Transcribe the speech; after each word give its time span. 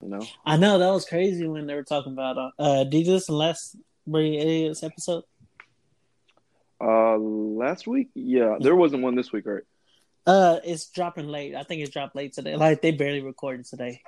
No. 0.00 0.20
I 0.46 0.56
know 0.56 0.78
that 0.78 0.90
was 0.90 1.04
crazy 1.04 1.46
when 1.46 1.66
they 1.66 1.74
were 1.74 1.82
talking 1.84 2.12
about. 2.12 2.38
Uh, 2.38 2.50
uh 2.58 2.84
did 2.84 3.06
you 3.06 3.12
listen 3.12 3.34
last 3.34 3.76
Brilliant 4.06 4.42
Idiots 4.48 4.82
episode? 4.82 5.24
Uh, 6.80 7.16
last 7.18 7.86
week, 7.86 8.08
yeah, 8.14 8.56
there 8.58 8.74
wasn't 8.74 9.02
one 9.02 9.14
this 9.14 9.32
week, 9.32 9.44
right? 9.46 9.62
Uh, 10.26 10.60
it's 10.64 10.88
dropping 10.88 11.28
late. 11.28 11.54
I 11.54 11.62
think 11.62 11.82
it's 11.82 11.90
dropped 11.90 12.16
late 12.16 12.32
today. 12.32 12.56
Like 12.56 12.80
they 12.80 12.92
barely 12.92 13.20
recorded 13.20 13.66
today. 13.66 14.00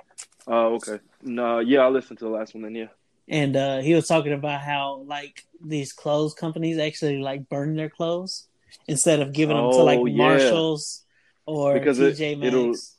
Oh, 0.46 0.74
okay. 0.76 0.98
No, 1.22 1.58
yeah, 1.58 1.80
I 1.80 1.88
listened 1.88 2.18
to 2.20 2.24
the 2.26 2.30
last 2.30 2.54
one 2.54 2.62
then. 2.62 2.74
Yeah. 2.74 2.86
And 3.28 3.56
uh, 3.56 3.80
he 3.80 3.94
was 3.94 4.08
talking 4.08 4.32
about 4.32 4.60
how 4.60 5.04
like 5.06 5.44
these 5.64 5.92
clothes 5.92 6.34
companies 6.34 6.78
actually 6.78 7.18
like 7.18 7.48
burn 7.48 7.76
their 7.76 7.90
clothes 7.90 8.46
instead 8.88 9.20
of 9.20 9.32
giving 9.32 9.56
them 9.56 9.70
to 9.70 9.76
Oh, 9.78 9.84
like 9.84 10.00
yeah. 10.06 10.16
Marshalls 10.16 11.04
or 11.46 11.74
Because 11.74 11.98
it- 11.98 12.16
TJ 12.16 12.42
it'll- 12.44 12.68
Maxx. 12.68 12.91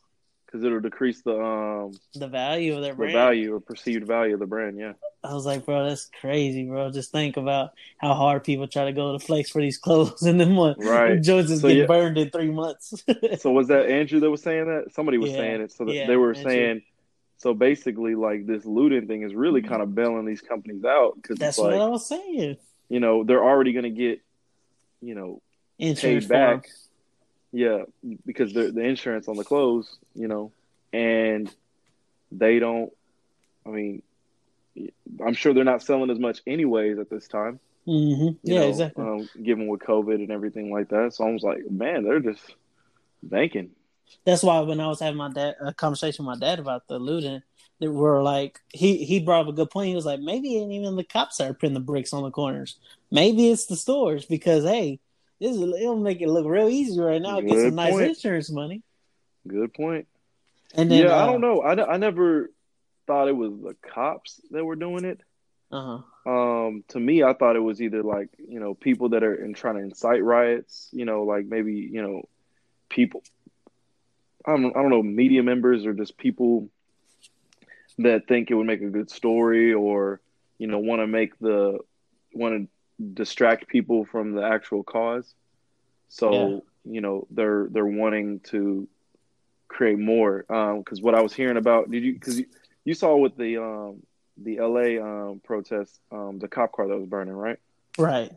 Because 0.53 0.65
it'll 0.65 0.81
decrease 0.81 1.19
the 1.23 1.41
um 1.41 1.93
The 2.13 2.27
value 2.27 2.75
of 2.75 2.83
their 2.83 2.91
the 2.93 2.97
brand. 2.97 3.13
value 3.13 3.55
or 3.55 3.59
perceived 3.59 4.05
value 4.05 4.35
of 4.35 4.39
the 4.39 4.45
brand. 4.45 4.77
Yeah. 4.77 4.93
I 5.23 5.33
was 5.33 5.47
like, 5.47 5.65
bro, 5.65 5.87
that's 5.89 6.11
crazy, 6.21 6.65
bro. 6.65 6.91
Just 6.91 7.11
think 7.11 7.37
about 7.37 7.71
how 7.97 8.13
hard 8.13 8.43
people 8.43 8.67
try 8.67 8.85
to 8.85 8.91
go 8.93 9.17
to 9.17 9.25
flex 9.25 9.49
for 9.49 9.61
these 9.61 9.79
clothes, 9.79 10.21
and 10.27 10.39
then 10.39 10.55
what? 10.55 10.77
Right. 10.77 11.19
Jones 11.19 11.49
is 11.49 11.61
So, 11.61 11.69
getting 11.69 11.81
yeah. 11.83 11.87
burned 11.87 12.17
in 12.19 12.29
three 12.29 12.51
months. 12.51 13.03
So 13.39 13.49
was 13.51 13.69
that 13.69 13.87
Andrew 13.89 14.19
that 14.19 14.29
was 14.29 14.43
saying 14.43 14.65
that? 14.67 14.93
Somebody 14.93 15.17
was 15.17 15.31
Yeah, 15.31 15.37
saying 15.37 15.61
it. 15.61 15.71
So 15.71 15.89
yeah, 15.89 16.05
they 16.05 16.17
were 16.17 16.35
Andrew. 16.35 16.51
saying. 16.51 16.81
So 17.37 17.53
basically, 17.55 18.13
like 18.13 18.45
this 18.45 18.63
looting 18.63 19.07
thing 19.07 19.23
is 19.23 19.33
really 19.33 19.63
kind 19.63 19.81
of 19.81 19.95
bailing 19.95 20.25
these 20.25 20.41
companies 20.41 20.85
out 20.85 21.15
because 21.15 21.39
that's 21.39 21.57
it's 21.57 21.63
what 21.63 21.73
I 21.73 21.87
was 21.87 22.07
saying. 22.07 22.57
you 22.89 22.99
know 22.99 23.23
they're 23.23 23.43
already 23.43 23.73
going 23.73 23.83
to 23.83 23.89
get 23.89 24.21
you 25.01 25.15
know 25.15 25.41
Insurance 25.79 26.25
paid 26.25 26.29
back. 26.29 26.69
Yeah, 27.53 27.83
because 28.25 28.51
the 28.51 28.71
the 28.71 28.81
insurance 28.81 29.27
on 29.27 29.37
the 29.37 29.43
clothes, 29.43 29.97
you 30.15 30.27
know, 30.27 30.51
and 30.91 31.53
they 32.31 32.57
don't. 32.57 32.91
I 33.65 33.69
mean, 33.69 34.01
I'm 35.23 35.35
sure 35.35 35.53
they're 35.53 35.63
not 35.63 35.83
selling 35.83 36.09
as 36.09 36.17
much 36.19 36.41
anyways 36.47 36.97
at 36.97 37.11
this 37.11 37.27
time. 37.27 37.59
Mhm. 37.87 38.37
Yeah, 38.41 38.61
know, 38.61 38.69
exactly. 38.69 39.03
Um, 39.03 39.29
given 39.41 39.67
with 39.67 39.81
COVID 39.81 40.15
and 40.15 40.31
everything 40.31 40.71
like 40.71 40.89
that, 40.89 41.13
so 41.13 41.27
I 41.27 41.31
was 41.31 41.43
like, 41.43 41.69
man, 41.69 42.03
they're 42.03 42.19
just 42.19 42.43
banking. 43.21 43.69
That's 44.25 44.43
why 44.43 44.59
when 44.61 44.79
I 44.79 44.87
was 44.87 44.99
having 44.99 45.17
my 45.17 45.31
dad 45.31 45.55
a 45.63 45.73
conversation 45.73 46.25
with 46.25 46.39
my 46.39 46.45
dad 46.45 46.57
about 46.57 46.87
the 46.87 46.97
looting, 46.97 47.43
that 47.79 47.91
were 47.91 48.23
like 48.23 48.59
he 48.69 49.03
he 49.03 49.19
brought 49.19 49.41
up 49.41 49.47
a 49.47 49.53
good 49.53 49.69
point. 49.69 49.89
He 49.89 49.95
was 49.95 50.05
like, 50.05 50.19
maybe 50.19 50.57
it 50.57 50.61
ain't 50.61 50.71
even 50.71 50.95
the 50.95 51.03
cops 51.03 51.37
that 51.37 51.49
are 51.49 51.53
putting 51.53 51.73
the 51.73 51.79
bricks 51.79 52.13
on 52.13 52.23
the 52.23 52.31
corners. 52.31 52.77
Maybe 53.11 53.49
it's 53.49 53.65
the 53.65 53.75
stores 53.75 54.25
because 54.25 54.63
hey, 54.63 54.99
this 55.43 55.57
is, 55.57 55.61
it'll 55.61 55.97
make 55.97 56.21
it 56.21 56.29
look 56.29 56.45
real 56.45 56.69
easy 56.69 56.97
right 57.01 57.21
now. 57.21 57.41
Get 57.41 57.49
Good 57.49 57.65
some 57.67 57.75
nice 57.75 57.99
insurance 57.99 58.49
money. 58.49 58.81
Good 59.45 59.73
point. 59.73 60.07
And 60.73 60.89
then 60.89 61.03
yeah, 61.03 61.11
I 61.11 61.23
uh, 61.23 61.25
don't 61.25 61.41
know. 61.41 61.61
I, 61.61 61.93
I 61.93 61.97
never 61.97 62.49
thought 63.07 63.27
it 63.27 63.35
was 63.35 63.51
the 63.51 63.75
cops 63.93 64.39
that 64.51 64.63
were 64.63 64.77
doing 64.77 65.03
it. 65.03 65.19
Uh-huh. 65.69 65.99
Um, 66.25 66.85
to 66.89 66.99
me, 66.99 67.23
I 67.23 67.33
thought 67.33 67.57
it 67.57 67.59
was 67.59 67.81
either 67.81 68.03
like 68.03 68.29
you 68.37 68.61
know 68.61 68.73
people 68.73 69.09
that 69.09 69.23
are 69.23 69.35
in, 69.35 69.53
trying 69.53 69.75
to 69.75 69.81
incite 69.81 70.23
riots. 70.23 70.87
You 70.93 71.03
know, 71.03 71.23
like 71.23 71.45
maybe 71.45 71.73
you 71.73 72.01
know 72.01 72.29
people. 72.87 73.21
I 74.45 74.51
don't 74.51 74.75
I 74.77 74.81
don't 74.81 74.91
know 74.91 75.03
media 75.03 75.43
members 75.43 75.85
or 75.85 75.93
just 75.93 76.17
people 76.17 76.69
that 77.97 78.27
think 78.27 78.49
it 78.49 78.55
would 78.55 78.65
make 78.65 78.81
a 78.81 78.89
good 78.89 79.11
story 79.11 79.73
or 79.73 80.21
you 80.57 80.67
know 80.67 80.79
want 80.79 81.01
to 81.01 81.07
make 81.07 81.37
the 81.39 81.79
want 82.33 82.55
to 82.55 82.67
distract 83.13 83.67
people 83.67 84.05
from 84.05 84.33
the 84.33 84.43
actual 84.43 84.83
cause. 84.83 85.33
So 86.09 86.63
you 86.85 87.01
know 87.01 87.27
they're 87.31 87.67
they're 87.71 87.85
wanting 87.85 88.39
to 88.51 88.87
create 89.67 89.97
more 89.99 90.43
because 90.83 91.01
what 91.01 91.15
I 91.15 91.21
was 91.21 91.33
hearing 91.33 91.57
about 91.57 91.89
did 91.89 92.03
you 92.03 92.13
because 92.13 92.39
you, 92.39 92.45
you 92.85 92.93
saw 92.93 93.15
with 93.17 93.35
the 93.37 93.57
um 93.57 94.03
the 94.37 94.59
LA 94.59 95.01
um 95.01 95.41
protest 95.43 95.99
um 96.11 96.39
the 96.39 96.47
cop 96.47 96.71
car 96.71 96.87
that 96.87 96.97
was 96.97 97.07
burning 97.07 97.33
right 97.33 97.59
Right. 97.97 98.31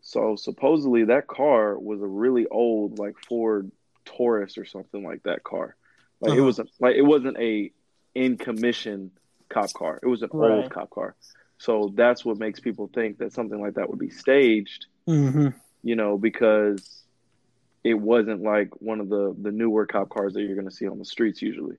so 0.00 0.36
supposedly 0.36 1.04
that 1.04 1.26
car 1.26 1.78
was 1.78 2.00
a 2.02 2.06
really 2.06 2.46
old 2.48 2.98
like 2.98 3.16
Ford 3.28 3.70
Taurus 4.04 4.58
or 4.58 4.64
something 4.64 5.02
like 5.04 5.22
that 5.24 5.42
car 5.44 5.76
like 6.20 6.34
it 6.34 6.40
Uh-huh. 6.40 6.44
wasn't 6.44 6.70
like 6.80 6.96
it 6.96 7.02
wasn't 7.02 7.38
a 7.38 7.70
in 8.14 8.36
commission 8.36 9.10
cop 9.48 9.72
car 9.72 9.98
it 10.02 10.06
was 10.06 10.22
an 10.22 10.30
Right. 10.32 10.40
old 10.40 10.70
cop 10.70 10.90
car 10.90 11.14
so 11.62 11.92
that's 11.94 12.24
what 12.24 12.38
makes 12.38 12.60
people 12.60 12.90
think 12.92 13.18
that 13.18 13.32
something 13.32 13.60
like 13.60 13.74
that 13.74 13.88
would 13.88 13.98
be 13.98 14.10
staged 14.10 14.86
hmm 15.06 15.48
you 15.82 15.96
know 15.96 16.16
because 16.18 17.04
it 17.84 17.94
wasn't 17.94 18.42
like 18.42 18.70
one 18.80 19.00
of 19.00 19.08
the 19.08 19.34
the 19.42 19.52
newer 19.52 19.86
cop 19.86 20.08
cars 20.08 20.34
that 20.34 20.42
you're 20.42 20.54
going 20.54 20.68
to 20.68 20.74
see 20.74 20.88
on 20.88 20.98
the 20.98 21.04
streets 21.04 21.42
usually 21.42 21.76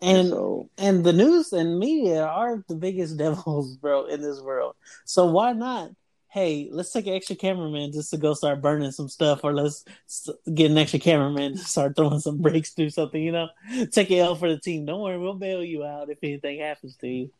And 0.00 0.28
so 0.28 0.68
and 0.78 1.04
the 1.04 1.12
news 1.12 1.52
and 1.52 1.78
media 1.78 2.24
are 2.24 2.62
the 2.68 2.76
biggest 2.76 3.16
devils, 3.24 3.76
bro, 3.76 4.06
in 4.06 4.20
this 4.20 4.40
world. 4.40 4.74
So 5.04 5.26
why 5.26 5.52
not? 5.52 5.90
Hey, 6.28 6.68
let's 6.70 6.92
take 6.92 7.06
an 7.06 7.14
extra 7.14 7.36
cameraman 7.36 7.92
just 7.92 8.10
to 8.10 8.18
go 8.18 8.34
start 8.34 8.60
burning 8.60 8.90
some 8.92 9.08
stuff, 9.08 9.42
or 9.42 9.54
let's 9.54 9.84
get 10.52 10.70
an 10.70 10.76
extra 10.76 10.98
cameraman 10.98 11.52
to 11.52 11.58
start 11.64 11.96
throwing 11.96 12.20
some 12.20 12.38
bricks 12.42 12.72
through 12.72 12.90
something. 12.90 13.22
You 13.22 13.32
know, 13.32 13.48
take 13.92 14.10
it 14.10 14.20
out 14.20 14.38
for 14.38 14.48
the 14.50 14.60
team. 14.60 14.84
Don't 14.84 15.00
worry, 15.00 15.18
we'll 15.18 15.34
bail 15.34 15.64
you 15.64 15.84
out 15.84 16.10
if 16.10 16.18
anything 16.22 16.60
happens 16.60 16.96
to 16.98 17.08
you. 17.08 17.30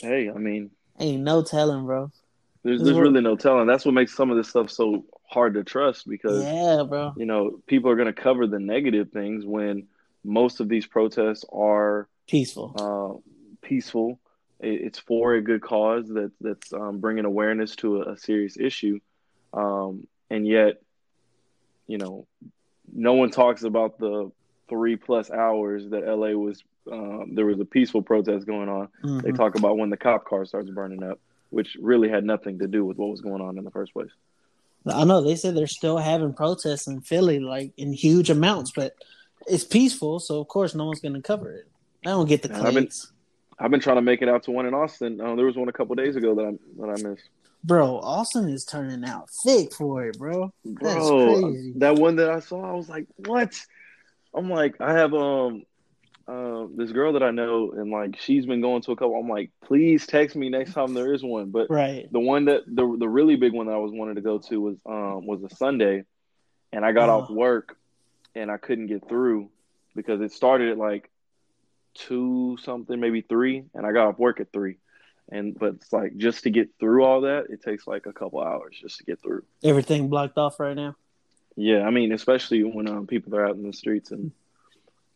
Hey 0.00 0.30
i 0.34 0.38
mean 0.38 0.70
Ain't 0.98 1.22
no 1.22 1.42
telling, 1.42 1.84
bro. 1.84 2.10
there's 2.64 2.82
there's 2.82 2.96
really 2.98 3.20
no 3.20 3.36
telling 3.36 3.66
that's 3.66 3.84
what 3.84 3.92
makes 3.94 4.14
some 4.16 4.30
of 4.30 4.36
this 4.38 4.48
stuff 4.48 4.70
so 4.70 5.04
hard 5.28 5.54
to 5.54 5.62
trust 5.64 6.08
because 6.08 6.44
Yeah, 6.44 6.84
bro. 6.88 7.12
you 7.16 7.26
know, 7.26 7.60
people 7.66 7.90
are 7.90 7.96
going 7.96 8.06
to 8.14 8.22
cover 8.22 8.46
the 8.46 8.58
negative 8.58 9.10
things 9.12 9.44
when 9.44 9.88
most 10.24 10.60
of 10.60 10.68
these 10.68 10.86
protests 10.86 11.44
are 11.52 12.08
Peaceful. 12.28 12.72
uh, 12.74 13.66
peaceful. 13.66 14.18
It- 14.60 14.80
It's 14.86 14.98
for 14.98 15.34
a 15.34 15.42
good 15.42 15.60
cause 15.62 16.08
that 16.08 16.32
that's 16.40 16.72
um, 16.72 16.98
bringing 17.00 17.24
awareness 17.26 17.76
to 17.76 18.02
a, 18.02 18.12
a 18.12 18.16
serious 18.16 18.56
issue, 18.58 18.98
um, 19.52 20.06
and 20.30 20.46
yet, 20.46 20.80
you 21.86 21.98
know, 21.98 22.26
no 22.92 23.14
one 23.14 23.30
talks 23.30 23.62
about 23.64 23.98
the 23.98 24.30
three 24.68 24.96
plus 24.96 25.30
hours 25.30 25.88
that 25.90 26.04
LA 26.06 26.30
was. 26.30 26.62
Um, 26.90 27.34
there 27.34 27.46
was 27.46 27.58
a 27.60 27.64
peaceful 27.64 28.02
protest 28.02 28.46
going 28.46 28.68
on. 28.68 28.88
They 29.22 29.30
Mhm. 29.32 29.36
talk 29.36 29.54
about 29.56 29.76
when 29.78 29.90
the 29.90 29.96
cop 29.96 30.24
car 30.24 30.44
starts 30.44 30.70
burning 30.70 31.02
up, 31.02 31.18
which 31.50 31.76
really 31.80 32.08
had 32.08 32.24
nothing 32.24 32.58
to 32.60 32.68
do 32.68 32.84
with 32.84 32.96
what 32.96 33.10
was 33.10 33.20
going 33.20 33.40
on 33.42 33.58
in 33.58 33.64
the 33.64 33.70
first 33.70 33.92
place. 33.92 34.10
I 34.86 35.04
know 35.04 35.20
they 35.20 35.34
said 35.34 35.56
they're 35.56 35.66
still 35.66 35.98
having 35.98 36.32
protests 36.32 36.86
in 36.86 37.00
Philly, 37.00 37.40
like 37.40 37.72
in 37.76 37.92
huge 37.92 38.30
amounts, 38.30 38.70
but 38.70 38.94
it's 39.48 39.64
peaceful, 39.64 40.20
so 40.20 40.40
of 40.40 40.46
course 40.48 40.74
no 40.74 40.86
one's 40.86 41.00
going 41.00 41.14
to 41.14 41.22
cover 41.22 41.52
it. 41.52 41.66
I 42.04 42.10
don't 42.10 42.28
get 42.28 42.42
the 42.42 42.48
Yeah, 42.50 42.62
I've 42.62 42.74
been- 42.74 42.88
I've 43.58 43.70
been 43.70 43.80
trying 43.80 43.96
to 43.96 44.02
make 44.02 44.20
it 44.22 44.28
out 44.28 44.42
to 44.44 44.50
one 44.50 44.66
in 44.66 44.74
Austin. 44.74 45.18
Uh, 45.20 45.34
there 45.34 45.46
was 45.46 45.56
one 45.56 45.68
a 45.68 45.72
couple 45.72 45.94
days 45.96 46.14
ago 46.14 46.34
that 46.34 46.44
I 46.44 46.52
that 46.80 46.90
I 46.90 47.08
missed. 47.08 47.24
Bro, 47.64 47.98
Austin 48.00 48.48
is 48.50 48.64
turning 48.64 49.02
out 49.04 49.28
thick 49.30 49.72
for 49.72 50.04
it, 50.06 50.18
bro. 50.18 50.52
That's 50.64 50.80
Bro, 51.08 51.40
crazy. 51.40 51.72
that 51.76 51.96
one 51.96 52.16
that 52.16 52.30
I 52.30 52.40
saw, 52.40 52.62
I 52.70 52.74
was 52.74 52.88
like, 52.88 53.06
"What?" 53.16 53.54
I'm 54.34 54.50
like, 54.50 54.78
I 54.80 54.92
have 54.92 55.14
um, 55.14 55.64
uh, 56.28 56.66
this 56.74 56.90
girl 56.92 57.12
that 57.12 57.22
I 57.22 57.30
know, 57.30 57.72
and 57.72 57.90
like 57.90 58.18
she's 58.18 58.46
been 58.46 58.60
going 58.60 58.82
to 58.82 58.92
a 58.92 58.96
couple. 58.96 59.14
I'm 59.16 59.28
like, 59.28 59.50
please 59.64 60.06
text 60.06 60.34
me 60.36 60.48
next 60.48 60.72
time 60.74 60.92
there 60.94 61.12
is 61.12 61.22
one. 61.22 61.50
But 61.50 61.70
Right. 61.70 62.10
the 62.12 62.20
one 62.20 62.46
that 62.46 62.62
the 62.66 62.96
the 62.98 63.08
really 63.08 63.36
big 63.36 63.52
one 63.52 63.66
that 63.66 63.72
I 63.74 63.78
was 63.78 63.92
wanting 63.92 64.16
to 64.16 64.20
go 64.20 64.38
to 64.38 64.60
was 64.60 64.76
um 64.86 65.26
was 65.26 65.42
a 65.44 65.54
Sunday, 65.54 66.04
and 66.72 66.84
I 66.84 66.92
got 66.92 67.08
Oh. 67.08 67.20
off 67.20 67.30
work, 67.30 67.76
and 68.34 68.50
I 68.50 68.56
couldn't 68.56 68.88
get 68.88 69.08
through 69.08 69.50
because 69.94 70.20
it 70.20 70.32
started 70.32 70.70
at 70.70 70.78
like 70.78 71.10
two 71.94 72.56
something, 72.62 72.98
maybe 73.00 73.22
three, 73.22 73.64
and 73.74 73.86
I 73.86 73.92
got 73.92 74.08
off 74.08 74.18
work 74.18 74.40
at 74.40 74.52
three. 74.52 74.76
And 75.28 75.58
but 75.58 75.74
it's 75.74 75.92
like 75.92 76.16
just 76.16 76.44
to 76.44 76.50
get 76.50 76.68
through 76.78 77.04
all 77.04 77.22
that, 77.22 77.46
it 77.50 77.62
takes 77.62 77.86
like 77.86 78.06
a 78.06 78.12
couple 78.12 78.40
hours 78.40 78.76
just 78.80 78.98
to 78.98 79.04
get 79.04 79.20
through. 79.20 79.42
Everything 79.64 80.08
blocked 80.08 80.38
off 80.38 80.60
right 80.60 80.76
now. 80.76 80.94
Yeah, 81.56 81.82
I 81.86 81.90
mean, 81.90 82.12
especially 82.12 82.62
when 82.62 82.86
um, 82.88 83.06
people 83.06 83.34
are 83.34 83.44
out 83.46 83.56
in 83.56 83.62
the 83.66 83.72
streets 83.72 84.10
and 84.12 84.30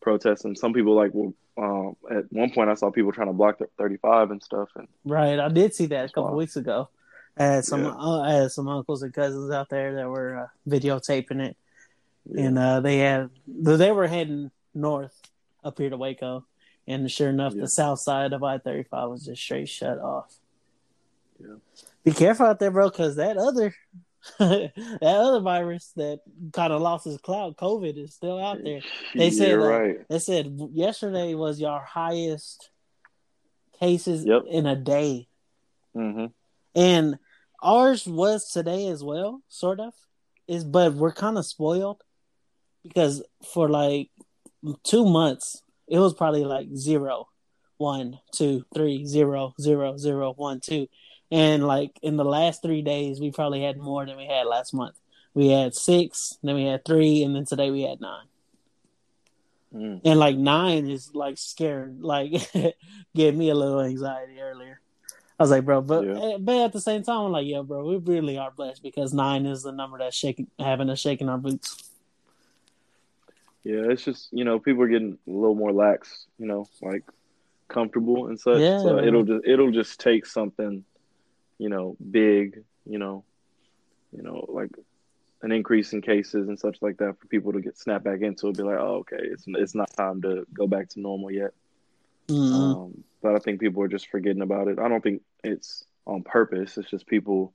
protesting. 0.00 0.54
Some 0.56 0.72
people 0.72 0.94
like 0.94 1.12
will. 1.14 1.34
Um, 1.58 1.96
at 2.10 2.32
one 2.32 2.50
point, 2.52 2.70
I 2.70 2.74
saw 2.74 2.90
people 2.90 3.12
trying 3.12 3.26
to 3.26 3.32
block 3.34 3.58
the 3.58 3.66
35 3.76 4.30
and 4.30 4.42
stuff. 4.42 4.68
And 4.76 4.88
Right, 5.04 5.38
I 5.38 5.48
did 5.48 5.74
see 5.74 5.86
that 5.86 6.06
a 6.08 6.12
couple 6.12 6.34
weeks 6.34 6.56
ago. 6.56 6.88
I 7.36 7.44
had 7.44 7.64
some 7.64 7.84
Yeah. 7.84 7.94
uh, 7.96 8.20
I 8.20 8.32
had 8.32 8.50
some 8.50 8.66
uncles 8.68 9.02
and 9.02 9.12
cousins 9.12 9.50
out 9.50 9.68
there 9.68 9.94
that 9.96 10.08
were 10.08 10.38
uh, 10.38 10.46
videotaping 10.68 11.40
it, 11.40 11.56
yeah, 12.26 12.44
and 12.46 12.58
uh, 12.58 12.80
they 12.80 12.98
had 12.98 13.30
they 13.46 13.92
were 13.92 14.06
heading 14.08 14.50
north 14.74 15.14
up 15.64 15.78
here 15.78 15.90
to 15.90 15.96
Waco, 15.96 16.44
and 16.88 17.10
sure 17.10 17.28
enough, 17.28 17.54
Yeah. 17.54 17.62
the 17.62 17.68
south 17.68 18.00
side 18.00 18.32
of 18.32 18.42
I 18.42 18.58
thirty 18.58 18.82
five 18.84 19.08
was 19.10 19.24
just 19.26 19.42
straight 19.42 19.68
shut 19.68 19.98
off. 19.98 20.34
Yeah. 21.38 21.56
Be 22.04 22.12
careful 22.12 22.46
out 22.46 22.58
there, 22.58 22.70
bro, 22.70 22.88
because 22.90 23.16
that 23.16 23.36
other 23.36 23.74
that 24.38 25.00
other 25.02 25.40
virus 25.40 25.92
that 25.96 26.20
kind 26.52 26.72
of 26.72 26.82
lost 26.82 27.06
its 27.06 27.20
cloud, 27.20 27.56
COVID, 27.56 27.96
is 28.02 28.14
still 28.14 28.38
out 28.42 28.58
there. 28.62 28.82
They 29.14 29.30
said 29.30 29.54
right. 29.54 30.08
They 30.08 30.18
said 30.18 30.58
yesterday 30.72 31.34
was 31.34 31.60
your 31.60 31.80
highest 31.80 32.70
cases 33.78 34.24
Yep. 34.24 34.42
in 34.48 34.66
a 34.66 34.76
day. 34.76 35.28
hmm 35.94 36.26
And 36.74 37.18
ours 37.62 38.06
was 38.06 38.50
today 38.50 38.88
as 38.88 39.02
well, 39.02 39.42
sort 39.48 39.80
of. 39.80 39.94
Is 40.46 40.64
but 40.64 40.94
we're 40.94 41.12
kind 41.12 41.38
of 41.38 41.46
spoiled 41.46 42.02
because 42.82 43.22
for 43.52 43.68
like 43.68 44.10
two 44.82 45.06
months 45.06 45.62
it 45.86 45.98
was 45.98 46.12
probably 46.14 46.44
like 46.44 46.68
zero, 46.74 47.28
one, 47.78 48.18
two, 48.32 48.64
three, 48.74 49.06
zero, 49.06 49.54
zero, 49.60 49.96
zero, 49.96 50.32
one, 50.36 50.60
two, 50.60 50.86
and 51.30 51.66
like 51.66 51.98
in 52.02 52.16
the 52.16 52.24
last 52.24 52.62
three 52.62 52.82
days 52.82 53.20
we 53.20 53.30
probably 53.30 53.62
had 53.62 53.76
more 53.78 54.04
than 54.06 54.16
we 54.16 54.26
had 54.26 54.46
last 54.46 54.74
month. 54.74 54.96
We 55.34 55.48
had 55.48 55.74
six, 55.74 56.38
then 56.42 56.56
we 56.56 56.64
had 56.64 56.84
three, 56.84 57.22
and 57.22 57.34
then 57.36 57.44
today 57.44 57.70
we 57.70 57.82
had 57.82 58.00
nine. 58.00 58.26
Mm. 59.74 60.00
And 60.04 60.18
like 60.18 60.36
nine 60.36 60.88
is 60.90 61.14
like 61.14 61.38
scared, 61.38 62.00
like 62.00 62.32
gave 63.14 63.36
me 63.36 63.50
a 63.50 63.54
little 63.54 63.80
anxiety 63.80 64.40
earlier. 64.40 64.80
I 65.38 65.42
was 65.44 65.50
like, 65.50 65.64
bro, 65.64 65.80
but 65.80 66.04
Yeah. 66.04 66.20
eh, 66.20 66.36
but 66.38 66.56
at 66.64 66.72
the 66.72 66.80
same 66.80 67.02
time, 67.02 67.20
I'm 67.26 67.32
like, 67.32 67.46
yeah, 67.46 67.62
bro, 67.62 67.86
we 67.86 67.96
really 67.96 68.36
are 68.36 68.50
blessed 68.50 68.82
because 68.82 69.14
nine 69.14 69.46
is 69.46 69.62
the 69.62 69.72
number 69.72 69.98
that's 69.98 70.16
shaking, 70.16 70.48
having 70.58 70.90
us 70.90 71.00
shaking 71.00 71.28
our 71.28 71.38
boots. 71.38 71.90
Yeah, 73.62 73.90
it's 73.90 74.04
just 74.04 74.28
you 74.32 74.44
know 74.44 74.58
people 74.58 74.82
are 74.82 74.88
getting 74.88 75.18
a 75.26 75.30
little 75.30 75.54
more 75.54 75.72
lax, 75.72 76.26
you 76.38 76.46
know, 76.46 76.66
like 76.82 77.04
comfortable 77.68 78.26
and 78.26 78.40
such. 78.40 78.58
Yeah, 78.60 78.80
so 78.80 78.96
man. 78.96 79.04
it'll 79.04 79.22
just 79.22 79.46
it'll 79.46 79.70
just 79.70 80.00
take 80.00 80.26
something, 80.26 80.84
you 81.60 81.68
know, 81.68 81.94
big, 82.10 82.64
you 82.86 82.98
know, 82.98 83.22
you 84.16 84.22
know, 84.22 84.46
like 84.48 84.70
an 85.42 85.52
increase 85.52 85.92
in 85.92 86.00
cases 86.00 86.48
and 86.48 86.58
such 86.58 86.78
like 86.80 86.96
that 86.96 87.20
for 87.20 87.26
people 87.26 87.52
to 87.52 87.60
get 87.60 87.76
snap 87.78 88.02
back 88.02 88.22
into 88.22 88.48
it. 88.48 88.56
Be 88.56 88.62
like, 88.62 88.78
oh, 88.78 89.04
okay, 89.04 89.18
it's 89.20 89.44
it's 89.46 89.74
not 89.74 89.92
time 89.92 90.22
to 90.22 90.46
go 90.54 90.66
back 90.66 90.88
to 90.90 91.00
normal 91.00 91.30
yet. 91.30 91.52
Mhm. 92.28 92.54
Um, 92.54 93.04
but 93.22 93.34
I 93.36 93.38
think 93.40 93.60
people 93.60 93.82
are 93.82 93.88
just 93.88 94.08
forgetting 94.08 94.40
about 94.40 94.68
it. 94.68 94.78
I 94.78 94.88
don't 94.88 95.02
think 95.02 95.20
it's 95.44 95.84
on 96.06 96.22
purpose. 96.22 96.78
It's 96.78 96.88
just 96.88 97.06
people, 97.06 97.52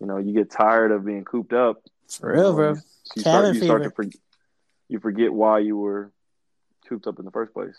you 0.00 0.06
know, 0.08 0.18
you 0.18 0.32
get 0.34 0.50
tired 0.50 0.90
of 0.90 1.04
being 1.04 1.24
cooped 1.24 1.52
up. 1.52 1.82
For 2.10 2.32
real, 2.32 2.48
Um, 2.48 2.56
bro. 2.56 2.74
You 3.14 3.22
start, 3.22 3.54
you 3.54 3.62
start 3.62 3.82
to 3.84 3.90
fever. 3.90 4.10
for, 4.10 4.18
you 4.88 4.98
forget 4.98 5.32
why 5.32 5.60
you 5.60 5.76
were 5.76 6.10
cooped 6.88 7.06
up 7.06 7.20
in 7.20 7.24
the 7.24 7.30
first 7.30 7.54
place. 7.54 7.76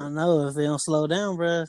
I 0.00 0.08
know 0.08 0.46
if 0.48 0.54
they 0.54 0.64
don't 0.64 0.80
slow 0.80 1.06
down, 1.06 1.36
bro. 1.36 1.66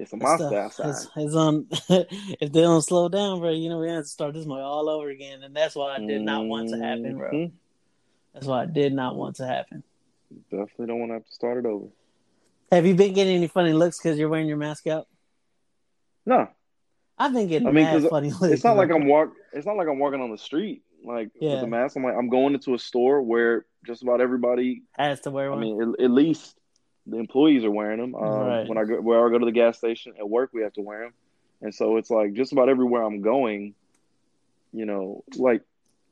It's 0.00 0.12
a 0.12 0.16
monster 0.16 0.48
stuff 0.48 0.80
outside. 0.80 0.88
is- 0.88 1.10
is 1.28 1.36
on. 1.36 1.66
if 1.70 2.52
they 2.52 2.60
don't 2.62 2.82
slow 2.82 3.08
down, 3.08 3.40
bro, 3.40 3.50
you 3.50 3.68
know 3.68 3.78
we 3.78 3.88
have 3.90 4.04
to 4.04 4.08
start 4.08 4.34
this 4.34 4.46
way 4.46 4.60
all 4.60 4.88
over 4.88 5.08
again, 5.10 5.42
and 5.42 5.54
that's 5.54 5.74
why 5.74 5.96
I 5.96 5.98
did 5.98 6.22
not 6.22 6.44
want 6.46 6.70
to 6.70 6.78
happen, 6.78 7.16
bro. 7.18 7.30
Mhm. 7.30 7.52
That's 8.34 8.46
why 8.46 8.62
I 8.62 8.66
did 8.66 8.92
not 8.94 9.16
want 9.16 9.36
to 9.36 9.46
happen. 9.46 9.82
Definitely 10.50 10.86
don't 10.86 11.00
want 11.00 11.10
to 11.10 11.14
have 11.14 11.26
to 11.26 11.32
start 11.32 11.58
it 11.58 11.66
over. 11.66 11.86
Have 12.72 12.86
you 12.86 12.94
been 12.94 13.12
getting 13.12 13.36
any 13.36 13.48
funny 13.48 13.72
looks 13.72 13.98
because 13.98 14.18
you're 14.18 14.28
wearing 14.28 14.46
your 14.46 14.56
mask 14.56 14.86
out? 14.86 15.08
No, 16.24 16.48
I've 17.18 17.32
been 17.32 17.48
getting 17.48 17.66
I 17.68 17.72
mean, 17.72 17.84
mad 17.84 18.08
funny 18.08 18.30
looks. 18.30 18.44
it's 18.54 18.64
not 18.64 18.76
like 18.76 18.90
I'm 18.90 19.06
walk. 19.06 19.32
It's 19.52 19.66
not 19.66 19.76
like 19.76 19.88
I'm 19.88 19.98
walking 19.98 20.20
on 20.20 20.30
the 20.30 20.38
street 20.38 20.82
like 21.04 21.30
Yeah. 21.40 21.54
with 21.56 21.64
a 21.64 21.66
mask. 21.66 21.96
I'm 21.96 22.04
like 22.04 22.14
I'm 22.16 22.28
going 22.28 22.54
into 22.54 22.74
a 22.74 22.78
store 22.78 23.22
where 23.22 23.66
just 23.86 24.02
about 24.02 24.20
everybody. 24.20 24.82
has 24.92 25.20
to 25.22 25.30
wear 25.30 25.50
one. 25.50 25.58
I 25.58 25.62
mean, 25.62 25.82
at, 25.98 26.04
at 26.04 26.10
least 26.10 26.56
the 27.06 27.18
employees 27.18 27.64
are 27.64 27.70
wearing 27.70 28.00
them. 28.00 28.14
Um, 28.14 28.22
Right. 28.22 28.68
When 28.68 28.78
I 28.78 28.84
go 28.84 29.00
where 29.00 29.26
I 29.26 29.30
go 29.30 29.38
to 29.38 29.46
the 29.46 29.52
gas 29.52 29.78
station 29.78 30.14
at 30.18 30.28
work, 30.28 30.50
we 30.52 30.62
have 30.62 30.72
to 30.74 30.82
wear 30.82 31.00
them, 31.00 31.12
and 31.62 31.74
so 31.74 31.96
it's 31.96 32.10
like 32.10 32.34
just 32.34 32.52
about 32.52 32.68
everywhere 32.68 33.02
I'm 33.02 33.22
going. 33.22 33.74
You 34.72 34.86
know, 34.86 35.24
like 35.36 35.62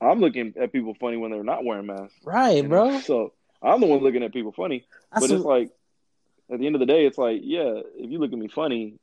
I'm 0.01 0.21
looking 0.21 0.55
at 0.61 0.73
people 0.73 0.95
funny 0.95 1.17
when 1.17 1.31
they're 1.31 1.45
not 1.45 1.65
wearing 1.65 1.87
masks. 1.87 2.15
right, 2.25 2.57
you 2.57 2.63
know? 2.65 2.69
bro. 2.69 3.01
So 3.01 3.33
I'm 3.63 3.81
the 3.81 3.87
one 3.87 4.01
looking 4.01 4.23
at 4.23 4.33
people 4.33 4.53
funny. 4.53 4.87
I 5.13 5.21
but 5.21 5.31
it's 5.31 5.45
like 5.45 5.71
at 6.51 6.59
the 6.59 6.67
end 6.67 6.75
of 6.75 6.81
the 6.81 6.87
day, 6.87 7.07
it's 7.07 7.19
like, 7.19 7.41
yeah, 7.43 7.81
if 7.97 8.11
you 8.11 8.19
look 8.19 8.33
at 8.33 8.39
me 8.39 8.49
funny, 8.49 8.95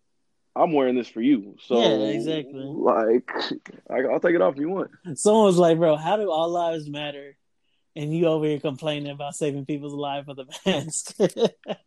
I'm 0.55 0.71
wearing 0.71 0.95
this 0.95 1.07
for 1.07 1.21
you. 1.21 1.57
So 1.67 1.79
Yeah, 1.79 2.07
exactly. 2.07 2.63
Like, 2.63 3.29
I, 3.89 4.01
I'll 4.11 4.19
take 4.19 4.35
it 4.35 4.41
off 4.41 4.55
if 4.55 4.59
you 4.59 4.69
want. 4.69 4.91
someone 5.15 5.45
was 5.45 5.57
like, 5.57 5.77
bro, 5.77 5.95
how 5.95 6.17
do 6.17 6.31
all 6.31 6.49
lives 6.49 6.89
matter? 6.89 7.37
And 7.95 8.13
you 8.13 8.27
over 8.27 8.45
here 8.45 8.59
complaining 8.59 9.11
about 9.11 9.35
saving 9.35 9.65
people's 9.65 9.93
life 9.93 10.27
with 10.27 10.39
a 10.39 10.47
mask. 10.65 11.15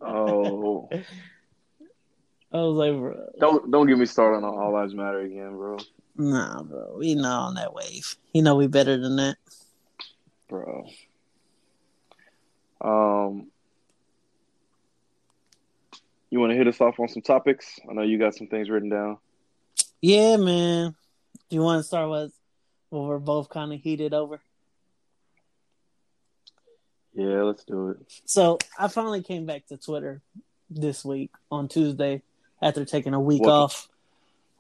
Oh, 0.00 0.88
I 2.50 2.56
was 2.56 2.76
like, 2.76 2.92
bro, 2.92 3.28
don't 3.38 3.70
don't 3.70 3.86
get 3.86 3.98
me 3.98 4.06
started 4.06 4.38
on 4.38 4.58
all 4.58 4.72
lives 4.72 4.94
matter 4.94 5.20
again, 5.20 5.50
bro. 5.56 5.76
nah, 6.16 6.62
bro, 6.62 6.96
we 6.96 7.14
not 7.14 7.48
on 7.48 7.54
that 7.56 7.74
wave. 7.74 8.16
You 8.32 8.42
know 8.42 8.56
we 8.56 8.68
better 8.68 8.96
than 8.96 9.16
that. 9.16 9.36
Bro. 10.48 10.86
Um, 12.80 13.48
you 16.30 16.40
want 16.40 16.52
to 16.52 16.56
hit 16.56 16.68
us 16.68 16.80
off 16.80 16.98
on 17.00 17.08
some 17.08 17.22
topics? 17.22 17.78
I 17.88 17.92
know 17.92 18.02
you 18.02 18.18
got 18.18 18.34
some 18.34 18.46
things 18.46 18.70
written 18.70 18.88
down. 18.88 19.18
Yeah, 20.00 20.36
man. 20.36 20.94
Do 21.50 21.56
you 21.56 21.62
want 21.62 21.80
to 21.80 21.82
start 21.82 22.08
with 22.10 22.32
what 22.88 23.04
we're 23.04 23.18
both 23.18 23.48
kind 23.48 23.72
of 23.72 23.80
heated 23.80 24.14
over? 24.14 24.40
Yeah, 27.18 27.42
let's 27.42 27.64
do 27.64 27.88
it. 27.88 27.96
So 28.26 28.58
I 28.78 28.86
finally 28.86 29.24
came 29.24 29.44
back 29.44 29.66
to 29.66 29.76
Twitter 29.76 30.22
this 30.70 31.04
week 31.04 31.32
on 31.50 31.66
Tuesday 31.66 32.22
after 32.62 32.84
taking 32.84 33.12
a 33.12 33.18
week 33.18 33.42
Welcome. 33.42 33.64
off. 33.64 33.88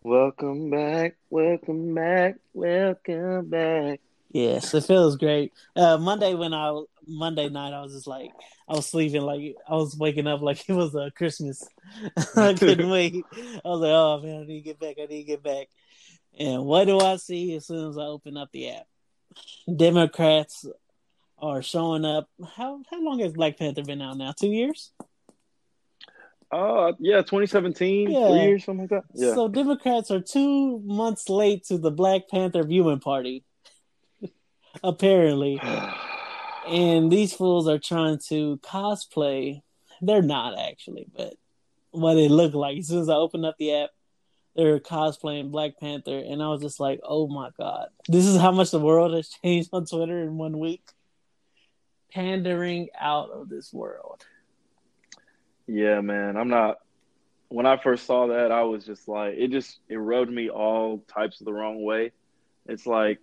Welcome 0.02 0.68
back, 0.68 1.14
welcome 1.30 1.94
back, 1.94 2.34
welcome 2.52 3.48
back. 3.48 4.00
Yes, 4.32 4.74
it 4.74 4.82
feels 4.82 5.16
great. 5.16 5.52
Uh, 5.76 5.98
Monday 5.98 6.34
when 6.34 6.52
I 6.52 6.82
Monday 7.06 7.48
night 7.48 7.72
I 7.72 7.80
was 7.80 7.92
just 7.92 8.08
like 8.08 8.32
I 8.68 8.72
was 8.72 8.86
sleeping 8.86 9.22
like 9.22 9.54
I 9.68 9.74
was 9.74 9.96
waking 9.96 10.26
up 10.26 10.40
like 10.40 10.64
it 10.68 10.72
was 10.72 10.96
uh, 10.96 11.10
Christmas. 11.14 11.62
I 12.36 12.54
couldn't 12.54 12.90
wait. 12.90 13.24
I 13.36 13.68
was 13.68 13.80
like, 13.82 13.92
oh 13.92 14.20
man, 14.20 14.42
I 14.42 14.46
need 14.46 14.64
to 14.64 14.64
get 14.64 14.80
back. 14.80 14.96
I 15.00 15.06
need 15.06 15.22
to 15.22 15.28
get 15.28 15.44
back. 15.44 15.68
And 16.36 16.64
what 16.64 16.86
do 16.86 16.98
I 16.98 17.18
see 17.18 17.54
as 17.54 17.68
soon 17.68 17.88
as 17.88 17.96
I 17.96 18.02
open 18.02 18.36
up 18.36 18.50
the 18.50 18.70
app? 18.70 18.86
Democrats 19.72 20.66
are 21.40 21.62
showing 21.62 22.04
up. 22.04 22.28
How 22.56 22.82
how 22.90 23.02
long 23.02 23.20
has 23.20 23.32
Black 23.32 23.58
Panther 23.58 23.82
been 23.82 24.02
out 24.02 24.16
now? 24.16 24.32
Two 24.32 24.48
years. 24.50 24.92
Uh, 26.50 26.92
yeah, 26.98 27.18
2017, 27.18 28.10
Yeah. 28.10 28.28
three 28.28 28.40
years, 28.40 28.64
something 28.64 28.88
like 28.88 28.90
that. 28.90 29.04
Yeah. 29.12 29.34
So 29.34 29.48
Democrats 29.48 30.10
are 30.10 30.20
two 30.20 30.78
months 30.80 31.28
late 31.28 31.64
to 31.64 31.76
the 31.76 31.90
Black 31.90 32.22
Panther 32.30 32.62
viewing 32.64 33.00
party. 33.00 33.44
Apparently. 34.82 35.60
and 36.68 37.10
these 37.12 37.34
fools 37.34 37.68
are 37.68 37.78
trying 37.78 38.18
to 38.28 38.56
cosplay. 38.58 39.60
They're 40.00 40.22
not 40.22 40.58
actually, 40.58 41.06
but 41.14 41.34
what 41.90 42.16
it 42.16 42.30
looked 42.30 42.54
like. 42.54 42.78
As 42.78 42.88
soon 42.88 43.00
as 43.00 43.08
I 43.08 43.14
opened 43.14 43.44
up 43.44 43.56
the 43.58 43.74
app, 43.74 43.90
they 44.56 44.64
were 44.64 44.80
cosplaying 44.80 45.50
Black 45.50 45.78
Panther, 45.78 46.18
and 46.18 46.42
I 46.42 46.48
was 46.48 46.60
just 46.62 46.80
like, 46.80 47.00
"Oh 47.02 47.28
my 47.28 47.50
god, 47.58 47.88
this 48.08 48.26
is 48.26 48.36
how 48.40 48.52
much 48.52 48.70
the 48.70 48.80
world 48.80 49.12
has 49.14 49.28
changed 49.44 49.70
on 49.72 49.86
Twitter 49.86 50.22
in 50.22 50.36
one 50.38 50.58
week." 50.58 50.82
Pandering 52.12 52.88
out 52.98 53.30
of 53.30 53.48
this 53.48 53.72
world. 53.72 54.24
Yeah, 55.66 56.00
man. 56.00 56.36
I'm 56.36 56.48
not. 56.48 56.78
When 57.48 57.66
I 57.66 57.76
first 57.76 58.06
saw 58.06 58.28
that, 58.28 58.50
I 58.50 58.62
was 58.62 58.84
just 58.84 59.08
like, 59.08 59.34
it 59.36 59.50
just 59.50 59.78
it 59.88 59.96
rubbed 59.96 60.30
me 60.30 60.50
all 60.50 60.98
types 61.08 61.40
of 61.40 61.46
the 61.46 61.52
wrong 61.52 61.82
way. 61.82 62.12
It's 62.66 62.86
like, 62.86 63.20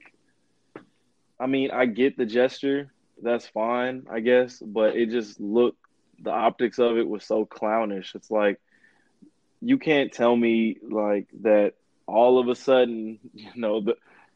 I 1.40 1.48
mean, 1.48 1.72
I 1.72 1.86
get 1.86 2.18
the 2.18 2.26
gesture. 2.26 2.92
That's 3.22 3.48
fine, 3.48 4.08
I 4.10 4.20
guess, 4.20 4.60
but 4.60 4.96
it 4.96 5.10
just 5.10 5.40
looked. 5.40 5.80
The 6.20 6.32
optics 6.32 6.80
of 6.80 6.98
it 6.98 7.08
was 7.08 7.26
so 7.26 7.46
clownish. 7.46 8.16
It's 8.16 8.32
like, 8.32 8.60
you 9.62 9.78
can't 9.78 10.12
tell 10.12 10.36
me 10.36 10.78
like 10.82 11.28
that. 11.42 11.74
All 12.08 12.40
of 12.40 12.48
a 12.48 12.56
sudden, 12.56 13.20
you 13.34 13.52
know, 13.56 13.82
the, 13.82 13.96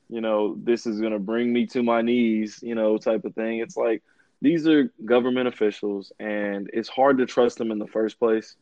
you 0.09 0.21
know, 0.21 0.55
this 0.57 0.87
is 0.87 0.99
gonna 0.99 1.19
bring 1.19 1.53
me 1.53 1.67
to 1.67 1.83
my 1.83 2.01
knees, 2.01 2.59
you 2.63 2.75
know, 2.75 2.97
type 2.97 3.25
of 3.25 3.35
thing. 3.35 3.59
It's 3.59 3.77
like 3.77 4.03
these 4.41 4.67
are 4.67 4.91
government 5.03 5.47
officials, 5.47 6.11
and 6.19 6.69
it's 6.73 6.89
hard 6.89 7.17
to 7.19 7.25
trust 7.25 7.57
them 7.57 7.71
in 7.71 7.79
the 7.79 7.87
first 7.87 8.19
place. 8.19 8.55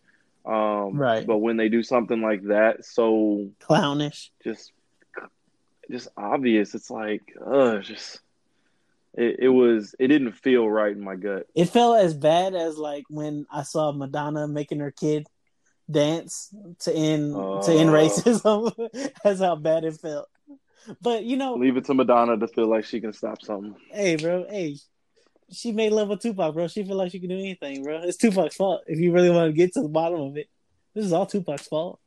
Um, 0.46 0.98
Right. 0.98 1.25
But 1.27 1.38
when 1.38 1.57
they 1.57 1.69
do 1.69 1.84
something 1.84 2.22
like 2.22 2.43
that, 2.46 2.86
so 2.86 3.50
Clownish. 3.60 4.29
just 4.43 4.72
just 5.89 6.10
obvious, 6.17 6.75
it's 6.75 6.89
like, 6.89 7.22
uh, 7.46 7.79
just 7.79 8.19
it, 9.13 9.38
it 9.39 9.50
was 9.50 9.96
it 10.00 10.07
didn't 10.07 10.34
feel 10.34 10.69
right 10.69 10.91
in 10.91 11.03
my 11.03 11.15
gut. 11.15 11.48
It 11.55 11.65
felt 11.65 12.00
as 12.00 12.13
bad 12.13 12.55
as 12.55 12.77
like 12.77 13.03
when 13.10 13.46
I 13.51 13.63
saw 13.63 13.91
Madonna 13.91 14.48
making 14.48 14.79
her 14.79 14.91
kid 14.91 15.27
dance 15.89 16.53
to 16.79 16.93
end 16.93 17.34
to 17.63 17.72
end 17.74 17.89
Oh. 17.89 17.93
racism. 17.93 18.89
That's 19.24 19.39
how 19.39 19.55
bad 19.55 19.86
it 19.86 19.98
felt. 20.01 20.27
But 21.01 21.24
you 21.24 21.38
know, 21.38 21.55
Leave 21.55 21.77
it 21.77 21.86
to 21.86 21.93
Madonna 21.93 22.38
to 22.38 22.48
feel 22.48 22.67
like 22.69 22.86
she 22.86 23.00
can 23.01 23.13
stop 23.13 23.41
something. 23.41 23.75
hey, 23.91 24.15
bro, 24.17 24.46
hey, 24.50 24.75
she 25.51 25.71
made 25.71 25.91
love 25.91 26.09
with 26.09 26.21
Tupac, 26.21 26.53
bro. 26.53 26.67
She 26.67 26.83
feel 26.83 26.97
like 26.97 27.11
she 27.11 27.19
can 27.19 27.29
do 27.29 27.37
anything, 27.37 27.83
bro. 27.83 28.01
It's 28.03 28.17
Tupac's 28.17 28.55
fault. 28.55 28.83
If 28.87 28.99
you 28.99 29.11
really 29.11 29.29
want 29.29 29.49
to 29.49 29.53
get 29.53 29.73
to 29.73 29.81
the 29.81 29.87
bottom 29.87 30.21
of 30.21 30.37
it, 30.37 30.47
this 30.93 31.05
is 31.05 31.13
all 31.13 31.25
Tupac's 31.25 31.67
fault. 31.67 31.99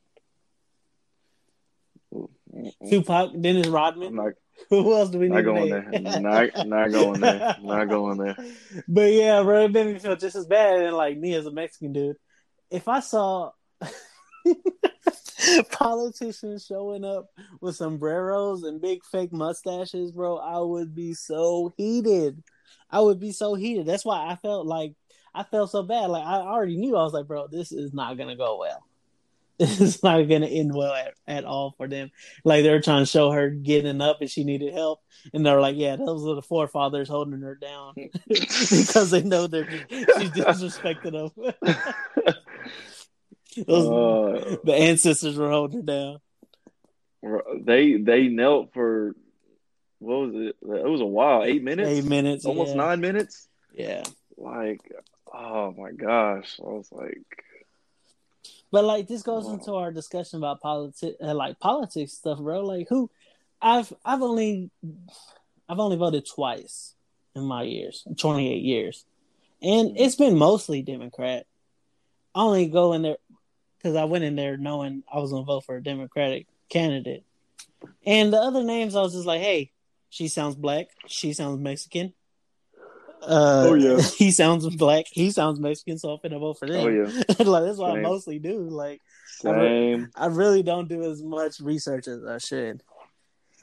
Tupac, 2.89 3.39
Dennis 3.39 3.67
Rodman. 3.67 4.15
not 4.15 4.33
Who 4.69 4.93
else 4.93 5.09
do 5.09 5.19
we 5.19 5.27
not 5.27 5.37
need 5.37 5.45
going 5.45 5.69
to 5.69 5.99
there. 6.01 6.19
Not 6.21 6.67
not 6.67 6.91
going 6.91 7.19
there. 7.19 7.57
Not 7.61 7.89
going 7.89 8.17
there. 8.17 8.35
But 8.87 9.11
yeah, 9.11 9.41
bro, 9.41 9.65
it 9.65 9.71
made 9.71 9.87
me 9.87 9.99
feel 9.99 10.15
just 10.15 10.35
as 10.35 10.45
bad. 10.45 10.81
And 10.81 10.95
like 10.95 11.17
me 11.17 11.33
as 11.33 11.45
a 11.45 11.51
Mexican 11.51 11.93
dude, 11.93 12.17
if 12.69 12.87
I 12.87 12.99
saw 12.99 13.51
politicians 15.71 16.65
showing 16.65 17.03
up 17.03 17.29
with 17.59 17.75
sombreros 17.75 18.63
and 18.63 18.81
big 18.81 19.03
fake 19.05 19.33
mustaches, 19.33 20.11
bro, 20.11 20.37
I 20.37 20.59
would 20.59 20.93
be 20.93 21.13
so 21.13 21.73
heated. 21.75 22.43
I 22.91 22.99
would 22.99 23.19
be 23.19 23.31
so 23.31 23.55
heated. 23.55 23.85
That's 23.85 24.05
why 24.05 24.27
I 24.27 24.35
felt 24.35 24.65
like 24.65 24.93
I 25.33 25.43
felt 25.43 25.71
so 25.71 25.83
bad. 25.83 26.09
Like 26.09 26.25
I 26.25 26.35
already 26.37 26.77
knew 26.77 26.95
I 26.97 27.03
was 27.03 27.13
like, 27.13 27.27
bro, 27.27 27.47
this 27.47 27.71
is 27.71 27.93
not 27.93 28.17
gonna 28.17 28.35
go 28.35 28.57
well. 28.59 28.85
This 29.61 29.79
is 29.79 30.01
not 30.01 30.27
gonna 30.27 30.47
end 30.47 30.73
well 30.73 30.91
at, 30.93 31.13
at 31.27 31.45
all 31.45 31.75
for 31.77 31.87
them. 31.87 32.09
Like 32.43 32.63
they 32.63 32.71
were 32.71 32.81
trying 32.81 33.03
to 33.03 33.11
show 33.11 33.29
her 33.29 33.49
getting 33.51 34.01
up 34.01 34.17
and 34.19 34.29
she 34.29 34.43
needed 34.43 34.73
help, 34.73 35.01
and 35.35 35.45
they're 35.45 35.61
like, 35.61 35.75
"Yeah, 35.77 35.97
those 35.97 36.25
are 36.25 36.33
the 36.33 36.41
forefathers 36.41 37.07
holding 37.07 37.41
her 37.41 37.55
down 37.55 37.93
because 38.27 39.11
they 39.11 39.21
know 39.21 39.45
they're 39.45 39.69
she's 39.69 40.31
disrespecting 40.31 41.11
them." 41.11 41.53
Those, 43.67 43.87
Uh, 43.87 44.55
the 44.63 44.73
ancestors 44.73 45.37
were 45.37 45.51
holding 45.51 45.81
her 45.81 45.83
down. 45.83 47.63
they 47.63 47.97
they 47.97 48.29
knelt 48.29 48.73
for 48.73 49.15
what 50.01 50.19
was 50.27 50.35
it? 50.35 50.55
It 50.61 50.89
was 50.89 51.01
a 51.01 51.05
while, 51.05 51.43
eight 51.43 51.63
minutes, 51.63 51.89
Eight 51.89 52.05
minutes, 52.05 52.45
almost 52.45 52.71
yeah. 52.71 52.75
nine 52.77 52.99
minutes. 53.01 53.47
Yeah, 53.73 54.03
Like, 54.37 54.81
oh 55.33 55.71
my 55.77 55.91
gosh, 55.91 56.59
I 56.59 56.63
was 56.67 56.91
like, 56.91 57.23
but 58.71 58.83
like 58.83 59.07
this 59.07 59.21
goes 59.23 59.45
Oh. 59.47 59.53
into 59.53 59.73
our 59.75 59.91
discussion 59.91 60.37
about 60.37 60.61
politics, 60.61 61.15
uh, 61.23 61.33
like 61.33 61.59
politics 61.59 62.13
stuff, 62.13 62.39
bro. 62.39 62.61
Like 62.65 62.87
who? 62.89 63.09
I've 63.61 63.91
I've 64.03 64.21
only 64.21 64.71
I've 65.69 65.79
only 65.79 65.97
voted 65.97 66.25
twice 66.27 66.95
in 67.35 67.43
my 67.43 67.63
years, 67.63 68.05
twenty 68.17 68.51
eight 68.51 68.63
years, 68.63 69.05
and 69.61 69.97
it's 69.97 70.15
been 70.15 70.37
mostly 70.37 70.81
Democrat. 70.81 71.45
I 72.33 72.41
only 72.43 72.67
go 72.67 72.93
in 72.93 73.01
there 73.03 73.17
because 73.77 73.95
I 73.95 74.05
went 74.05 74.23
in 74.23 74.35
there 74.35 74.57
knowing 74.57 75.03
I 75.11 75.19
was 75.19 75.31
gonna 75.31 75.43
vote 75.45 75.65
for 75.65 75.75
a 75.77 75.83
Democratic 75.83 76.47
candidate, 76.69 77.23
and 78.05 78.33
the 78.33 78.37
other 78.37 78.63
names 78.63 78.95
I 78.95 79.01
was 79.01 79.13
just 79.13 79.25
like, 79.27 79.41
hey, 79.41 79.71
she 80.11 80.27
sounds 80.27 80.55
black, 80.55 80.87
she 81.07 81.33
sounds 81.33 81.59
Mexican. 81.59 82.13
Uh, 83.23 83.67
Oh, 83.69 83.73
yeah. 83.75 84.01
he 84.17 84.31
sounds 84.31 84.67
black, 84.75 85.05
he 85.09 85.31
sounds 85.31 85.59
Mexican, 85.59 85.97
so 85.97 86.11
I'm 86.11 86.19
gonna 86.21 86.37
vote 86.37 86.59
for 86.59 86.67
them. 86.67 86.85
oh 86.85 86.89
yeah, 86.89 87.03
like 87.43 87.63
that's 87.63 87.77
what 87.77 87.97
I 87.97 88.01
mostly 88.01 88.37
do. 88.37 88.59
Like 88.69 89.01
same. 89.39 90.09
I 90.15 90.27
really 90.27 90.63
don't 90.63 90.89
do 90.89 91.09
as 91.09 91.23
much 91.23 91.59
research 91.59 92.07
as 92.07 92.23
I 92.25 92.37
should. 92.37 92.83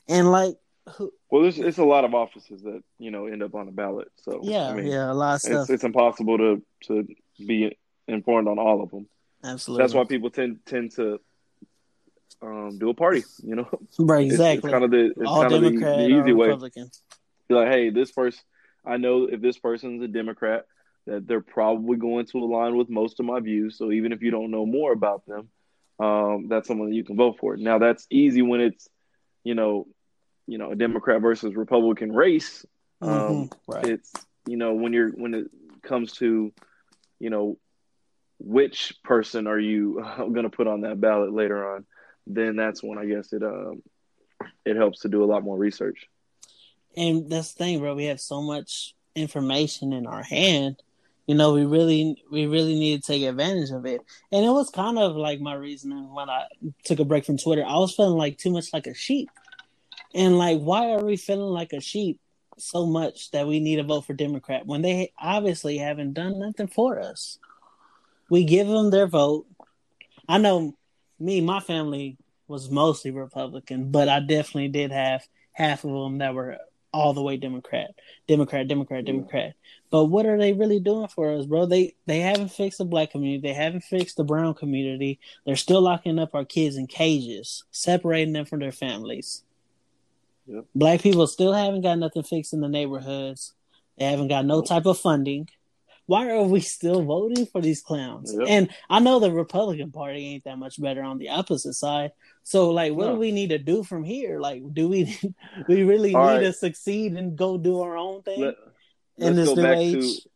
And 0.09 0.33
like, 0.33 0.57
who, 0.97 1.13
Well, 1.31 1.43
there's 1.43 1.59
it's 1.59 1.79
a 1.79 1.85
lot 1.85 2.05
of 2.05 2.15
offices 2.15 2.63
that 2.63 2.83
you 2.99 3.11
know 3.11 3.27
end 3.27 3.43
up 3.43 3.55
on 3.55 3.67
the 3.67 3.73
ballot. 3.73 4.09
So 4.17 4.41
yeah, 4.43 4.69
I 4.69 4.75
mean, 4.75 4.87
yeah, 4.87 5.11
a 5.11 5.13
lot 5.13 5.35
of 5.35 5.41
stuff. 5.43 5.61
it's 5.63 5.71
it's 5.71 5.85
impossible 5.85 6.39
to 6.39 6.63
to 6.85 7.07
be 7.39 7.77
informed 8.07 8.49
on 8.49 8.59
all 8.59 8.83
of 8.83 8.91
them. 8.91 9.07
Absolutely, 9.45 9.83
That's 9.83 9.95
why 9.95 10.05
people 10.05 10.31
tend 10.31 10.61
tend 10.65 10.93
to 10.93 11.21
um, 12.43 12.79
do 12.79 12.91
a 12.91 12.95
party. 12.95 13.25
You 13.43 13.57
know, 13.57 13.69
right, 13.99 14.25
exactly. 14.25 14.71
It's, 14.71 14.73
kind 14.73 14.85
of 14.85 14.91
the 14.91 15.07
it's 15.07 15.27
all 15.27 15.43
kind 15.43 15.55
of 15.55 15.63
the, 15.63 15.71
the 15.71 16.07
easy 16.07 16.33
way. 16.33 16.49
Republican. 16.49 16.91
Be 17.49 17.55
like, 17.55 17.69
hey, 17.69 17.91
this 17.91 18.13
person, 18.13 18.41
I 18.85 18.99
know 18.99 19.25
if 19.25 19.41
this 19.41 19.59
person's 19.59 20.03
a 20.03 20.09
Democrat, 20.09 20.67
that 21.07 21.27
they're 21.27 21.41
probably 21.41 21.97
going 21.97 22.27
to 22.27 22.39
align 22.39 22.77
with 22.77 22.91
most 22.91 23.19
of 23.21 23.27
my 23.27 23.41
views. 23.41 23.79
So 23.79 23.91
even 23.91 24.13
if 24.13 24.23
you 24.23 24.31
don't 24.31 24.51
know 24.51 24.67
more 24.67 24.93
about 24.93 25.23
them, 25.27 25.49
um, 25.99 26.47
that's 26.49 26.69
someone 26.69 26.91
that 26.91 26.95
you 26.95 27.05
can 27.05 27.17
vote 27.17 27.39
for. 27.41 27.57
Now 27.57 27.79
that's 27.79 28.07
easy 28.11 28.43
when 28.43 28.61
it's, 28.61 28.89
you 29.45 29.55
know, 29.55 29.87
you 30.47 30.59
know, 30.59 30.73
a 30.73 30.77
Democrat 30.77 31.21
versus 31.21 31.55
Republican 31.55 32.13
race. 32.13 32.65
Um, 33.01 33.11
Mhm, 33.11 33.53
right. 33.67 33.89
It's 33.89 34.13
you 34.47 34.57
know 34.57 34.75
when 34.75 34.93
you're 34.93 35.11
when 35.11 35.35
it 35.35 35.47
comes 35.83 36.13
to, 36.15 36.53
you 37.19 37.31
know, 37.31 37.59
which 38.39 38.95
person 39.05 39.47
are 39.47 39.59
you 39.59 40.05
going 40.19 40.43
to 40.43 40.51
put 40.51 40.67
on 40.67 40.83
that 40.83 41.01
ballot 41.01 41.33
later 41.33 41.75
on? 41.75 41.87
Then 42.29 42.57
that's 42.57 42.83
when 42.83 42.99
I 42.99 43.07
guess 43.07 43.33
it 43.33 43.43
um, 43.43 43.83
it 44.65 44.77
helps 44.77 45.01
to 45.01 45.09
do 45.09 45.25
a 45.25 45.27
lot 45.27 45.43
more 45.43 45.57
research. 45.57 46.07
And 46.97 47.31
that's 47.31 47.53
the 47.53 47.65
thing, 47.65 47.79
bro. 47.81 47.95
We 47.95 48.07
have 48.07 48.21
so 48.21 48.43
much 48.43 48.95
information 49.15 49.93
in 49.93 50.07
our 50.07 50.23
hand. 50.23 50.77
You 51.27 51.35
know, 51.35 51.53
we 51.53 51.67
really, 51.67 52.23
we 52.31 52.47
really 52.47 52.79
need 52.79 53.03
to 53.03 53.07
take 53.07 53.23
advantage 53.23 53.71
of 53.71 53.85
it. 53.85 54.01
And 54.33 54.45
it 54.45 54.51
was 54.51 54.71
kind 54.71 54.99
of 54.99 55.15
like 55.15 55.41
my 55.41 55.55
reasoning 55.55 56.13
when 56.13 56.31
I 56.31 56.45
took 56.85 57.01
a 57.01 57.05
break 57.05 57.27
from 57.27 57.37
Twitter. 57.37 57.65
I 57.65 57.77
was 57.77 57.95
feeling 57.95 58.17
like 58.17 58.39
too 58.39 58.51
much 58.51 58.73
like 58.73 58.87
a 58.87 58.95
sheep. 58.95 59.29
And 60.15 60.39
like, 60.39 60.59
why 60.59 60.93
are 60.93 61.05
we 61.05 61.17
feeling 61.17 61.53
like 61.53 61.75
a 61.75 61.81
sheep 61.81 62.19
so 62.57 62.87
much 62.87 63.31
that 63.33 63.47
we 63.47 63.61
need 63.61 63.77
to 63.77 63.83
vote 63.83 64.07
for 64.07 64.15
Democrat 64.15 64.67
when 64.67 64.81
they 64.81 65.13
obviously 65.19 65.77
haven't 65.77 66.15
done 66.15 66.39
nothing 66.39 66.69
for 66.69 66.99
us? 66.99 67.39
We 68.31 68.45
give 68.45 68.67
them 68.67 68.91
their 68.91 69.07
vote. 69.07 69.47
I 70.27 70.39
know 70.39 70.78
me, 71.19 71.41
my 71.41 71.61
family 71.61 72.17
was 72.47 72.71
mostly 72.71 73.11
Republican, 73.11 73.91
but 73.91 74.09
I 74.09 74.21
definitely 74.21 74.69
did 74.69 74.91
have 74.91 75.27
half 75.53 75.85
of 75.85 75.91
them 75.91 76.19
that 76.19 76.35
were 76.35 76.59
all 76.93 77.13
the 77.13 77.23
way 77.23 77.37
Democrat, 77.37 77.91
Democrat, 78.27 78.67
Democrat. 78.67 79.05
Democrat. 79.05 79.55
But 79.91 80.07
what 80.07 80.27
are 80.27 80.39
they 80.39 80.53
really 80.53 80.81
doing 80.81 81.09
for 81.09 81.33
us, 81.33 81.47
bro? 81.47 81.67
They 81.67 81.95
they 82.07 82.21
haven't 82.21 82.51
fixed 82.51 82.79
the 82.79 82.85
black 82.85 83.11
community. 83.11 83.47
They 83.47 83.55
haven't 83.55 83.85
fixed 83.85 84.17
the 84.17 84.25
brown 84.25 84.55
community. 84.55 85.21
They're 85.45 85.57
still 85.57 85.83
locking 85.83 86.19
up 86.19 86.35
our 86.35 86.45
kids 86.45 86.77
in 86.77 86.87
cages, 86.87 87.65
separating 87.71 88.33
them 88.33 88.47
from 88.47 88.61
their 88.61 88.73
families. 88.73 89.45
Yep. 90.47 90.65
Black 90.75 91.03
people 91.03 91.27
still 91.27 91.53
haven't 91.53 91.83
got 91.83 91.99
nothing 91.99 92.23
fixed 92.23 92.55
in 92.55 92.61
the 92.61 92.69
neighborhoods. 92.69 93.53
They 93.99 94.07
haven't 94.07 94.29
got 94.29 94.47
no 94.47 94.63
type 94.63 94.87
of 94.87 94.99
funding. 94.99 95.49
Why 96.09 96.31
are 96.31 96.43
we 96.43 96.61
still 96.61 97.03
voting 97.03 97.45
for 97.45 97.61
these 97.61 97.83
clowns? 97.83 98.33
Yep. 98.33 98.49
And 98.49 98.71
I 98.89 98.99
know 98.99 99.21
the 99.21 99.31
Republican 99.31 99.93
Party 99.93 100.27
ain't 100.29 100.45
that 100.45 100.57
much 100.59 100.81
better 100.81 101.03
on 101.03 101.19
the 101.19 101.29
opposite 101.29 101.75
side. 101.75 102.13
So, 102.45 102.71
like, 102.71 102.95
what 102.95 103.09
No. 103.09 103.13
do 103.13 103.19
we 103.21 103.31
need 103.31 103.51
to 103.51 103.59
do 103.59 103.85
from 103.85 104.05
here? 104.05 104.41
Like, 104.41 104.63
do 104.73 104.89
we 104.89 105.15
we 105.69 105.83
really 105.83 106.15
All 106.15 106.27
need 106.29 106.33
right. 106.33 106.41
to 106.45 106.53
succeed 106.55 107.13
and 107.13 107.37
go 107.37 107.59
do 107.59 107.83
our 107.83 107.95
own 107.95 108.23
thing? 108.23 108.41
Let, 108.41 108.55
in 109.19 109.37
this 109.37 109.55
new 109.55 109.67
age? 109.67 110.23
to. 110.23 110.31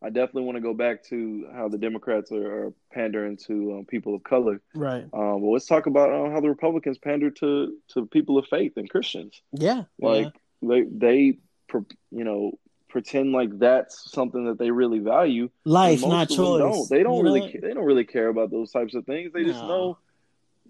I 0.00 0.08
definitely 0.08 0.44
want 0.44 0.56
to 0.56 0.62
go 0.62 0.72
back 0.72 1.04
to 1.10 1.46
how 1.52 1.68
the 1.68 1.76
Democrats 1.78 2.32
are, 2.32 2.66
are 2.68 2.72
pandering 2.90 3.36
to 3.48 3.76
um, 3.80 3.84
people 3.84 4.14
of 4.14 4.24
color. 4.24 4.62
right. 4.74 5.04
Um, 5.12 5.42
well, 5.42 5.52
let's 5.52 5.66
talk 5.66 5.84
about 5.86 6.10
um, 6.10 6.32
how 6.32 6.40
the 6.40 6.48
Republicans 6.48 6.96
pander 6.96 7.30
to 7.32 7.76
to 7.88 8.06
people 8.06 8.38
of 8.38 8.46
faith 8.48 8.72
and 8.78 8.88
Christians. 8.88 9.42
Yeah. 9.52 9.82
Like 10.00 10.32
they 10.62 10.82
they 10.90 11.38
you 12.10 12.24
know 12.24 12.58
pretend 12.92 13.32
like 13.32 13.58
that's 13.58 14.10
something 14.12 14.44
that 14.44 14.58
they 14.58 14.70
really 14.70 15.00
value. 15.00 15.48
life, 15.64 16.02
not 16.06 16.28
choice. 16.28 16.58
Don't. 16.60 16.90
They 16.90 17.02
don't 17.02 17.16
You 17.16 17.24
really 17.24 17.40
know? 17.40 17.48
ca- 17.52 17.60
they 17.62 17.74
don't 17.74 17.84
really 17.84 18.04
care 18.04 18.28
about 18.28 18.50
those 18.50 18.70
types 18.70 18.94
of 18.94 19.04
things. 19.06 19.32
They 19.32 19.44
just 19.44 19.64
know 19.64 19.96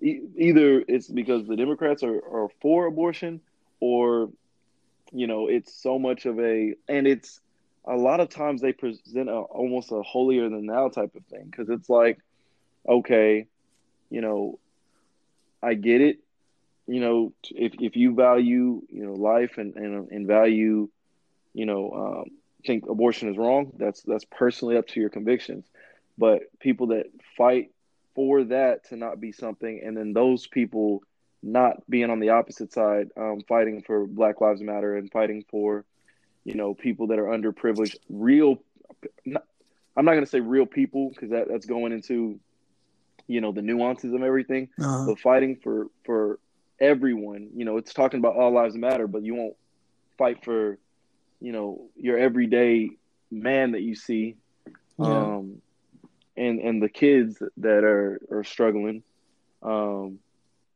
e- 0.01 0.23
either 0.37 0.83
it's 0.87 1.09
because 1.09 1.47
the 1.47 1.57
Democrats 1.57 2.03
are, 2.03 2.17
are 2.17 2.49
for 2.63 2.87
abortion 2.87 3.41
or 3.81 4.31
you 5.13 5.27
know 5.27 5.49
it's 5.49 5.75
so 5.75 5.99
much 5.99 6.25
of 6.25 6.39
a 6.39 6.75
and 6.89 7.07
it's 7.07 7.41
a 7.85 7.97
lot 7.97 8.21
of 8.21 8.29
times 8.29 8.63
they 8.63 8.73
present 8.73 9.29
a, 9.29 9.33
almost 9.35 9.91
a 9.93 10.01
holier 10.03 10.49
than 10.49 10.67
thou 10.67 10.89
type 10.89 11.15
of 11.17 11.25
thing 11.27 11.47
because 11.51 11.69
it's 11.69 11.91
like 11.91 12.19
okay 12.89 13.47
you 14.11 14.21
know 14.21 14.59
I 15.63 15.75
get 15.75 16.01
it 16.01 16.19
you 16.87 17.01
know 17.01 17.33
if 17.51 17.75
if 17.81 17.97
you 17.97 18.15
value 18.15 18.83
you 18.89 19.05
know 19.07 19.15
life 19.15 19.59
and 19.59 19.75
and, 19.77 20.11
and 20.11 20.27
value 20.27 20.89
you 21.55 21.67
know 21.67 21.93
um, 21.93 22.31
think 22.67 22.85
abortion 22.89 23.29
is 23.29 23.37
wrong 23.37 23.73
that's 23.77 24.03
that's 24.03 24.25
personally 24.25 24.77
up 24.77 24.87
to 24.87 25.01
your 25.01 25.11
convictions 25.11 25.67
but 26.19 26.43
people 26.61 26.89
that 26.89 27.07
fight 27.37 27.71
for 28.15 28.45
that 28.45 28.89
to 28.89 28.97
not 28.97 29.21
be 29.21 29.33
something 29.33 29.81
and 29.85 29.97
then 29.97 30.13
those 30.13 30.47
people 30.47 31.03
not 31.43 31.79
being 31.91 32.11
on 32.11 32.21
the 32.21 32.29
opposite 32.29 32.73
side 32.73 33.09
um, 33.17 33.41
fighting 33.49 33.83
for 33.83 34.07
black 34.07 34.41
lives 34.41 34.61
matter 34.61 34.97
and 34.97 35.11
fighting 35.11 35.45
for 35.51 35.85
you 36.45 36.55
know, 36.55 36.75
people 36.75 37.09
that 37.09 37.19
are 37.19 37.27
underprivileged, 37.27 37.97
real. 38.09 38.63
I'm 39.27 40.05
not 40.05 40.13
going 40.13 40.25
to 40.25 40.31
say 40.31 40.41
real 40.41 40.67
people 40.67 41.11
because 41.11 41.31
that, 41.31 41.49
that's 41.49 41.67
going 41.67 41.93
into, 41.93 42.41
you 43.27 43.41
know, 43.41 43.53
the 43.53 43.63
nuances 43.63 44.13
of 44.13 44.23
everything. 44.23 44.69
Uh-huh. 44.81 45.07
But 45.07 45.21
fighting 45.21 45.57
for 45.63 45.87
for 46.05 46.39
everyone, 46.81 47.51
you 47.55 47.65
know, 47.65 47.77
it's 47.77 47.93
talking 47.93 48.19
about 48.19 48.37
all 48.37 48.53
lives 48.53 48.75
matter, 48.75 49.07
but 49.07 49.23
you 49.23 49.35
won't 49.35 49.55
fight 50.19 50.45
for, 50.45 50.79
you 51.43 51.53
know, 51.53 51.89
your 51.97 52.19
everyday 52.19 52.91
man 53.31 53.73
that 53.73 53.83
you 53.83 53.95
see, 53.95 54.37
Yeah. 54.99 55.37
um, 55.37 55.61
and 56.37 56.61
and 56.61 56.83
the 56.83 56.89
kids 56.89 57.43
that 57.59 57.85
are 57.85 58.21
are 58.31 58.45
struggling, 58.45 59.03
um, 59.63 60.19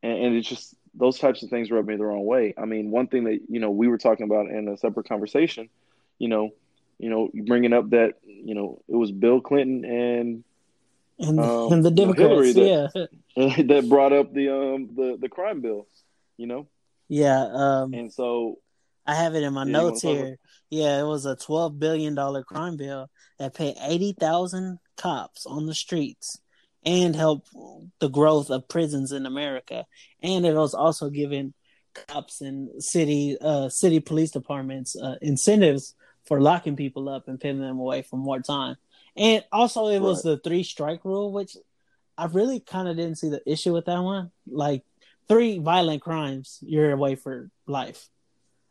and, 0.02 0.18
and 0.24 0.36
it's 0.36 0.48
just 0.48 0.74
those 0.94 1.18
types 1.18 1.42
of 1.42 1.50
things 1.50 1.70
rub 1.70 1.86
me 1.86 1.96
the 1.96 2.04
wrong 2.04 2.24
way. 2.24 2.52
I 2.58 2.64
mean, 2.64 2.90
one 2.90 3.06
thing 3.06 3.24
that 3.24 3.40
you 3.48 3.60
know 3.60 3.70
we 3.70 3.88
were 3.88 3.98
talking 3.98 4.24
about 4.24 4.48
in 4.48 4.68
a 4.68 4.76
separate 4.76 5.08
conversation, 5.08 5.68
you 6.18 6.28
know, 6.28 6.50
you 6.98 7.10
know, 7.10 7.30
bringing 7.46 7.72
up 7.72 7.90
that 7.90 8.14
you 8.24 8.54
know 8.54 8.82
it 8.88 8.96
was 8.96 9.12
Bill 9.12 9.40
Clinton 9.40 9.84
and 9.84 10.44
and, 11.18 11.38
um, 11.38 11.72
and 11.72 11.84
the 11.84 11.90
Democrats, 11.90 12.54
yeah, 12.56 12.88
that 13.36 13.86
brought 13.88 14.12
up 14.12 14.32
the 14.34 14.48
um 14.50 14.90
the 14.96 15.16
the 15.18 15.28
crime 15.28 15.60
bill, 15.60 15.86
you 16.36 16.46
know, 16.46 16.66
yeah. 17.08 17.44
Um, 17.44 17.94
and 17.94 18.12
so 18.12 18.58
I 19.06 19.14
have 19.14 19.34
it 19.34 19.42
in 19.42 19.52
my 19.54 19.64
Yeah, 19.64 19.72
notes 19.72 20.02
here. 20.02 20.36
Yeah, 20.70 21.00
it 21.00 21.04
was 21.04 21.26
a 21.26 21.36
twelve 21.36 21.78
billion 21.78 22.14
dollar 22.14 22.42
crime 22.42 22.76
bill 22.76 23.08
that 23.38 23.54
paid 23.54 23.76
eighty 23.82 24.12
thousand 24.18 24.78
cops 24.96 25.46
on 25.46 25.66
the 25.66 25.74
streets 25.74 26.38
and 26.84 27.14
helped 27.14 27.48
the 28.00 28.08
growth 28.08 28.50
of 28.50 28.68
prisons 28.68 29.12
in 29.12 29.26
America. 29.26 29.86
And 30.22 30.44
it 30.46 30.54
was 30.54 30.74
also 30.74 31.10
giving 31.10 31.54
cops 32.08 32.40
and 32.42 32.82
city 32.82 33.36
uh 33.40 33.68
city 33.68 34.00
police 34.00 34.30
departments 34.30 34.96
uh, 34.96 35.16
incentives 35.22 35.94
for 36.26 36.40
locking 36.40 36.76
people 36.76 37.08
up 37.08 37.28
and 37.28 37.40
pinning 37.40 37.62
them 37.62 37.78
away 37.78 38.02
for 38.02 38.16
more 38.16 38.40
time. 38.40 38.76
And 39.16 39.44
also 39.52 39.86
it 39.86 40.00
was 40.00 40.22
the 40.22 40.38
three 40.38 40.62
strike 40.62 41.04
rule, 41.04 41.32
which 41.32 41.56
I 42.18 42.26
really 42.26 42.60
kind 42.60 42.88
of 42.88 42.96
didn't 42.96 43.18
see 43.18 43.28
the 43.28 43.42
issue 43.46 43.72
with 43.72 43.86
that 43.86 44.00
one. 44.00 44.30
Like 44.46 44.82
three 45.28 45.58
violent 45.58 46.02
crimes, 46.02 46.58
you're 46.62 46.90
away 46.90 47.14
for 47.14 47.50
life. 47.66 48.08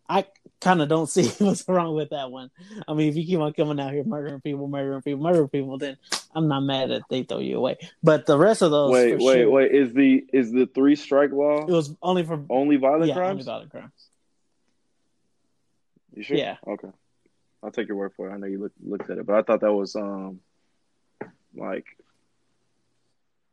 I 0.08 0.26
kind 0.62 0.82
of 0.82 0.90
don't 0.90 1.08
see 1.10 1.28
what's 1.44 1.68
wrong 1.68 1.96
with 1.96 2.10
that 2.10 2.32
one. 2.32 2.52
I 2.88 2.94
mean, 2.94 3.10
if 3.10 3.16
you 3.16 3.26
keep 3.26 3.40
on 3.40 3.54
coming 3.54 3.80
out 3.80 3.94
here 3.94 4.04
murdering 4.04 4.42
people, 4.42 4.68
murdering 4.68 5.02
people, 5.02 5.24
murdering 5.24 5.50
people, 5.50 5.78
then 5.78 5.98
I'm 6.34 6.48
not 6.48 6.62
mad 6.62 6.90
that 6.90 7.04
they 7.10 7.24
throw 7.24 7.40
you 7.40 7.58
away. 7.58 7.78
But 8.04 8.26
the 8.26 8.38
rest 8.38 8.62
of 8.62 8.72
those, 8.72 8.92
wait 8.92 9.18
wait 9.20 9.36
sure, 9.36 9.50
wait 9.50 9.72
is 9.72 9.94
the 9.94 10.26
is 10.34 10.52
the 10.52 10.68
three 10.68 10.96
strike 10.96 11.32
law 11.32 11.66
it 11.66 11.72
was 11.72 11.96
only 12.02 12.24
for 12.24 12.44
only 12.50 12.76
violent 12.78 13.08
yeah, 13.08 13.16
only 13.16 13.28
crimes? 13.28 13.46
violent 13.46 13.72
crimes. 13.72 14.10
You 16.16 16.24
sure? 16.24 16.38
Yeah. 16.38 16.58
Okay. 16.66 16.90
I'll 17.62 17.72
take 17.72 17.88
your 17.88 17.98
word 17.98 18.14
for 18.16 18.30
it. 18.30 18.34
I 18.34 18.38
know 18.38 18.48
you 18.48 18.60
look, 18.60 18.72
looked 18.84 19.10
at 19.10 19.18
it, 19.18 19.26
but 19.26 19.36
I 19.36 19.42
thought 19.42 19.62
that 19.62 19.74
was 19.74 19.96
um 19.96 20.40
like 21.56 21.86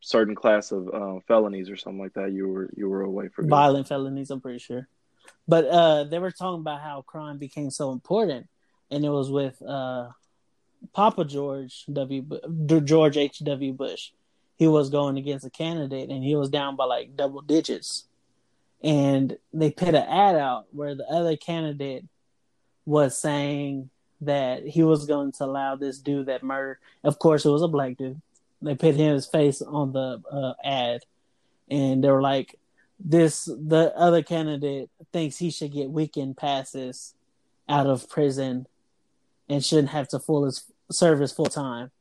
certain 0.01 0.35
class 0.35 0.71
of 0.71 0.89
uh, 0.93 1.19
felonies 1.27 1.69
or 1.69 1.77
something 1.77 2.01
like 2.01 2.13
that. 2.13 2.31
You 2.31 2.47
were 2.47 2.69
you 2.75 2.89
were 2.89 3.01
away 3.01 3.29
for 3.29 3.43
violent 3.43 3.87
felonies. 3.87 4.29
I'm 4.29 4.41
pretty 4.41 4.59
sure. 4.59 4.87
But 5.47 5.65
uh, 5.65 6.03
they 6.05 6.19
were 6.19 6.31
talking 6.31 6.61
about 6.61 6.81
how 6.81 7.01
crime 7.01 7.37
became 7.37 7.69
so 7.69 7.91
important, 7.91 8.47
and 8.89 9.03
it 9.03 9.09
was 9.09 9.29
with 9.29 9.61
uh, 9.61 10.09
Papa 10.93 11.25
George 11.25 11.85
W. 11.91 12.21
Bu- 12.21 12.81
George 12.81 13.17
H. 13.17 13.39
W. 13.39 13.73
Bush. 13.73 14.11
He 14.55 14.67
was 14.67 14.89
going 14.89 15.17
against 15.17 15.45
a 15.45 15.49
candidate, 15.49 16.09
and 16.09 16.23
he 16.23 16.35
was 16.35 16.49
down 16.49 16.75
by 16.75 16.85
like 16.85 17.17
double 17.17 17.41
digits. 17.41 18.05
And 18.81 19.37
they 19.53 19.71
put 19.71 19.89
an 19.89 19.95
ad 19.95 20.35
out 20.35 20.65
where 20.71 20.95
the 20.95 21.05
other 21.05 21.35
candidate 21.35 22.05
was 22.85 23.17
saying 23.17 23.89
that 24.21 24.65
he 24.65 24.83
was 24.83 25.05
going 25.05 25.31
to 25.33 25.45
allow 25.45 25.75
this 25.75 25.99
dude 25.99 26.27
that 26.27 26.43
murdered. 26.43 26.77
Of 27.03 27.19
course, 27.19 27.45
it 27.45 27.49
was 27.49 27.61
a 27.61 27.67
black 27.67 27.97
dude. 27.97 28.21
They 28.61 28.75
put 28.75 28.95
his 28.95 29.25
face 29.25 29.61
on 29.61 29.91
the 29.91 30.21
uh, 30.31 30.53
ad, 30.63 31.03
and 31.69 32.03
they 32.03 32.09
were 32.09 32.21
like, 32.21 32.57
"This 33.03 33.45
the 33.45 33.93
other 33.95 34.23
candidate 34.23 34.89
thinks 35.11 35.37
he 35.37 35.51
should 35.51 35.73
get 35.73 35.89
weekend 35.91 36.37
passes 36.37 37.13
out 37.67 37.87
of 37.87 38.09
prison, 38.09 38.67
and 39.49 39.63
shouldn't 39.63 39.89
have 39.89 40.07
to 40.09 40.19
full 40.19 40.45
his 40.45 40.63
service 40.91 41.31
full 41.31 41.45
time." 41.47 41.91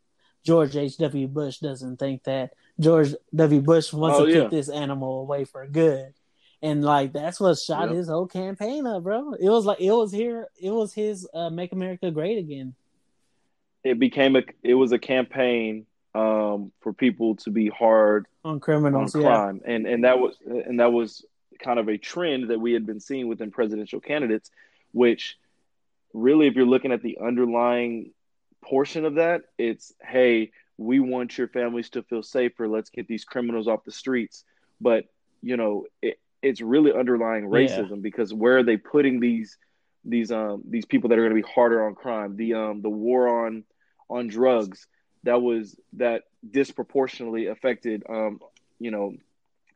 George 0.44 0.76
H. 0.76 0.96
W. 0.98 1.28
Bush 1.28 1.58
doesn't 1.58 1.98
think 1.98 2.24
that. 2.24 2.54
George 2.80 3.14
W. 3.34 3.60
Bush 3.60 3.92
wants 3.92 4.18
Oh, 4.18 4.26
to 4.26 4.32
yeah. 4.32 4.42
put 4.42 4.50
this 4.50 4.68
animal 4.68 5.20
away 5.20 5.44
for 5.44 5.66
good. 5.66 6.14
And 6.62 6.84
like 6.84 7.12
that's 7.12 7.38
what 7.40 7.58
shot 7.58 7.88
Yep. 7.88 7.96
his 7.96 8.08
whole 8.08 8.26
campaign 8.26 8.86
up, 8.86 9.02
bro. 9.02 9.34
It 9.34 9.48
was 9.50 9.64
like 9.66 9.80
it 9.80 9.92
was 9.92 10.10
here. 10.12 10.48
It 10.60 10.70
was 10.70 10.92
his 10.94 11.28
uh, 11.34 11.50
"Make 11.50 11.72
America 11.72 12.10
Great 12.10 12.38
Again." 12.38 12.74
It 13.84 13.98
became 13.98 14.36
a 14.36 14.42
it 14.62 14.74
was 14.74 14.92
a 14.92 14.98
campaign 14.98 15.86
um 16.14 16.72
for 16.80 16.92
people 16.92 17.36
to 17.36 17.50
be 17.50 17.68
hard 17.68 18.26
on 18.44 18.52
on 18.52 18.60
criminals. 18.60 19.14
Yeah, 19.14 19.22
crime, 19.22 19.60
and 19.64 19.86
and 19.86 20.04
that 20.04 20.18
was 20.18 20.36
and 20.46 20.80
that 20.80 20.92
was 20.92 21.24
kind 21.62 21.78
of 21.78 21.88
a 21.88 21.96
trend 21.96 22.50
that 22.50 22.60
we 22.60 22.72
had 22.72 22.84
been 22.86 23.00
seeing 23.00 23.28
within 23.28 23.50
presidential 23.50 24.00
candidates, 24.00 24.50
which 24.92 25.38
really, 26.12 26.46
if 26.46 26.54
you're 26.54 26.66
looking 26.66 26.92
at 26.92 27.02
the 27.02 27.18
underlying 27.24 28.12
portion 28.62 29.04
of 29.04 29.14
that, 29.14 29.42
it's 29.58 29.92
hey, 30.02 30.50
we 30.76 31.00
want 31.00 31.38
your 31.38 31.48
families 31.48 31.90
to 31.90 32.02
feel 32.02 32.22
safer. 32.22 32.68
Let's 32.68 32.90
get 32.90 33.06
these 33.08 33.24
criminals 33.24 33.68
off 33.68 33.84
the 33.84 33.92
streets. 33.92 34.44
But 34.80 35.04
you 35.40 35.56
know, 35.56 35.86
it, 36.02 36.18
it's 36.42 36.60
really 36.60 36.92
underlying 36.92 37.44
Yeah. 37.44 37.50
racism 37.50 38.02
because 38.02 38.34
where 38.34 38.58
are 38.58 38.62
they 38.62 38.76
putting 38.76 39.20
these 39.20 39.56
these 40.04 40.32
um 40.32 40.62
these 40.68 40.84
people 40.84 41.08
that 41.08 41.18
are 41.18 41.22
going 41.28 41.36
to 41.36 41.46
be 41.46 41.52
harder 41.54 41.86
on 41.86 41.94
crime? 41.94 42.36
The 42.36 42.54
um 42.54 42.82
the 42.82 42.90
war 42.90 43.46
on 43.46 43.64
on 44.10 44.26
drugs 44.28 44.86
that 45.24 45.40
was 45.40 45.76
that 45.94 46.24
disproportionately 46.48 47.46
affected 47.46 48.02
um 48.08 48.40
you 48.78 48.90
know 48.90 49.14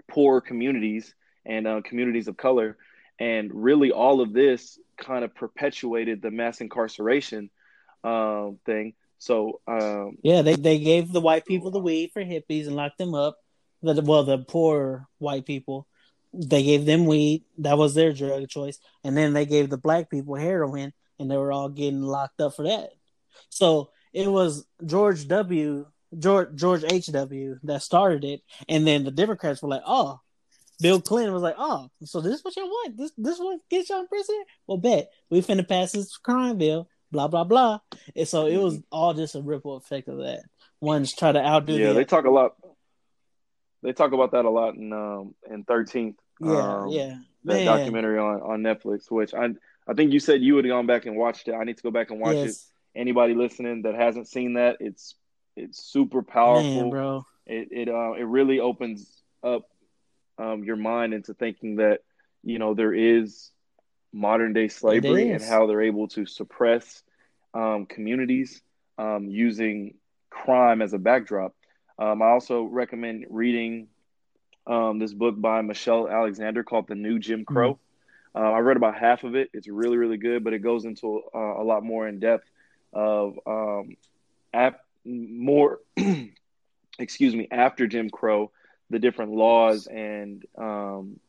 poor 0.09 0.41
communities 0.41 1.15
and 1.45 1.67
uh, 1.67 1.81
communities 1.83 2.29
of 2.29 2.37
color 2.37 2.77
and 3.19 3.51
really 3.53 3.93
all 3.93 4.21
of 4.21 4.33
this 4.33 4.79
kind 4.97 5.25
of 5.25 5.35
perpetuated 5.35 6.23
the 6.23 6.31
mass 6.31 6.61
incarceration 6.61 7.51
um 8.05 8.59
thing 8.67 8.95
so 9.19 9.61
um 9.67 10.19
yeah. 10.23 10.43
They 10.43 10.55
they 10.55 10.79
gave 10.79 11.13
the 11.13 11.21
white 11.21 11.47
people 11.47 11.71
the 11.71 11.79
weed 11.79 12.11
for 12.13 12.23
hippies 12.23 12.67
and 12.67 12.77
locked 12.77 12.99
them 12.99 13.15
up. 13.15 13.39
The 13.83 14.03
well, 14.03 14.25
the 14.25 14.39
poor 14.39 15.07
white 15.19 15.47
people, 15.47 15.87
they 16.33 16.63
gave 16.63 16.87
them 16.87 17.07
weed. 17.07 17.45
That 17.59 17.79
was 17.79 17.95
their 17.95 18.13
drug 18.13 18.49
choice, 18.49 18.79
and 19.05 19.17
then 19.17 19.33
they 19.33 19.47
gave 19.47 19.71
the 19.71 19.79
black 19.79 20.11
people 20.11 20.35
heroin, 20.35 20.93
and 21.19 21.31
they 21.31 21.37
were 21.37 21.53
all 21.53 21.69
getting 21.69 22.03
locked 22.03 22.41
up 22.41 22.57
for 22.57 22.65
that. 22.65 22.91
So 23.49 23.91
it 24.17 24.29
was 24.29 24.67
George 24.85 25.29
W. 25.29 25.87
George 26.19 26.55
George 26.55 26.85
H. 26.91 27.07
W. 27.09 27.59
that 27.65 27.83
started 27.83 28.25
it, 28.25 28.41
and 28.69 28.87
then 28.87 29.05
the 29.05 29.11
Democrats 29.11 29.63
were 29.63 29.69
like, 29.69 29.83
"Oh." 29.87 30.21
Bill 30.79 31.01
Clinton 31.01 31.33
was 31.33 31.43
like, 31.43 31.55
"Oh, 31.57 31.89
so 32.05 32.21
this 32.21 32.35
is 32.35 32.45
what 32.45 32.55
y'all 32.55 32.67
want? 32.67 32.99
This 32.99 33.11
this 33.17 33.39
what 33.39 33.61
gets 33.71 33.89
y'all 33.89 34.01
in 34.01 34.09
prison? 34.09 34.45
Well, 34.67 34.77
bet 34.77 35.11
we 35.31 35.41
finna 35.41 35.67
pass 35.67 35.93
this 35.93 36.19
crime 36.19 36.59
bill, 36.59 36.87
blah 37.11 37.29
blah 37.29 37.45
blah." 37.45 37.79
And 38.15 38.29
so 38.29 38.45
it 38.45 38.59
was 38.59 38.79
all 38.93 39.15
just 39.15 39.37
a 39.37 39.41
ripple 39.41 39.77
effect 39.77 40.07
of 40.09 40.19
that. 40.19 40.43
One's 40.81 41.15
try 41.15 41.33
to 41.33 41.39
outdo 41.43 41.73
yeah 41.73 41.89
the 41.89 41.95
they 41.95 42.05
talk 42.05 42.27
a 42.27 42.31
lot 42.31 42.57
they 43.83 43.93
talk 43.93 44.13
about 44.13 44.33
that 44.33 44.45
a 44.45 44.51
lot 44.51 44.75
in 44.75 44.93
um 44.93 45.35
in 45.51 45.65
13th 45.65 46.17
yeah 46.41 46.51
um, 46.51 46.89
yeah 46.89 47.17
that 47.45 47.55
man. 47.55 47.67
documentary 47.67 48.19
on 48.19 48.41
on 48.43 48.61
netflix 48.61 49.11
which 49.11 49.33
i 49.33 49.49
i 49.89 49.95
think 49.95 50.13
you 50.13 50.21
said 50.21 50.43
you 50.43 50.57
had 50.57 50.67
gone 50.67 50.87
back 50.87 51.07
and 51.07 51.17
watched 51.17 51.49
it 51.49 51.55
i 51.55 51.65
need 51.65 51.79
to 51.79 51.83
go 51.83 51.91
back 51.91 52.11
and 52.11 52.21
watch 52.21 52.35
it 52.35 52.45
yes, 52.47 52.71
anybody 52.97 53.35
listening 53.35 53.83
that 53.83 53.95
hasn't 53.95 54.29
seen 54.29 54.55
that 54.55 54.79
it's 54.81 55.15
it's 55.57 55.83
super 55.83 56.23
powerful 56.23 56.83
man, 56.83 56.91
bro. 56.91 57.27
it 57.47 57.69
it 57.71 57.89
uh, 57.89 58.13
it 58.13 58.25
really 58.25 58.61
opens 58.61 59.23
up 59.43 59.69
um, 60.39 60.65
your 60.65 60.77
mind 60.77 61.15
into 61.15 61.35
thinking 61.35 61.77
that 61.77 62.01
you 62.43 62.59
know 62.59 62.75
there 62.75 62.95
is 62.95 63.51
modern 64.13 64.53
day 64.53 64.69
slavery 64.69 65.31
and 65.31 65.43
how 65.43 65.67
they're 65.67 65.83
able 65.83 66.09
to 66.09 66.27
suppress 66.27 67.03
um, 67.55 67.87
communities 67.87 68.63
um, 68.99 69.29
using 69.29 69.95
crime 70.31 70.83
as 70.83 70.93
a 70.93 70.99
backdrop. 70.99 71.55
Um, 71.99 72.23
I 72.23 72.27
also 72.27 72.63
recommend 72.63 73.27
reading 73.31 73.89
um, 74.67 74.99
this 74.99 75.13
book 75.13 75.41
by 75.41 75.63
Michelle 75.63 76.09
Alexander 76.09 76.65
called 76.65 76.89
The 76.89 76.95
New 76.95 77.19
Jim 77.19 77.45
Crow. 77.45 77.79
Uh, 78.35 78.53
I 78.53 78.59
read 78.59 78.77
about 78.77 78.97
half 78.97 79.25
of 79.25 79.35
it. 79.35 79.49
It's 79.55 79.67
really, 79.67 79.97
really 79.97 80.19
good, 80.19 80.45
but 80.45 80.53
it 80.53 80.59
goes 80.59 80.85
into 80.85 81.23
uh, 81.35 81.39
a 81.39 81.65
lot 81.65 81.83
more 81.83 82.07
in 82.07 82.19
depth 82.19 82.51
of 82.97 83.39
um, 83.47 83.97
ap- 84.55 84.85
more, 85.05 85.81
excuse 86.99 87.37
me, 87.37 87.47
after 87.51 87.87
Jim 87.87 88.09
Crow, 88.09 88.51
the 88.89 88.99
different 88.99 89.33
laws 89.33 89.87
and 89.87 90.45
um, 90.57 91.21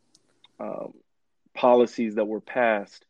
um, 0.59 0.93
policies 1.53 2.15
that 2.15 2.25
were 2.25 2.39
passed 2.39 3.03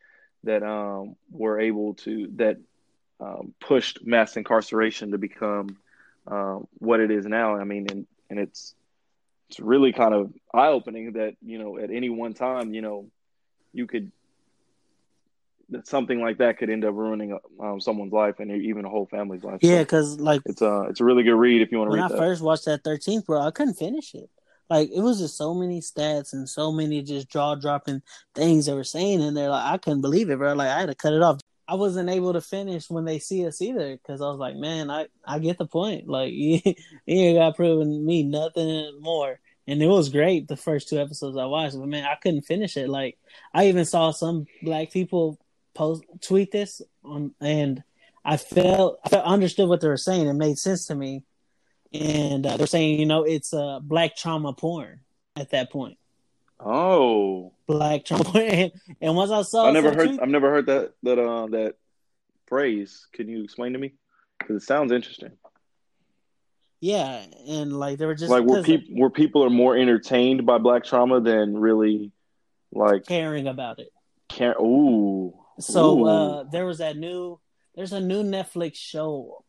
that 0.44 0.64
um, 0.64 1.16
were 1.32 1.60
able 1.60 1.94
to 1.96 2.30
that 2.38 2.58
um, 3.20 3.54
pushed 3.60 4.06
mass 4.06 4.38
incarceration 4.38 5.12
to 5.12 5.18
become 5.18 5.78
um, 6.26 6.68
what 6.80 7.00
it 7.00 7.12
is 7.12 7.26
now. 7.26 7.58
I 7.58 7.64
mean, 7.64 7.88
and 7.92 8.08
and 8.30 8.40
it's 8.40 8.74
it's 9.50 9.60
really 9.60 9.94
kind 9.94 10.14
of 10.14 10.34
eye 10.54 10.68
opening 10.68 11.14
that 11.14 11.36
you 11.46 11.60
know 11.60 11.78
at 11.78 11.92
any 11.92 12.10
one 12.10 12.34
time 12.34 12.74
you 12.74 12.82
know 12.82 13.08
you 13.74 13.86
could 13.86 14.12
that 15.70 15.88
something 15.88 16.22
like 16.22 16.38
that 16.38 16.58
could 16.58 16.70
end 16.70 16.86
up 16.86 16.96
ruining 16.96 17.38
um, 17.60 17.80
someone's 17.82 18.14
life 18.14 18.36
and 18.40 18.52
even 18.52 18.86
a 18.86 18.90
whole 18.90 19.08
family's 19.08 19.44
life. 19.44 19.60
Yeah, 19.62 19.78
So 19.78 19.84
because 19.84 20.20
like 20.20 20.42
it's 20.46 20.62
a 20.62 20.88
it's 20.90 21.00
a 21.00 21.04
really 21.06 21.24
good 21.24 21.36
read 21.36 21.62
if 21.62 21.72
you 21.72 21.78
want 21.80 21.92
to 21.92 21.96
read. 21.96 22.02
when 22.02 22.12
I 22.12 22.14
that. 22.14 22.18
first 22.18 22.42
watched 22.42 22.66
that 22.66 22.84
Thirteenth, 22.84 23.26
bro, 23.26 23.42
I 23.42 23.52
couldn't 23.52 23.76
finish 23.76 24.14
it. 24.16 24.30
Like 24.70 24.90
it 24.94 25.02
was 25.02 25.20
just 25.20 25.38
so 25.38 25.54
many 25.54 25.82
stats 25.82 26.34
and 26.34 26.48
so 26.48 26.72
many 26.72 27.02
just 27.02 27.30
jaw 27.30 27.56
dropping 27.56 28.02
things 28.36 28.66
they 28.66 28.74
were 28.74 28.84
saying 28.84 29.22
in 29.22 29.34
there. 29.34 29.50
Like 29.50 29.74
I 29.74 29.78
couldn't 29.78 30.02
believe 30.02 30.30
it, 30.30 30.38
bro. 30.38 30.54
Like 30.54 30.70
I 30.70 30.80
had 30.82 30.90
to 30.90 30.96
cut 30.96 31.14
it 31.14 31.22
off. 31.22 31.40
I 31.70 31.76
wasn't 31.76 32.10
able 32.10 32.34
to 32.34 32.42
finish 32.42 32.90
when 32.90 33.04
they 33.06 33.20
see 33.20 33.46
us 33.46 33.62
either 33.62 33.98
because 33.98 34.22
I 34.22 34.26
was 34.26 34.40
like, 34.40 34.56
man, 34.56 34.90
I 34.90 35.08
I 35.26 35.40
get 35.40 35.58
the 35.58 35.68
point. 35.68 36.08
Like 36.08 36.34
you, 36.34 36.60
you 36.64 36.74
ain't 37.06 37.38
got 37.38 37.56
proven 37.56 38.06
me 38.06 38.24
nothing 38.24 39.00
more. 39.02 39.40
And 39.70 39.84
it 39.84 39.88
was 39.88 40.08
great 40.10 40.48
the 40.48 40.56
first 40.56 40.88
two 40.88 40.98
episodes 40.98 41.36
I 41.36 41.44
watched, 41.46 41.78
but 41.78 41.88
man, 41.88 42.06
I 42.06 42.16
couldn't 42.16 42.44
finish 42.44 42.78
it. 42.78 42.88
Like 42.88 43.18
I 43.54 43.68
even 43.68 43.84
saw 43.84 44.12
some 44.12 44.46
black 44.62 44.92
people 44.92 45.38
post 45.78 46.04
tweet 46.22 46.52
this 46.52 46.82
on, 47.04 47.34
and 47.40 47.84
I 48.26 48.38
felt 48.38 49.00
I 49.06 49.10
felt, 49.10 49.26
understood 49.26 49.70
what 49.70 49.80
they 49.82 49.88
were 49.88 49.98
saying. 49.98 50.28
It 50.28 50.34
made 50.34 50.58
sense 50.58 50.88
to 50.88 50.96
me, 50.96 51.24
and 51.94 52.46
uh, 52.46 52.58
they're 52.58 52.68
saying, 52.68 53.00
you 53.00 53.06
know, 53.06 53.24
it's 53.24 53.54
uh, 53.54 53.80
black 53.82 54.16
trauma 54.16 54.54
porn 54.54 55.02
at 55.36 55.52
that 55.52 55.72
point. 55.72 55.98
Oh, 56.60 57.54
Black 57.68 58.04
trauma 58.06 58.24
porn. 58.24 58.44
And, 58.50 58.72
and 59.02 59.16
once 59.16 59.30
I 59.30 59.44
saw, 59.44 59.68
I 59.68 59.72
never 59.72 59.94
heard 59.94 60.08
tweet- 60.08 60.22
I've 60.22 60.30
never 60.30 60.50
heard 60.50 60.66
that 60.66 60.94
that 61.04 61.20
uh 61.20 61.48
that 61.48 61.76
phrase. 62.48 63.08
Can 63.14 63.30
you 63.30 63.44
explain 63.44 63.74
to 63.74 63.80
me? 63.80 63.94
Because 64.40 64.64
it 64.64 64.66
sounds 64.66 64.92
interesting. 64.92 65.32
yeah, 66.80 67.24
and 67.48 67.78
like 67.78 67.98
they 68.00 68.06
were 68.06 68.16
just 68.16 68.32
like 68.32 68.44
where 68.44 68.64
people 68.64 68.96
where 68.96 69.10
people 69.12 69.44
are 69.44 69.50
more 69.52 69.78
entertained 69.78 70.46
by 70.46 70.58
black 70.58 70.84
trauma 70.84 71.22
than 71.22 71.58
really 71.58 72.12
like 72.72 73.06
caring 73.06 73.48
about 73.48 73.80
it. 73.80 73.92
can't. 74.30 74.58
Ooh, 74.60 75.34
So 75.60 76.06
uh, 76.06 76.44
there 76.44 76.66
was 76.66 76.78
that 76.80 76.98
new. 76.98 77.40
There's 77.76 77.94
a 77.94 78.00
new 78.00 78.24
Netflix 78.24 78.76
show, 78.76 79.44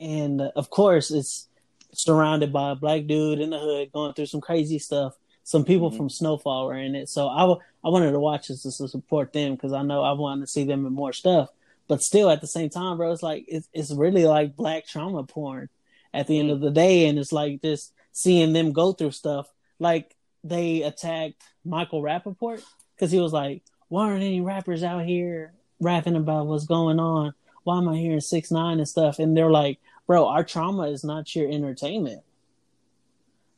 and 0.00 0.40
uh, 0.40 0.50
of 0.56 0.70
course 0.70 1.10
it's 1.10 1.48
surrounded 1.92 2.52
by 2.52 2.72
a 2.72 2.74
black 2.74 3.06
dude 3.06 3.40
in 3.40 3.50
the 3.50 3.58
hood 3.58 3.92
going 3.92 4.12
through 4.14 4.26
some 4.26 4.40
crazy 4.40 4.78
stuff. 4.78 5.14
Some 5.44 5.64
people 5.64 5.90
Mhm. 5.90 5.96
from 5.96 6.10
Snowfall 6.10 6.66
were 6.66 6.76
in 6.76 6.94
it, 6.94 7.08
so 7.08 7.28
I, 7.28 7.40
w- 7.40 7.60
I 7.84 7.88
wanted 7.88 8.10
to 8.12 8.18
watch 8.20 8.48
this 8.48 8.62
to 8.62 8.88
support 8.88 9.32
them 9.32 9.54
because 9.54 9.72
I 9.72 9.82
know 9.82 10.02
I 10.02 10.12
wanted 10.12 10.42
to 10.42 10.46
see 10.50 10.64
them 10.64 10.84
in 10.86 10.92
more 10.92 11.12
stuff. 11.12 11.50
But 11.88 12.02
still, 12.02 12.30
at 12.30 12.40
the 12.40 12.46
same 12.48 12.68
time, 12.68 12.96
bro, 12.96 13.12
it's 13.12 13.22
like 13.22 13.44
it's 13.48 13.68
it's 13.72 13.92
really 13.92 14.24
like 14.26 14.56
black 14.56 14.86
trauma 14.86 15.22
porn 15.24 15.68
at 16.12 16.26
the 16.26 16.38
end 16.38 16.50
Mm. 16.50 16.54
of 16.54 16.60
the 16.60 16.70
day, 16.70 17.06
and 17.06 17.18
it's 17.18 17.32
like 17.32 17.62
just 17.62 17.92
seeing 18.12 18.52
them 18.52 18.72
go 18.72 18.92
through 18.92 19.12
stuff. 19.12 19.46
Like 19.78 20.16
they 20.42 20.82
attacked 20.82 21.42
Michael 21.64 22.02
Rapaport 22.02 22.62
because 22.94 23.10
he 23.12 23.20
was 23.20 23.32
like, 23.32 23.62
"Why 23.88 24.06
aren't 24.06 24.22
any 24.22 24.40
rappers 24.40 24.82
out 24.82 25.04
here 25.04 25.52
rapping 25.80 26.16
about 26.16 26.46
what's 26.46 26.66
going 26.66 26.98
on? 26.98 27.34
Why 27.64 27.78
am 27.78 27.88
I 27.88 27.96
hearing 27.96 28.20
six 28.20 28.50
nine 28.50 28.78
and 28.78 28.88
stuff?" 28.88 29.18
And 29.18 29.36
they're 29.36 29.50
like, 29.50 29.78
"Bro, 30.06 30.26
our 30.26 30.44
trauma 30.44 30.88
is 30.88 31.04
not 31.04 31.34
your 31.34 31.50
entertainment. 31.50 32.22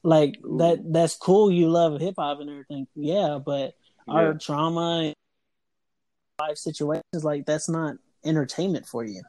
Like 0.02 0.38
Ooh. 0.44 0.58
that 0.58 0.92
that's 0.92 1.16
cool. 1.16 1.50
You 1.50 1.68
love 1.68 2.00
hip 2.00 2.14
hop 2.18 2.40
and 2.40 2.50
everything, 2.50 2.86
yeah, 2.94 3.38
but 3.44 3.74
our 4.06 4.34
trauma, 4.34 5.12
life 6.40 6.56
situations, 6.56 7.24
like 7.24 7.44
that's 7.46 7.68
not 7.68 7.96
entertainment 8.24 8.86
for 8.86 9.04
you." 9.04 9.22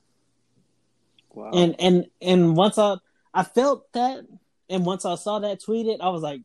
wow. 1.34 1.52
And 1.54 1.76
and 1.80 2.06
and 2.22 2.56
once 2.56 2.78
I 2.78 2.98
I 3.34 3.44
felt 3.44 3.92
that, 3.94 4.26
and 4.70 4.86
once 4.86 5.06
I 5.06 5.16
saw 5.16 5.40
that 5.40 5.62
tweeted, 5.62 6.02
I 6.02 6.10
was 6.10 6.22
like, 6.22 6.42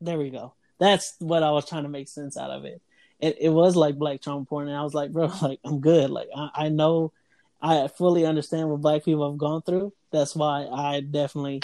"There 0.00 0.18
we 0.18 0.30
go." 0.30 0.54
That's 0.78 1.14
what 1.18 1.42
I 1.42 1.50
was 1.50 1.66
trying 1.66 1.84
to 1.84 1.88
make 1.88 2.08
sense 2.08 2.36
out 2.36 2.50
of 2.50 2.64
it. 2.64 2.82
It 3.20 3.38
it 3.40 3.48
was 3.48 3.76
like 3.76 3.96
black 3.96 4.20
trauma 4.22 4.44
porn, 4.44 4.68
and 4.68 4.76
I 4.76 4.82
was 4.82 4.94
like, 4.94 5.12
"Bro, 5.12 5.32
like 5.42 5.60
I'm 5.64 5.80
good. 5.80 6.10
Like 6.10 6.28
I, 6.36 6.50
I 6.54 6.68
know, 6.68 7.12
I 7.60 7.88
fully 7.88 8.26
understand 8.26 8.68
what 8.68 8.80
black 8.80 9.04
people 9.04 9.28
have 9.30 9.38
gone 9.38 9.62
through. 9.62 9.92
That's 10.10 10.34
why 10.36 10.66
I 10.66 11.00
definitely 11.00 11.62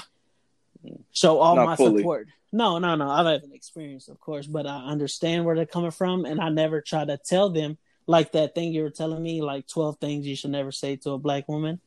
show 1.13 1.39
all 1.39 1.57
Not 1.57 1.67
my 1.67 1.77
fully. 1.77 1.99
support." 1.99 2.29
No, 2.55 2.79
no, 2.79 2.97
no. 2.97 3.09
I 3.09 3.19
haven't 3.33 3.55
experienced, 3.55 4.11
of 4.11 4.21
course, 4.21 4.47
but 4.47 4.67
I 4.67 4.85
understand 4.85 5.45
where 5.45 5.57
they're 5.57 5.65
coming 5.65 5.91
from, 5.91 6.27
and 6.27 6.39
I 6.41 6.51
never 6.51 6.83
try 6.83 7.05
to 7.05 7.17
tell 7.17 7.49
them 7.49 7.79
like 8.07 8.33
that 8.33 8.55
thing 8.55 8.73
you 8.73 8.83
were 8.83 8.91
telling 8.91 9.23
me, 9.23 9.43
like 9.43 9.67
twelve 9.67 9.99
things 9.99 10.27
you 10.27 10.37
should 10.37 10.51
never 10.51 10.73
say 10.73 10.97
to 10.97 11.13
a 11.13 11.19
black 11.19 11.49
woman. 11.49 11.81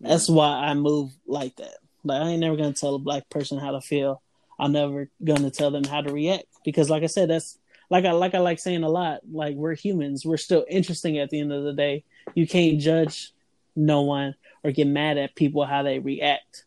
That's 0.00 0.28
mm. 0.28 0.34
why 0.34 0.48
I 0.48 0.74
move 0.74 1.12
like 1.26 1.56
that. 1.56 1.78
Like 2.04 2.22
I 2.22 2.28
ain't 2.28 2.40
never 2.40 2.56
gonna 2.56 2.72
tell 2.72 2.94
a 2.94 3.00
black 3.00 3.28
person 3.30 3.58
how 3.58 3.72
to 3.72 3.80
feel. 3.80 4.22
I'm 4.58 4.72
never 4.72 5.08
gonna 5.22 5.50
tell 5.50 5.70
them 5.70 5.84
how 5.84 6.00
to 6.00 6.12
react 6.12 6.46
because, 6.64 6.88
like 6.88 7.02
I 7.02 7.06
said, 7.06 7.30
that's 7.30 7.58
like 7.90 8.04
I 8.04 8.12
like 8.12 8.34
I 8.34 8.38
like 8.38 8.58
saying 8.58 8.82
a 8.82 8.88
lot. 8.88 9.20
Like 9.30 9.56
we're 9.56 9.74
humans. 9.74 10.24
We're 10.24 10.36
still 10.36 10.64
interesting 10.68 11.18
at 11.18 11.30
the 11.30 11.40
end 11.40 11.52
of 11.52 11.64
the 11.64 11.72
day. 11.72 12.04
You 12.34 12.46
can't 12.46 12.80
judge 12.80 13.32
no 13.74 14.02
one 14.02 14.34
or 14.64 14.72
get 14.72 14.86
mad 14.86 15.18
at 15.18 15.34
people 15.34 15.64
how 15.64 15.82
they 15.82 15.98
react, 15.98 16.64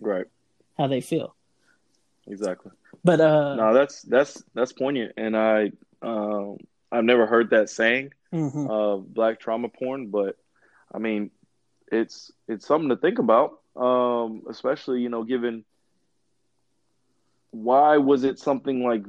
right, 0.00 0.26
how 0.76 0.86
they 0.86 1.00
feel. 1.00 1.34
exactly. 2.26 2.72
But 3.04 3.20
uh, 3.20 3.54
no, 3.54 3.74
that's 3.74 4.02
that's 4.02 4.42
that's 4.54 4.72
poignant, 4.72 5.12
and 5.16 5.36
I 5.36 5.72
um 6.02 6.58
I've 6.90 7.04
never 7.04 7.26
heard 7.26 7.50
that 7.50 7.70
saying 7.70 8.12
mhm. 8.32 8.68
of 8.68 9.12
black 9.14 9.38
trauma 9.38 9.68
porn, 9.68 10.08
but 10.08 10.36
I 10.92 10.98
mean, 10.98 11.30
it's 11.90 12.32
it's 12.48 12.66
something 12.66 12.88
to 12.88 12.96
think 12.96 13.18
about, 13.18 13.60
um, 13.76 14.42
especially 14.48 15.00
you 15.00 15.08
know, 15.08 15.22
given 15.22 15.64
why 17.52 17.96
was 17.96 18.24
it 18.24 18.38
something 18.38 18.82
like 18.82 19.04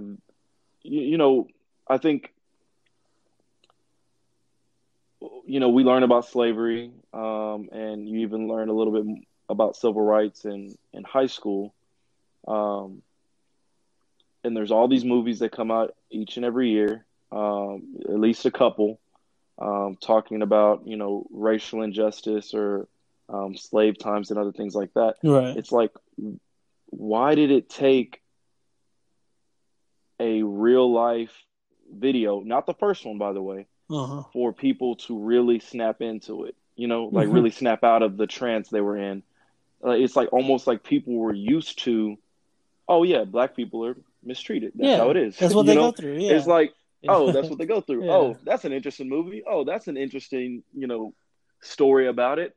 you, 0.84 1.02
you 1.02 1.17
know, 1.17 1.48
I 1.88 1.98
think 1.98 2.34
you 5.46 5.60
know 5.60 5.70
we 5.70 5.84
learn 5.84 6.04
about 6.04 6.26
slavery, 6.26 6.91
um, 7.13 7.70
and 7.72 8.08
you 8.08 8.20
even 8.20 8.48
learn 8.48 8.70
a 8.70 8.74
little 8.74 8.94
bit 8.94 9.24
about 9.50 9.76
civil 9.76 10.02
rights 10.02 10.46
in 10.46 10.76
in 10.94 11.04
high 11.04 11.28
school. 11.28 11.74
Um, 12.48 13.02
and 14.44 14.58
there's 14.58 14.72
all 14.72 14.88
these 14.88 15.06
movies 15.06 15.39
that 15.39 15.52
come 15.52 15.70
out 15.70 15.96
each 16.10 16.38
and 16.38 16.46
every 16.46 16.70
year, 16.72 17.06
um, 17.32 17.98
at 18.04 18.20
least 18.20 18.46
a 18.46 18.52
couple, 18.52 19.00
um, 19.60 19.98
talking 20.02 20.41
about 20.41 20.88
you 20.88 20.98
know 20.98 21.28
racial 21.32 21.82
injustice 21.84 22.54
or 22.54 22.88
um, 23.30 23.56
slave 23.56 23.98
times 23.98 24.30
and 24.32 24.39
other 24.39 24.52
things 24.52 24.76
like 24.76 24.94
that. 24.94 25.15
right. 25.24 25.56
It's 25.56 25.72
like, 25.72 25.91
why 26.88 27.36
did 27.36 27.52
it 27.52 27.70
take 27.70 28.20
a 30.21 30.43
real 30.43 30.91
life 30.91 31.34
video, 31.91 32.41
not 32.41 32.65
the 32.65 32.73
first 32.75 33.05
one, 33.05 33.17
by 33.17 33.34
the 33.34 33.41
way, 33.41 33.65
Uh-huh. 33.89 34.23
for 34.31 34.53
people 34.53 34.95
to 34.95 35.17
really 35.17 35.60
snap 35.60 36.01
into 36.01 36.45
it? 36.45 36.55
You 36.75 36.88
know, 36.88 37.05
like 37.12 37.27
Mhm. 37.27 37.34
really 37.34 37.49
snap 37.51 37.84
out 37.84 38.03
of 38.03 38.15
the 38.17 38.27
trance 38.27 38.69
they 38.69 38.81
were 38.81 38.97
in. 38.97 39.23
Uh, 39.84 39.91
it's 39.91 40.15
like 40.15 40.31
almost 40.31 40.67
like 40.67 40.84
people 40.84 41.15
were 41.15 41.34
used 41.34 41.79
to, 41.79 42.17
oh 42.88 43.03
yeah, 43.03 43.23
black 43.25 43.55
people 43.55 43.84
are 43.86 43.97
mistreated. 44.23 44.71
That's 44.75 44.91
yeah, 44.91 44.97
how 44.97 45.10
it 45.10 45.17
is. 45.17 45.38
That's 45.38 45.53
what 45.57 45.65
they 45.65 45.75
know? 45.75 45.91
go 45.91 45.91
through. 45.91 46.19
Yeah. 46.19 46.38
It's 46.38 46.47
like, 46.47 46.73
oh, 47.10 47.31
that's 47.31 47.49
what 47.49 47.57
they 47.57 47.65
go 47.65 47.81
through. 47.81 48.05
Yeah. 48.05 48.13
Oh, 48.13 48.38
that's 48.43 48.63
an 48.63 48.73
interesting 48.73 49.10
movie. 49.10 49.43
Oh, 49.45 49.63
that's 49.63 49.88
an 49.88 49.97
interesting, 49.97 50.63
you 50.73 50.88
know, 50.88 51.13
story 51.62 52.07
about 52.07 52.38
it. 52.39 52.55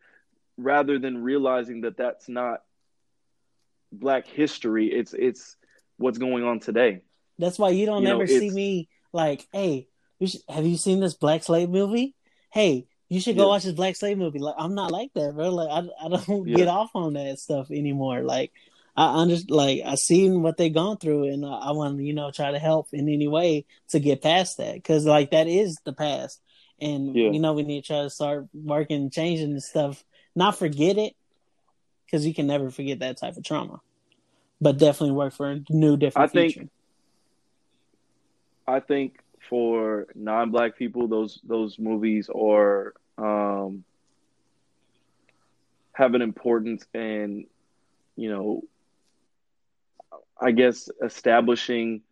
Rather 0.58 0.98
than 0.98 1.22
realizing 1.24 1.80
that 1.80 1.96
that's 1.96 2.28
not 2.28 2.62
black 3.90 4.26
history, 4.26 4.92
it's 4.92 5.12
it's 5.14 5.56
what's 5.96 6.18
going 6.18 6.44
on 6.44 6.60
today. 6.60 7.02
That's 7.38 7.58
why 7.58 7.70
you 7.70 7.86
don't 7.86 8.02
You 8.02 8.08
know, 8.08 8.14
ever 8.16 8.26
see 8.26 8.50
me 8.50 8.88
like, 9.12 9.46
hey, 9.52 9.88
you 10.18 10.26
should, 10.28 10.40
have 10.48 10.66
you 10.66 10.76
seen 10.76 11.00
this 11.00 11.14
Black 11.14 11.42
Slave 11.42 11.68
movie? 11.70 12.14
Hey, 12.52 12.86
you 13.08 13.20
should 13.20 13.36
go 13.36 13.42
Yeah. 13.44 13.48
watch 13.48 13.64
this 13.64 13.72
Black 13.72 13.96
Slave 13.96 14.18
movie. 14.18 14.38
Like, 14.38 14.54
I'm 14.58 14.74
not 14.74 14.90
like 14.92 15.12
that, 15.14 15.34
bro. 15.34 15.50
Like, 15.50 15.68
I, 15.68 16.06
I 16.06 16.08
don't 16.08 16.46
Yeah. 16.48 16.56
get 16.56 16.68
off 16.68 16.90
on 16.94 17.14
that 17.14 17.38
stuff 17.38 17.70
anymore. 17.70 18.22
Like, 18.22 18.52
I 18.96 19.20
under 19.20 19.36
like 19.48 19.80
I 19.84 19.96
seen 19.96 20.42
what 20.42 20.56
they 20.56 20.70
gone 20.70 20.98
through, 20.98 21.24
and 21.24 21.44
I, 21.44 21.48
I 21.48 21.70
want 21.72 21.98
to, 21.98 22.04
you 22.04 22.14
know, 22.14 22.30
try 22.30 22.52
to 22.52 22.60
help 22.60 22.88
in 22.92 23.08
any 23.08 23.26
way 23.26 23.64
to 23.88 23.98
get 23.98 24.22
past 24.22 24.58
that, 24.58 24.74
because 24.74 25.04
like 25.04 25.32
that 25.32 25.48
is 25.48 25.76
the 25.84 25.92
past, 25.92 26.40
and 26.80 27.12
Yeah. 27.12 27.30
you 27.32 27.40
know 27.40 27.54
we 27.54 27.64
need 27.64 27.82
to 27.82 27.86
try 27.88 28.02
to 28.02 28.10
start 28.10 28.46
working, 28.54 29.10
changing 29.10 29.50
and 29.50 29.60
stuff. 29.62 30.04
Not 30.36 30.56
forget 30.56 30.96
it, 30.96 31.14
because 32.06 32.24
you 32.24 32.32
can 32.32 32.46
never 32.46 32.70
forget 32.70 33.00
that 33.00 33.16
type 33.16 33.36
of 33.36 33.42
trauma, 33.42 33.80
but 34.60 34.78
definitely 34.78 35.16
work 35.16 35.32
for 35.34 35.50
a 35.50 35.60
new, 35.70 35.96
different 35.96 36.30
I 36.30 36.32
think- 36.32 36.52
future. 36.54 36.68
I 38.66 38.80
think 38.80 39.18
for 39.48 40.06
non-black 40.14 40.76
people, 40.76 41.06
those 41.08 41.40
those 41.44 41.78
movies 41.78 42.30
are 42.34 42.94
um, 43.18 43.84
have 45.92 46.14
an 46.14 46.22
importance 46.22 46.84
in, 46.94 47.46
you 48.16 48.30
know, 48.30 48.62
I 50.40 50.50
guess 50.50 50.88
establishing 51.02 52.02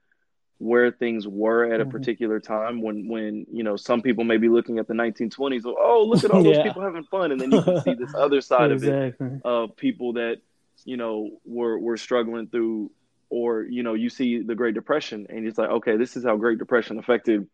where 0.58 0.92
things 0.92 1.26
were 1.26 1.64
at 1.72 1.80
a 1.80 1.84
Mhm. 1.84 1.90
particular 1.90 2.38
time 2.38 2.82
when 2.82 3.08
when 3.08 3.46
you 3.50 3.64
know 3.64 3.74
some 3.76 4.00
people 4.00 4.22
may 4.22 4.36
be 4.36 4.48
looking 4.48 4.78
at 4.78 4.86
the 4.86 4.94
1920s 4.94 5.64
oh 5.66 6.04
look 6.06 6.22
at 6.22 6.30
all 6.30 6.40
those 6.44 6.62
people 6.62 6.82
having 6.82 7.02
fun 7.02 7.32
and 7.32 7.40
then 7.40 7.50
you 7.50 7.60
can 7.60 7.76
see 7.82 7.94
this 7.94 8.14
other 8.14 8.40
side 8.52 8.70
of 8.70 8.84
it 8.84 9.16
of 9.44 9.74
people 9.74 10.12
that 10.12 10.36
you 10.84 10.96
know 10.96 11.30
were 11.44 11.76
were 11.80 11.96
struggling 11.96 12.46
through 12.46 12.92
or 13.33 13.62
you 13.62 13.83
know 13.83 13.95
you 13.95 14.11
see 14.11 14.42
the 14.42 14.55
great 14.55 14.75
depression 14.75 15.27
and 15.31 15.47
it's 15.49 15.59
like 15.59 15.71
okay 15.71 15.97
this 15.97 16.16
is 16.16 16.25
how 16.25 16.37
great 16.37 16.59
depression 16.59 16.99
affected 16.99 17.47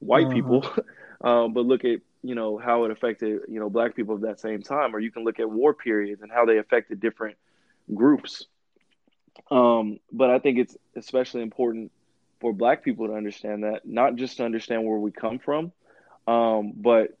white 0.00 0.26
Uh-huh. 0.26 0.34
people 0.34 0.64
Um, 1.22 1.52
but 1.52 1.66
look 1.66 1.84
at 1.84 2.00
you 2.22 2.34
know 2.34 2.56
how 2.58 2.84
it 2.84 2.90
affected 2.90 3.42
you 3.48 3.60
know 3.60 3.68
black 3.68 3.94
people 3.94 4.14
at 4.16 4.22
that 4.22 4.40
same 4.40 4.62
time, 4.62 4.96
or 4.96 5.00
you 5.00 5.10
can 5.12 5.22
look 5.22 5.38
at 5.38 5.50
war 5.50 5.74
periods 5.74 6.22
and 6.22 6.32
how 6.32 6.46
they 6.46 6.56
affected 6.56 6.98
different 6.98 7.36
groups. 7.92 8.46
Um, 9.50 9.98
but 10.10 10.30
I 10.30 10.38
think 10.38 10.58
it's 10.58 10.76
especially 10.96 11.42
important 11.42 11.92
for 12.40 12.54
black 12.54 12.82
people 12.84 13.08
to 13.08 13.14
understand 13.14 13.64
that, 13.64 13.86
not 13.86 14.16
just 14.16 14.38
to 14.38 14.44
understand 14.44 14.84
where 14.86 14.98
we 14.98 15.10
come 15.10 15.38
from, 15.38 15.72
um, 16.26 16.72
but 16.74 17.18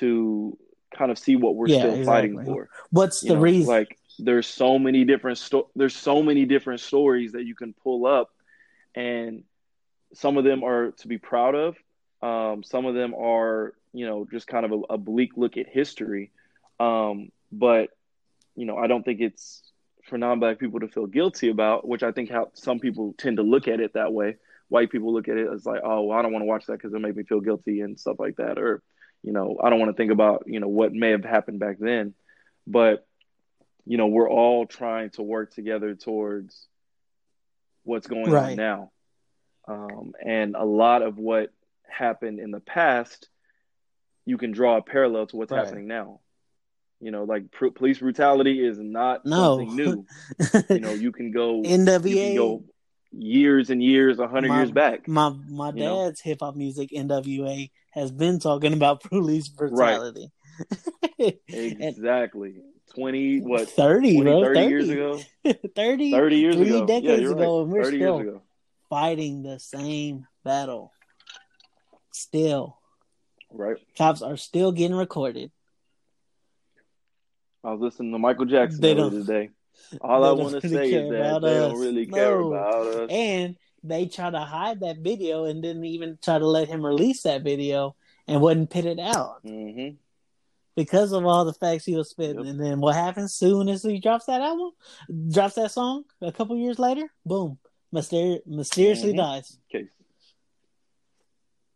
to 0.00 0.56
kind 0.96 1.10
of 1.10 1.18
see 1.18 1.36
what 1.36 1.54
we're 1.54 1.68
Yeah, 1.68 1.78
still 1.80 1.90
exactly. 1.90 2.06
fighting 2.06 2.38
for. 2.44 2.68
What's 2.90 3.20
You 3.20 3.28
the 3.28 3.34
know, 3.34 3.40
reason? 3.42 3.66
Like 3.66 3.95
there's 4.18 4.46
so 4.46 4.78
many 4.78 5.04
different 5.04 5.38
sto- 5.38 5.70
there's 5.76 5.96
so 5.96 6.22
many 6.22 6.44
different 6.44 6.80
stories 6.80 7.32
that 7.32 7.44
you 7.44 7.54
can 7.54 7.72
pull 7.72 8.06
up, 8.06 8.30
and 8.94 9.44
some 10.14 10.36
of 10.36 10.44
them 10.44 10.64
are 10.64 10.92
to 10.92 11.08
be 11.08 11.18
proud 11.18 11.54
of. 11.54 11.76
Um, 12.22 12.62
some 12.62 12.86
of 12.86 12.94
them 12.94 13.14
are 13.14 13.74
you 13.92 14.06
know 14.06 14.26
just 14.30 14.46
kind 14.46 14.64
of 14.64 14.72
a, 14.72 14.94
a 14.94 14.98
bleak 14.98 15.32
look 15.36 15.56
at 15.56 15.68
history. 15.68 16.30
Um, 16.80 17.30
but 17.52 17.90
you 18.54 18.66
know 18.66 18.76
I 18.76 18.86
don't 18.86 19.04
think 19.04 19.20
it's 19.20 19.62
for 20.08 20.18
non-black 20.18 20.58
people 20.58 20.80
to 20.80 20.88
feel 20.88 21.06
guilty 21.06 21.50
about, 21.50 21.86
which 21.86 22.02
I 22.02 22.12
think 22.12 22.30
how 22.30 22.50
some 22.54 22.78
people 22.78 23.14
tend 23.18 23.38
to 23.38 23.42
look 23.42 23.68
at 23.68 23.80
it 23.80 23.94
that 23.94 24.12
way. 24.12 24.36
White 24.68 24.90
people 24.90 25.12
look 25.12 25.28
at 25.28 25.36
it 25.36 25.48
as 25.52 25.66
like, 25.66 25.80
oh, 25.84 26.02
well, 26.02 26.18
I 26.18 26.22
don't 26.22 26.32
want 26.32 26.42
to 26.42 26.46
watch 26.46 26.66
that 26.66 26.74
because 26.74 26.94
it 26.94 27.00
make 27.00 27.16
me 27.16 27.24
feel 27.24 27.40
guilty 27.40 27.80
and 27.80 27.98
stuff 27.98 28.16
like 28.18 28.36
that, 28.36 28.58
or 28.58 28.82
you 29.22 29.32
know, 29.32 29.58
I 29.62 29.70
don't 29.70 29.80
want 29.80 29.90
to 29.90 29.96
think 29.96 30.12
about 30.12 30.44
you 30.46 30.60
know 30.60 30.68
what 30.68 30.92
may 30.92 31.10
have 31.10 31.24
happened 31.24 31.60
back 31.60 31.78
then. 31.78 32.14
But 32.66 33.05
you 33.86 33.96
know, 33.96 34.08
we're 34.08 34.28
all 34.28 34.66
trying 34.66 35.10
to 35.10 35.22
work 35.22 35.54
together 35.54 35.94
towards 35.94 36.66
what's 37.84 38.06
going 38.06 38.30
Right. 38.32 38.50
on 38.50 38.56
now, 38.56 38.92
um, 39.68 40.12
and 40.24 40.56
a 40.56 40.64
lot 40.64 41.02
of 41.02 41.18
what 41.18 41.50
happened 41.88 42.40
in 42.40 42.50
the 42.50 42.60
past, 42.60 43.28
you 44.24 44.38
can 44.38 44.50
draw 44.52 44.76
a 44.76 44.82
parallel 44.82 45.26
to 45.28 45.36
what's 45.36 45.52
Right. 45.52 45.64
happening 45.64 45.86
now. 45.86 46.20
You 47.00 47.10
know, 47.10 47.24
like 47.24 47.50
pr- 47.52 47.68
police 47.68 47.98
brutality 47.98 48.64
is 48.66 48.78
not 48.78 49.24
No. 49.24 49.58
something 49.58 49.76
new. 49.76 50.06
You 50.70 50.80
know, 50.80 50.94
you 50.94 51.12
can 51.12 51.30
go, 51.30 51.62
you 51.62 51.68
can 51.68 51.84
NWA. 51.86 52.34
go 52.34 52.64
years 53.12 53.70
and 53.70 53.82
years, 53.82 54.18
a 54.18 54.26
hundred 54.26 54.52
years 54.52 54.70
back. 54.72 55.06
My 55.06 55.30
my 55.48 55.68
you 55.70 55.74
know? 55.84 56.04
dad's 56.06 56.20
hip 56.20 56.38
hop 56.40 56.56
music 56.56 56.90
NWA 56.90 57.70
has 57.90 58.10
been 58.10 58.38
talking 58.40 58.72
about 58.72 59.02
police 59.10 59.48
brutality. 59.48 60.32
And 61.18 61.36
Exactly. 61.82 62.54
Twenty 62.96 63.40
what? 63.40 63.68
30, 63.68 64.14
20, 64.20 64.22
bro. 64.30 64.42
30 64.42 64.54
30 64.54 64.68
years 64.70 64.88
ago. 64.88 65.20
30, 65.76 66.10
Thirty 66.10 66.36
years 66.36 66.56
three 66.56 66.68
ago. 66.68 66.78
yeah, 66.80 66.86
decades 66.86 67.22
you're 67.22 67.32
ago, 67.32 67.56
right. 67.58 67.62
and 67.64 67.72
we're 67.72 67.84
still 67.84 67.98
years 67.98 68.20
ago. 68.28 68.42
fighting 68.90 69.42
the 69.42 69.58
same 69.60 70.26
battle. 70.44 70.92
Still, 72.12 72.78
Right. 73.52 73.76
cops 73.96 74.22
are 74.22 74.36
still 74.36 74.72
getting 74.72 74.96
recorded. 74.96 75.52
I 77.62 77.72
was 77.72 77.80
listening 77.80 78.12
to 78.12 78.18
Michael 78.18 78.44
Jackson 78.46 78.80
They 78.80 78.94
don't- 78.94 79.10
today. 79.12 79.50
All 80.00 80.24
I 80.24 80.32
want 80.32 80.60
to 80.60 80.68
really 80.68 80.90
say 80.90 80.92
is 80.96 81.10
that 81.10 81.42
they 81.42 81.58
us. 81.58 81.72
don't 81.72 81.80
really 81.80 82.06
care 82.06 82.40
No. 82.40 82.52
about 82.52 82.86
us. 82.86 83.10
And 83.10 83.56
they 83.82 84.06
try 84.06 84.30
to 84.30 84.40
hide 84.40 84.80
that 84.80 84.98
video 84.98 85.44
and 85.44 85.62
didn't 85.62 85.84
even 85.84 86.18
try 86.22 86.38
to 86.38 86.46
let 86.46 86.66
him 86.68 86.84
release 86.84 87.22
that 87.22 87.42
video 87.42 87.94
and 88.26 88.40
wouldn't 88.40 88.70
put 88.70 88.84
it 88.86 88.98
out 88.98 89.40
hmm 89.42 89.90
because 90.76 91.12
of 91.12 91.24
all 91.24 91.44
the 91.44 91.54
facts 91.54 91.84
he 91.84 91.96
was 91.96 92.10
spitting. 92.10 92.36
Yep. 92.44 92.46
And 92.46 92.60
then 92.60 92.80
what 92.80 92.94
happens 92.94 93.34
soon 93.34 93.68
as 93.68 93.82
he 93.82 93.98
drops 93.98 94.26
that 94.26 94.42
album, 94.42 94.70
drops 95.30 95.54
that 95.54 95.72
song 95.72 96.04
a 96.20 96.30
couple 96.30 96.56
years 96.56 96.78
later, 96.78 97.10
boom, 97.24 97.58
myster- 97.92 98.46
mysteriously 98.46 99.12
Mhm. 99.12 99.16
dies. 99.16 99.58
Case. 99.72 99.88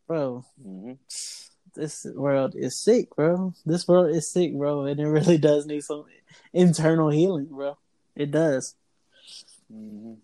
Bro, 0.07 0.45
hmm 0.63 0.93
this 1.75 2.05
world 2.05 2.55
is 2.57 2.77
sick, 2.77 3.15
bro. 3.15 3.55
This 3.65 3.87
world 3.87 4.11
is 4.11 4.29
sick, 4.31 4.53
bro, 4.57 4.87
and 4.87 4.99
it 4.99 5.07
really 5.07 5.39
does 5.39 5.67
need 5.67 5.85
some 5.85 6.05
internal 6.53 7.11
healing, 7.11 7.47
bro. 7.47 7.79
It 8.17 8.31
does. 8.33 8.75
hmm 9.71 10.15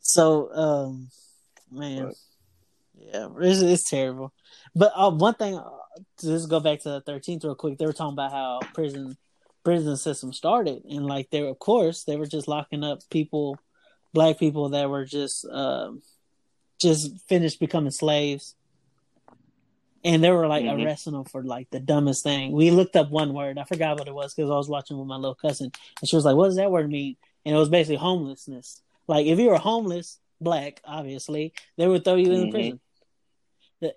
So, 0.00 0.54
um, 0.54 1.10
man, 1.70 2.12
yeah, 3.04 3.28
it's, 3.40 3.60
it's 3.60 3.88
terrible. 3.90 4.32
But 4.74 4.92
uh, 4.94 5.10
one 5.10 5.34
thing, 5.34 5.56
uh, 5.56 5.68
to 6.18 6.26
just 6.26 6.48
go 6.48 6.60
back 6.60 6.80
to 6.80 6.88
the 6.90 7.00
thirteenth 7.00 7.44
real 7.44 7.54
quick. 7.54 7.78
They 7.78 7.86
were 7.86 7.92
talking 7.92 8.14
about 8.14 8.32
how 8.32 8.60
prison 8.74 9.16
prison 9.64 9.96
system 9.96 10.32
started, 10.32 10.82
and 10.84 11.06
like 11.06 11.30
they, 11.30 11.42
were, 11.42 11.48
of 11.48 11.58
course, 11.58 12.04
they 12.04 12.16
were 12.16 12.26
just 12.26 12.48
locking 12.48 12.84
up 12.84 12.98
people, 13.10 13.58
black 14.12 14.38
people 14.38 14.68
that 14.70 14.90
were 14.90 15.06
just, 15.06 15.46
um, 15.50 16.02
just 16.82 17.18
finished 17.28 17.60
becoming 17.60 17.90
slaves. 17.90 18.54
And 20.04 20.22
they 20.22 20.30
were 20.30 20.46
like 20.46 20.64
Mhm. 20.66 20.84
arresting 20.84 21.14
them 21.14 21.24
for 21.24 21.42
like 21.42 21.70
the 21.70 21.80
dumbest 21.80 22.24
thing. 22.24 22.52
We 22.52 22.70
looked 22.70 22.94
up 22.94 23.10
one 23.10 23.32
word. 23.32 23.56
I 23.56 23.64
forgot 23.64 23.98
what 23.98 24.06
it 24.06 24.14
was 24.14 24.34
because 24.34 24.50
I 24.50 24.54
was 24.54 24.68
watching 24.68 24.98
with 24.98 25.06
my 25.06 25.16
little 25.16 25.34
cousin, 25.34 25.70
and 26.00 26.08
she 26.08 26.14
was 26.14 26.26
like, 26.26 26.36
"What 26.36 26.46
does 26.46 26.56
that 26.56 26.70
word 26.70 26.90
mean?" 26.90 27.16
And 27.46 27.56
it 27.56 27.58
was 27.58 27.70
basically 27.70 27.96
homelessness. 27.96 28.82
Like 29.06 29.24
if 29.26 29.38
you 29.38 29.48
were 29.48 29.56
homeless, 29.56 30.18
black, 30.42 30.82
obviously, 30.84 31.54
they 31.78 31.88
would 31.88 32.04
throw 32.04 32.16
you 32.16 32.32
in 32.32 32.48
Mhm. 32.48 32.50
prison. 32.50 32.80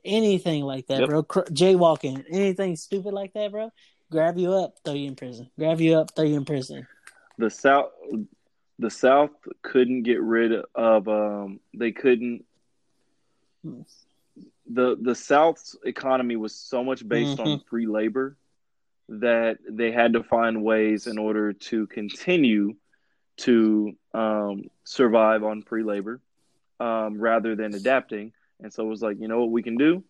Anything 0.06 0.64
like 0.64 0.88
that, 0.88 1.00
Yep. 1.02 1.10
bro. 1.10 1.24
Cr- 1.24 1.40
jaywalking, 1.52 2.24
anything 2.30 2.76
stupid 2.76 3.14
like 3.14 3.34
that, 3.34 3.52
bro. 3.52 3.72
Grab 4.12 4.38
you 4.38 4.54
up, 4.54 4.76
throw 4.86 4.94
you 4.94 5.08
in 5.08 5.16
prison. 5.16 5.50
Grab 5.58 5.82
you 5.82 5.96
up, 5.98 6.16
throw 6.16 6.26
you 6.26 6.36
in 6.38 6.46
prison. 6.46 6.88
The 7.38 7.50
South, 7.50 7.92
the 8.80 8.90
South 8.90 9.32
couldn't 9.62 10.04
get 10.04 10.22
rid 10.22 10.54
of. 10.76 11.08
Um, 11.08 11.60
they 11.74 11.92
couldn't. 11.92 12.46
The 14.70 14.98
The 15.00 15.16
South's 15.16 15.76
economy 15.86 16.36
was 16.36 16.54
so 16.56 16.84
much 16.84 17.08
based 17.08 17.40
on 17.40 17.48
Mm-hmm. 17.48 17.68
free 17.70 17.86
labor 17.88 18.38
that 19.10 19.58
they 19.70 19.92
had 19.92 20.14
to 20.14 20.24
find 20.24 20.64
ways 20.64 21.08
in 21.08 21.18
order 21.18 21.54
to 21.54 21.88
continue 21.88 22.76
to 23.38 23.96
um, 24.14 24.64
survive 24.84 25.44
on 25.44 25.62
free 25.62 25.84
labor 25.84 26.20
um, 26.80 27.20
rather 27.20 27.56
than 27.56 27.74
adapting. 27.74 28.34
And 28.62 28.74
so 28.74 28.84
it 28.84 28.88
was 28.88 29.02
like, 29.02 29.18
you 29.20 29.28
know 29.28 29.40
what 29.40 29.52
we 29.52 29.64
can 29.64 29.78
do? 29.78 30.04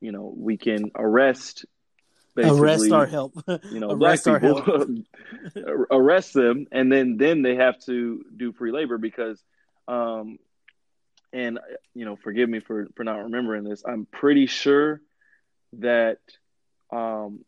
You 0.00 0.12
know, 0.12 0.32
we 0.36 0.56
can 0.56 0.90
arrest 0.94 1.64
Arrest 2.36 2.90
our 2.92 3.06
help. 3.06 3.34
you 3.46 3.80
know, 3.80 3.94
black 3.96 4.26
Arrest 4.26 4.28
our 4.28 4.40
people, 4.40 4.86
arrest 5.90 6.32
them, 6.32 6.66
and 6.70 6.90
then 6.90 7.16
then 7.16 7.42
they 7.42 7.56
have 7.56 7.78
to 7.86 8.24
do 8.36 8.52
free 8.52 8.72
labor 8.72 8.98
because, 8.98 9.42
um, 9.88 10.38
and 11.32 11.58
you 11.94 12.04
know, 12.04 12.16
forgive 12.16 12.48
me 12.48 12.60
for 12.60 12.86
for 12.94 13.04
not 13.04 13.24
remembering 13.24 13.64
this. 13.64 13.82
I'm 13.86 14.06
pretty 14.06 14.46
sure 14.46 15.00
that, 15.74 16.18
um, 16.92 17.44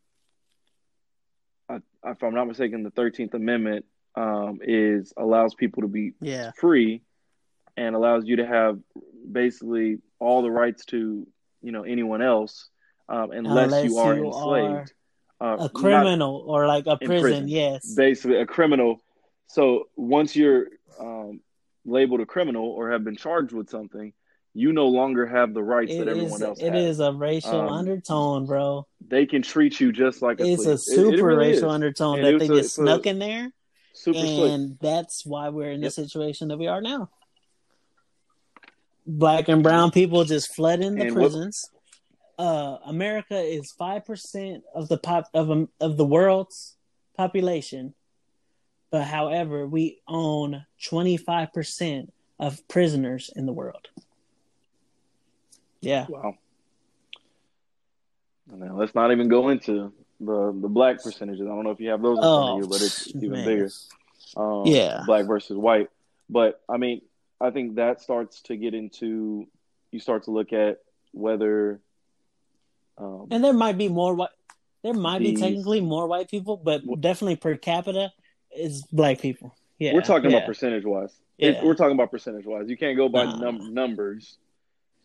I, 1.69 1.79
if 2.05 2.21
I'm 2.21 2.35
not 2.35 2.47
mistaken, 2.47 2.83
the 2.83 2.91
Thirteenth 2.91 3.33
Amendment 3.33 3.85
um, 4.15 4.59
is 4.61 5.13
allows 5.17 5.55
people 5.55 5.83
to 5.83 5.87
be 5.87 6.13
yeah. 6.19 6.51
free 6.57 7.01
and 7.77 7.95
allows 7.95 8.25
you 8.25 8.35
to 8.37 8.45
have 8.45 8.79
basically 9.31 9.99
all 10.19 10.41
the 10.41 10.51
rights 10.51 10.85
to 10.85 11.27
you 11.61 11.71
know 11.71 11.83
anyone 11.83 12.21
else 12.21 12.69
um, 13.09 13.31
unless, 13.31 13.65
Unless 13.65 13.85
you 13.85 13.97
are 13.97 14.15
you 14.15 14.25
enslaved. 14.27 14.93
Uh, 15.41 15.57
A 15.59 15.69
criminal 15.69 16.43
or 16.47 16.67
like 16.67 16.85
a 16.87 16.95
prison, 16.97 17.21
prison. 17.21 17.47
yes. 17.49 17.93
basically 17.95 18.37
a 18.37 18.45
criminal. 18.45 19.01
So 19.47 19.89
once 19.97 20.35
you're 20.37 20.67
um, 20.99 21.41
labeled 21.83 22.21
a 22.21 22.25
criminal 22.25 22.65
or 22.65 22.91
have 22.91 23.03
been 23.03 23.17
charged 23.17 23.51
with 23.51 23.69
something, 23.69 24.13
you 24.53 24.71
no 24.71 24.87
longer 24.87 25.25
have 25.25 25.53
the 25.53 25.61
rights 25.61 25.91
It 25.91 25.99
that 25.99 26.07
everyone 26.07 26.31
is, 26.33 26.41
else 26.41 26.59
it 26.61 26.71
has. 26.73 26.85
is 26.91 26.99
a 27.01 27.11
racial 27.11 27.59
Um, 27.59 27.67
undertone, 27.69 28.45
bro. 28.45 28.87
They 29.05 29.25
can 29.25 29.41
treat 29.41 29.81
you 29.81 29.91
just 29.91 30.21
like 30.21 30.39
a 30.39 30.45
It's 30.45 30.65
a 30.65 30.77
slave. 30.77 30.97
It- 30.97 31.01
it 31.01 31.11
super 31.17 31.27
really 31.27 31.47
racial 31.49 31.69
is. 31.69 31.73
undertone 31.75 32.19
And 32.19 32.25
that 32.27 32.39
they 32.39 32.45
a- 32.45 32.47
just 32.47 32.59
it's 32.59 32.77
a 32.77 32.81
snuck 32.81 33.05
in 33.05 33.19
there. 33.19 33.51
Super 33.93 34.19
slick. 34.19 34.51
and 34.51 34.77
that's 34.79 35.25
why 35.25 35.49
we're 35.49 35.71
in 35.71 35.81
the 35.81 35.85
Yep. 35.87 35.93
situation 35.93 36.47
that 36.49 36.57
we 36.57 36.67
are 36.67 36.81
now. 36.81 37.09
Black 39.05 39.49
and 39.49 39.61
brown 39.63 39.91
people 39.91 40.23
just 40.23 40.53
flooding 40.55 40.95
the 40.95 41.07
And 41.07 41.15
what- 41.15 41.21
prisons. 41.21 41.65
Uh, 42.39 42.77
America 42.87 43.37
is 43.39 43.71
five 43.77 44.05
percent 44.05 44.63
of 44.73 44.87
the 44.89 44.97
pop 44.97 45.25
of 45.35 45.51
um, 45.51 45.69
of 45.79 45.97
the 45.97 46.05
world's 46.05 46.75
population, 47.15 47.93
but 48.89 49.03
however, 49.03 49.67
we 49.67 49.99
own 50.07 50.65
twenty 50.83 51.15
five 51.15 51.53
percent 51.53 52.11
of 52.39 52.67
prisoners 52.67 53.29
in 53.35 53.45
the 53.45 53.53
world. 53.53 53.87
Yeah, 55.81 56.07
Wow. 56.09 56.35
Now 58.51 58.77
let's 58.77 58.95
not 58.95 59.11
even 59.11 59.27
go 59.29 59.49
into 59.49 59.93
the 60.19 60.51
the 60.59 60.67
black 60.69 61.03
percentages. 61.03 61.41
I 61.45 61.49
don't 61.49 61.63
know 61.63 61.71
if 61.71 61.79
you 61.79 61.89
have 61.89 62.01
those 62.01 62.17
in 62.17 62.23
front 62.23 62.49
Oh, 62.49 62.53
of 62.57 62.63
you, 62.63 62.67
but 62.67 62.75
it's, 62.81 63.07
it's 63.07 63.15
even 63.17 63.31
man. 63.31 63.45
bigger. 63.45 63.69
Um, 64.35 64.63
Yeah. 64.65 65.03
black 65.05 65.25
versus 65.27 65.57
white. 65.57 65.89
But 66.29 66.61
I 66.67 66.77
mean, 66.77 67.01
I 67.43 67.51
think 67.51 67.75
that 67.75 68.01
starts 68.01 68.41
to 68.43 68.55
get 68.55 68.73
into 68.73 69.47
you 69.91 69.99
start 69.99 70.23
to 70.23 70.31
look 70.31 70.53
at 70.53 70.79
whether 71.11 71.81
um, 72.97 73.27
and 73.31 73.43
there 73.43 73.53
might 73.53 73.77
be 73.77 73.89
more 73.89 74.13
white. 74.13 74.29
There 74.83 74.93
might 74.93 75.19
be 75.19 75.35
technically 75.35 75.81
more 75.81 76.07
white 76.07 76.29
people, 76.29 76.57
but 76.57 76.81
definitely 76.99 77.35
per 77.37 77.55
capita 77.55 78.11
is 78.55 78.83
black 78.91 79.19
people. 79.19 79.55
Yeah, 79.79 79.93
we're 79.93 80.01
talking 80.01 80.29
yeah. 80.31 80.37
about 80.37 80.47
percentage 80.47 80.85
wise. 80.85 81.13
Yeah. 81.37 81.63
We're 81.63 81.73
talking 81.75 81.95
about 81.95 82.11
percentage 82.11 82.45
wise. 82.45 82.69
You 82.69 82.77
can't 82.77 82.95
go 82.95 83.09
by 83.09 83.25
Nah. 83.25 83.37
num- 83.37 83.73
numbers. 83.73 84.37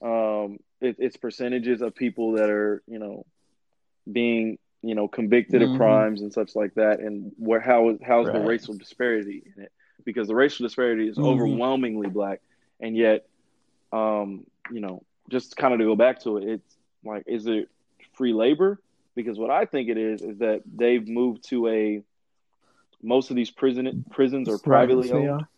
Um, 0.03 0.59
it, 0.81 0.97
it's 0.99 1.17
percentages 1.17 1.81
of 1.81 1.95
people 1.95 2.33
that 2.33 2.51
are 2.51 2.83
you 2.87 2.99
know 2.99 3.27
being 4.11 4.59
you 4.83 4.95
know 4.95 5.09
convicted 5.09 5.63
Mhm. 5.63 5.73
of 5.73 5.79
crimes 5.79 6.23
and 6.23 6.33
such 6.33 6.55
like 6.55 6.75
that, 6.75 7.01
and 7.01 7.33
where 7.37 7.61
how 7.61 7.91
is 7.91 7.99
how's 8.03 8.27
the 8.27 8.41
racial 8.41 8.75
disparity 8.75 9.43
in 9.57 9.63
it? 9.65 9.73
Because 10.05 10.29
the 10.29 10.35
racial 10.35 10.65
disparity 10.65 11.09
is 11.09 11.17
Mhm. 11.19 11.25
overwhelmingly 11.27 12.09
black, 12.09 12.41
and 12.81 12.97
yet, 12.97 13.27
um, 13.93 14.47
you 14.71 14.81
know, 14.81 15.03
just 15.29 15.57
kind 15.57 15.75
of 15.75 15.81
to 15.81 15.85
go 15.85 15.97
back 15.97 16.21
to 16.23 16.39
it, 16.39 16.45
it's 16.49 16.77
like, 17.05 17.25
is 17.27 17.47
it 17.47 17.69
free 18.15 18.33
labor? 18.33 18.81
Because 19.15 19.39
what 19.39 19.51
I 19.51 19.65
think 19.65 19.89
it 19.89 19.99
is 19.99 20.23
is 20.23 20.39
that 20.39 20.63
they've 20.73 21.07
moved 21.07 21.49
to 21.51 21.69
a 21.69 22.03
most 23.03 23.31
of 23.31 23.37
these 23.37 23.51
prison 23.51 24.05
prisons 24.11 24.49
are 24.49 24.59
privately 24.59 25.11
Right, 25.13 25.19
owned, 25.21 25.31
are. 25.43 25.49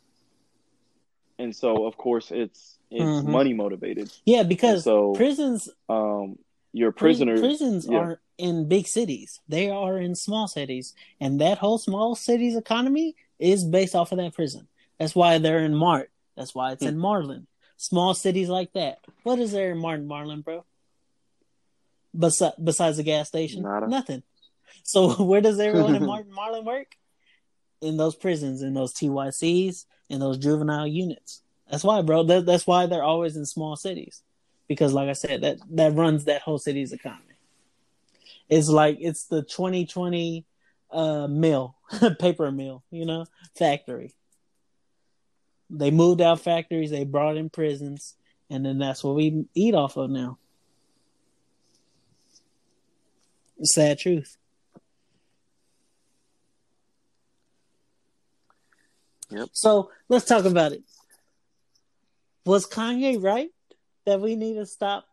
and 1.39 1.57
so 1.57 1.87
of 1.87 1.97
course 1.97 2.31
it's 2.31 2.79
it's 2.91 3.23
Mhm. 3.23 3.25
money 3.27 3.55
motivated. 3.55 4.13
Yeah, 4.27 4.43
because 4.43 4.83
so- 4.85 5.13
prisons 5.15 5.69
Um, 5.89 6.39
your 6.73 6.91
Pris- 6.93 7.19
prisoner 7.19 7.39
prisons 7.39 7.87
yeah. 7.89 7.99
aren't 7.99 8.19
in 8.37 8.69
big 8.69 8.87
cities. 8.89 9.41
They 9.49 9.71
are 9.71 9.97
in 9.99 10.15
small 10.17 10.49
cities. 10.49 10.95
And 11.21 11.41
that 11.41 11.59
whole 11.59 11.79
small 11.79 12.15
city's 12.15 12.57
economy 12.57 13.15
is 13.41 13.65
based 13.65 13.95
off 13.95 14.13
of 14.13 14.19
that 14.19 14.35
prison. 14.35 14.69
That's 14.99 15.15
why 15.15 15.39
they're 15.39 15.61
in 15.65 15.75
Mart. 15.75 16.11
That's 16.37 16.55
why 16.55 16.73
it's 16.73 16.83
in 16.83 16.95
Hmm. 16.95 17.01
Marlin. 17.01 17.47
Small 17.77 18.15
cities 18.15 18.49
like 18.49 18.73
that. 18.75 18.99
What 19.23 19.39
is 19.39 19.53
there 19.53 19.71
in 19.73 19.79
Martin 19.79 20.07
Marlin, 20.07 20.43
bro? 20.43 20.65
Besi- 22.17 22.53
besides 22.63 22.97
the 22.97 23.03
gas 23.03 23.29
station? 23.29 23.63
Nada. 23.63 23.87
Nothing. 23.87 24.23
So 24.83 25.11
where 25.25 25.41
does 25.41 25.59
everyone 25.61 25.95
in 25.95 26.05
Martin 26.13 26.33
Marlin 26.33 26.65
work? 26.65 26.97
In 27.81 27.97
those 27.97 28.15
prisons, 28.15 28.61
in 28.63 28.75
those 28.75 28.93
TYCs, 28.93 29.87
in 30.11 30.21
those 30.21 30.37
juvenile 30.37 30.87
units. 30.87 31.43
That's 31.71 31.85
why, 31.85 32.03
bro. 32.03 32.25
That, 32.25 32.45
that's 32.45 32.67
why 32.67 32.87
they're 32.87 33.03
always 33.03 33.37
in 33.37 33.47
small 33.47 33.77
cities 33.77 34.23
because 34.69 34.93
like 34.93 35.09
I 35.09 35.15
said, 35.15 35.41
that 35.43 35.59
that 35.71 35.95
runs 35.95 36.27
that 36.27 36.43
whole 36.43 36.59
city's 36.59 36.93
economy. 36.93 37.25
It's 38.51 38.69
like 38.69 38.99
it's 39.01 39.25
the 39.25 39.43
2020 39.43 40.45
uh 40.93 41.27
mill, 41.29 41.77
paper 42.19 42.51
mill, 42.51 42.85
you 42.91 43.07
know, 43.07 43.27
factory. 43.57 44.15
They 45.71 45.91
moved 45.91 46.21
out 46.21 46.41
factories, 46.41 46.91
they 46.91 47.05
brought 47.05 47.37
in 47.37 47.49
prisons, 47.49 48.17
and 48.49 48.65
then 48.65 48.79
that's 48.79 49.05
what 49.05 49.15
we 49.15 49.45
eat 49.55 49.75
off 49.75 49.97
of 49.97 50.11
now. 50.11 50.39
Sad 53.63 53.99
truth. 53.99 54.37
Yep. 59.31 59.51
So 59.53 59.91
let's 60.09 60.25
talk 60.25 60.45
about 60.45 60.73
it. 60.73 60.83
Was 62.45 62.67
Kanye 62.67 63.23
right 63.23 63.51
that 64.07 64.21
we 64.21 64.35
need 64.35 64.55
to 64.55 64.67
stop 64.67 65.07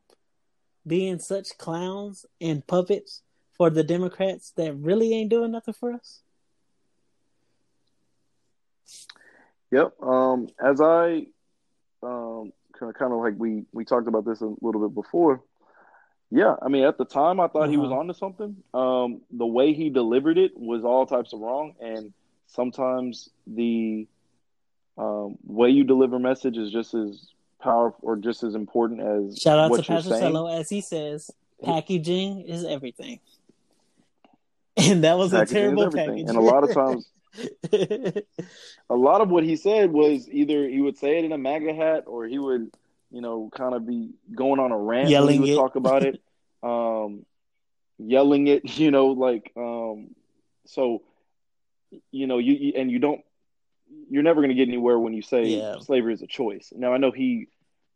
being 0.88 1.20
such 1.20 1.58
clowns 1.58 2.26
and 2.42 2.66
puppets 2.66 3.22
for 3.58 3.70
the 3.70 3.84
Democrats 3.84 4.52
that 4.52 4.74
really 4.76 5.14
ain't 5.14 5.30
doing 5.30 5.52
nothing 5.52 5.74
for 5.74 5.94
us? 5.94 6.22
Yep. 9.72 10.02
Um, 10.02 10.48
as 10.64 10.80
I 10.80 11.26
um, 12.04 12.54
kind 12.78 12.90
of 12.90 12.96
kind 12.96 13.12
of 13.14 13.20
like 13.20 13.34
we 13.38 13.64
we 13.74 13.84
talked 13.86 14.08
about 14.08 14.26
this 14.26 14.42
a 14.42 14.54
little 14.62 14.82
bit 14.88 14.94
before. 14.96 15.42
Yeah, 16.30 16.56
I 16.62 16.68
mean, 16.68 16.84
at 16.84 16.98
the 16.98 17.06
time, 17.06 17.40
I 17.40 17.48
thought 17.48 17.70
he 17.70 17.78
was 17.78 17.90
Uh-huh. 17.90 18.00
onto 18.02 18.14
something. 18.14 18.58
Um, 18.74 19.22
the 19.32 19.46
way 19.46 19.74
he 19.74 19.90
delivered 19.90 20.38
it 20.38 20.58
was 20.58 20.84
all 20.84 21.06
types 21.06 21.32
of 21.34 21.40
wrong, 21.40 21.74
and 21.80 22.12
sometimes 22.48 23.30
the 23.46 24.08
um, 24.98 25.38
way 25.46 25.70
you 25.70 25.84
deliver 25.86 26.20
message 26.20 26.58
is 26.58 26.72
just 26.72 26.94
as 26.94 27.30
powerful 27.62 28.00
or 28.04 28.16
just 28.18 28.44
as 28.44 28.56
important 28.56 29.00
as 29.02 29.40
Shout 29.40 29.58
out 29.58 29.74
to 29.76 29.84
Pastor. 29.84 30.20
Cello 30.20 30.48
as 30.48 30.70
he 30.70 30.82
says, 30.82 31.32
packaging 31.64 32.42
is 32.42 32.66
everything. 32.66 33.20
And 34.90 35.04
that 35.04 35.18
was 35.18 35.32
Packaging 35.32 35.58
a 35.58 35.62
terrible 35.76 35.92
package. 35.92 36.30
And 36.30 36.38
a 36.38 36.42
lot 36.42 36.64
of 36.64 36.74
times, 36.74 37.06
a 38.90 38.96
lot 38.96 39.22
of 39.22 39.30
what 39.30 39.44
he 39.44 39.56
said 39.56 39.92
was 39.92 40.30
either 40.30 40.68
he 40.68 40.82
would 40.82 40.98
say 40.98 41.18
it 41.20 41.26
in 41.26 41.32
a 41.32 41.38
MAGA 41.38 41.74
hat 41.74 42.04
or 42.08 42.26
he 42.26 42.38
would, 42.40 42.72
you 43.12 43.22
know, 43.22 43.50
kind 43.56 43.74
of 43.74 43.86
be 43.88 44.12
going 44.34 44.60
on 44.60 44.72
a 44.72 44.78
rant 44.78 45.06
when 45.06 45.12
Yelling 45.12 45.36
he 45.36 45.40
would 45.42 45.50
it. 45.50 45.56
talk 45.56 45.76
about 45.76 46.04
it, 46.04 46.22
um, 46.64 47.26
yelling 47.98 48.48
it, 48.48 48.78
you 48.78 48.92
know, 48.92 49.08
like, 49.08 49.52
um, 49.58 50.10
so, 50.66 51.02
you 52.12 52.28
know, 52.28 52.38
you, 52.38 52.54
you 52.54 52.74
and 52.76 52.92
you 52.92 53.00
don't, 53.00 53.22
you're 54.10 54.24
never 54.24 54.42
going 54.42 54.50
to 54.50 54.56
get 54.56 54.68
anywhere 54.68 55.00
when 55.00 55.14
you 55.14 55.22
say 55.22 55.48
Yeah. 55.50 55.80
slavery 55.80 56.14
is 56.14 56.22
a 56.22 56.28
choice. 56.28 56.72
Now, 56.76 56.94
I 56.94 56.98
know 56.98 57.12
he 57.12 57.48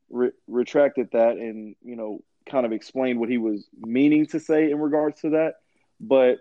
re- 0.10 0.32
retracted 0.48 1.10
that 1.12 1.38
and, 1.38 1.76
you 1.84 1.96
know, 1.96 2.24
kind 2.50 2.66
of 2.66 2.72
explained 2.72 3.20
what 3.20 3.30
he 3.30 3.38
was 3.38 3.68
meaning 3.80 4.26
to 4.28 4.40
say 4.40 4.72
in 4.72 4.80
regards 4.80 5.22
to 5.22 5.32
that, 5.32 5.56
but 6.00 6.40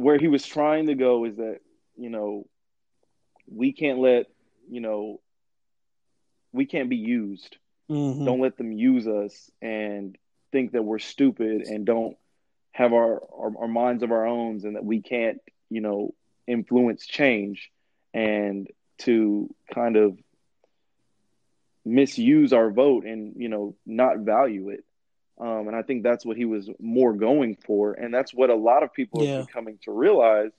where 0.00 0.18
he 0.18 0.28
was 0.28 0.46
trying 0.46 0.86
to 0.86 0.94
go 0.94 1.24
is 1.24 1.36
that 1.36 1.58
you 1.96 2.10
know 2.10 2.46
we 3.46 3.72
can't 3.72 3.98
let 3.98 4.26
you 4.70 4.80
know 4.80 5.20
we 6.52 6.64
can't 6.66 6.88
be 6.88 6.96
used 6.96 7.56
Mhm. 7.88 8.24
don't 8.24 8.40
let 8.40 8.56
them 8.56 8.72
use 8.72 9.06
us 9.06 9.50
and 9.60 10.16
think 10.52 10.72
that 10.72 10.84
we're 10.84 10.98
stupid 11.00 11.62
and 11.62 11.84
don't 11.84 12.16
have 12.72 12.92
our, 12.92 13.20
our 13.40 13.52
our 13.62 13.68
minds 13.68 14.02
of 14.02 14.10
our 14.12 14.26
own 14.26 14.60
and 14.64 14.76
that 14.76 14.84
we 14.84 15.00
can't 15.00 15.40
you 15.68 15.80
know 15.80 16.14
influence 16.46 17.06
change 17.06 17.70
and 18.14 18.68
to 18.98 19.52
kind 19.74 19.96
of 19.96 20.16
misuse 21.84 22.52
our 22.52 22.70
vote 22.70 23.04
and 23.04 23.34
you 23.36 23.48
know 23.48 23.74
not 23.86 24.18
value 24.18 24.68
it 24.70 24.84
um, 25.40 25.66
and 25.68 25.74
i 25.76 25.82
think 25.82 26.02
that's 26.02 26.24
what 26.24 26.36
he 26.36 26.44
was 26.44 26.68
more 26.78 27.12
going 27.12 27.56
for 27.66 27.92
and 27.94 28.12
that's 28.14 28.32
what 28.32 28.50
a 28.50 28.54
lot 28.54 28.82
of 28.82 28.92
people 28.92 29.22
Yeah. 29.24 29.38
been 29.38 29.46
coming 29.46 29.78
to 29.84 29.90
realize 29.90 30.50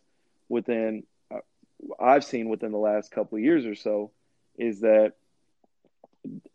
within 0.50 1.04
uh, 1.34 1.40
i've 2.00 2.24
seen 2.24 2.50
within 2.50 2.72
the 2.72 2.78
last 2.78 3.12
couple 3.12 3.38
of 3.38 3.44
years 3.44 3.66
or 3.66 3.76
so 3.76 4.12
is 4.58 4.82
that 4.82 5.14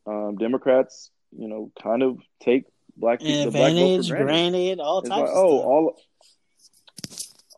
um, 0.06 0.36
democrats 0.36 1.10
you 1.36 1.48
know 1.48 1.70
kind 1.82 2.02
of 2.02 2.18
take 2.40 2.64
black 2.96 3.20
people 3.20 3.50
black 3.50 3.74
vote 3.74 3.96
for 3.96 4.02
granted. 4.04 4.24
granted, 4.24 4.80
all 4.80 4.98
It's 5.00 5.08
types 5.08 5.20
like, 5.20 5.30
of 5.30 5.36
oh, 5.36 5.58
stuff. 5.58 5.66
all 5.66 5.96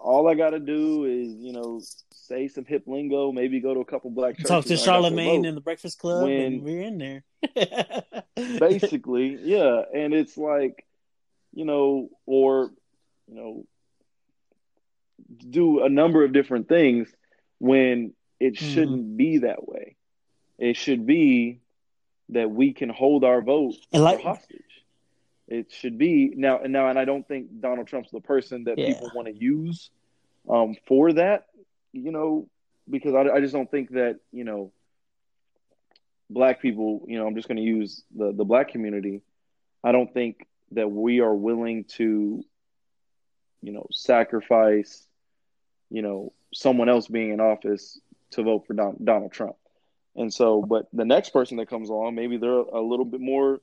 all 0.01 0.29
I 0.29 0.35
got 0.35 0.51
to 0.51 0.59
do 0.61 1.05
is, 1.05 1.35
you 1.35 1.53
know, 1.53 1.81
say 2.29 2.47
some 2.49 2.65
hip 2.65 2.85
lingo, 2.87 3.33
maybe 3.33 3.59
go 3.61 3.75
to 3.75 3.81
a 3.81 3.85
couple 3.85 4.11
black 4.11 4.37
churches. 4.37 4.49
Talk 4.49 4.65
to 4.67 4.73
and 4.75 4.81
I 4.81 4.85
got 4.85 4.85
their 4.85 4.95
Charlemagne 4.95 5.45
in 5.47 5.55
the 5.55 5.61
Breakfast 5.61 5.99
Club, 5.99 6.25
When- 6.25 6.41
and 6.41 6.63
we're 6.63 6.83
in 6.83 6.99
there. 6.99 7.25
basically, 8.59 9.39
yeah. 9.43 9.83
And 9.95 10.13
it's 10.15 10.37
like, 10.37 10.85
you 11.55 11.65
know, 11.65 12.11
or 12.27 12.71
you 13.29 13.35
know, 13.35 13.67
do 15.51 15.83
a 15.85 15.89
number 15.89 16.25
of 16.25 16.33
different 16.33 16.69
things 16.69 17.09
when 17.59 18.15
it 18.41 18.55
Mhm. 18.55 18.75
shouldn't 18.75 19.17
be 19.17 19.39
that 19.39 19.67
way. 19.67 19.97
It 20.59 20.77
should 20.77 21.07
be 21.07 21.61
that 22.31 22.51
we 22.51 22.73
can 22.73 22.89
hold 22.89 23.25
our 23.25 23.41
vote 23.43 23.75
And 23.93 24.03
like- 24.03 24.21
hostage. 24.21 24.63
It 25.47 25.73
should 25.73 25.97
be 25.97 26.29
now 26.37 26.59
and 26.59 26.73
now, 26.75 26.89
and 26.89 26.99
I 26.99 27.07
don't 27.07 27.27
think 27.27 27.61
Donald 27.61 27.87
Trump's 27.87 28.11
the 28.11 28.21
person 28.21 28.65
that 28.65 28.77
Yeah. 28.79 28.89
people 28.93 29.11
want 29.15 29.29
to 29.29 29.35
use 29.35 29.91
um, 30.49 30.77
for 30.87 31.13
that. 31.15 31.47
You 31.93 32.13
know, 32.13 32.49
because 32.89 33.15
I, 33.15 33.23
I 33.37 33.41
just 33.41 33.53
don't 33.53 33.71
think 33.71 33.91
that 33.91 34.19
you 34.33 34.45
know 34.45 34.73
black 36.31 36.61
people. 36.61 37.05
You 37.07 37.19
know, 37.19 37.27
I'm 37.27 37.35
just 37.35 37.49
going 37.49 37.57
to 37.59 37.63
use 37.63 38.03
the 38.15 38.33
the 38.33 38.45
black 38.45 38.69
community. 38.69 39.23
I 39.83 39.93
don't 39.93 40.13
think 40.13 40.47
that 40.73 40.91
we 40.91 41.21
are 41.21 41.35
willing 41.35 41.85
to, 41.97 42.45
you 43.63 43.73
know, 43.73 43.87
sacrifice, 43.91 45.07
you 45.91 46.03
know, 46.03 46.33
someone 46.55 46.89
else 46.89 47.07
being 47.09 47.33
in 47.33 47.41
office 47.41 47.99
to 48.33 48.43
vote 48.43 48.67
for 48.67 48.75
Don, 48.75 48.97
Donald 49.03 49.33
Trump. 49.33 49.57
And 50.17 50.33
so, 50.33 50.63
but 50.63 50.87
the 50.93 51.05
next 51.05 51.31
person 51.31 51.59
that 51.59 51.69
comes 51.69 51.89
along, 51.91 52.15
maybe 52.15 52.37
they're 52.37 52.51
a 52.51 52.81
little 52.81 53.05
bit 53.05 53.21
more 53.21 53.61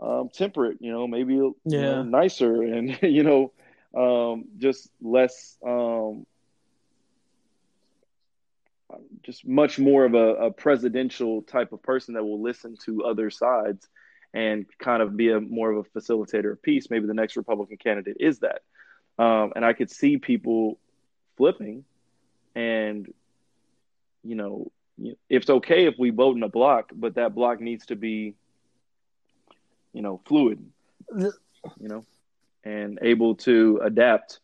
um, 0.00 0.28
temperate, 0.32 0.78
you 0.80 0.90
know, 0.92 1.06
maybe 1.06 1.34
you 1.34 1.54
know, 1.74 2.02
Yeah. 2.02 2.02
nicer, 2.02 2.62
and 2.62 2.98
you 3.02 3.22
know, 3.22 3.52
um, 3.94 4.44
just 4.58 4.90
less, 5.00 5.56
um, 5.66 6.26
just 9.22 9.46
much 9.46 9.78
more 9.78 10.04
of 10.04 10.14
a, 10.14 10.34
a 10.46 10.50
presidential 10.50 11.42
type 11.42 11.72
of 11.72 11.82
person 11.82 12.14
that 12.14 12.24
will 12.24 12.40
listen 12.40 12.76
to 12.84 13.04
other 13.04 13.30
sides 13.30 13.88
and 14.32 14.66
kind 14.78 15.02
of 15.02 15.16
be 15.16 15.30
a 15.30 15.40
more 15.40 15.72
of 15.72 15.86
a 15.86 15.98
facilitator 15.98 16.52
of 16.52 16.62
peace. 16.62 16.88
Maybe 16.90 17.06
the 17.06 17.14
next 17.14 17.36
Republican 17.36 17.78
candidate 17.78 18.18
is 18.20 18.40
that, 18.40 18.62
um, 19.18 19.52
and 19.56 19.64
I 19.64 19.72
could 19.72 19.90
see 19.90 20.18
people 20.18 20.78
flipping, 21.36 21.84
and 22.54 23.12
you 24.22 24.34
know, 24.34 24.70
it's 25.28 25.48
okay 25.48 25.86
if 25.86 25.94
we 25.98 26.10
vote 26.10 26.36
in 26.36 26.42
a 26.42 26.48
block, 26.48 26.90
but 26.94 27.14
that 27.14 27.34
block 27.34 27.60
needs 27.60 27.86
to 27.86 27.96
be, 27.96 28.34
you 29.92 30.02
know, 30.02 30.20
fluid, 30.26 30.64
you 31.16 31.32
know, 31.80 32.04
and 32.64 32.98
able 33.02 33.36
to 33.36 33.80
adapt 33.82 34.40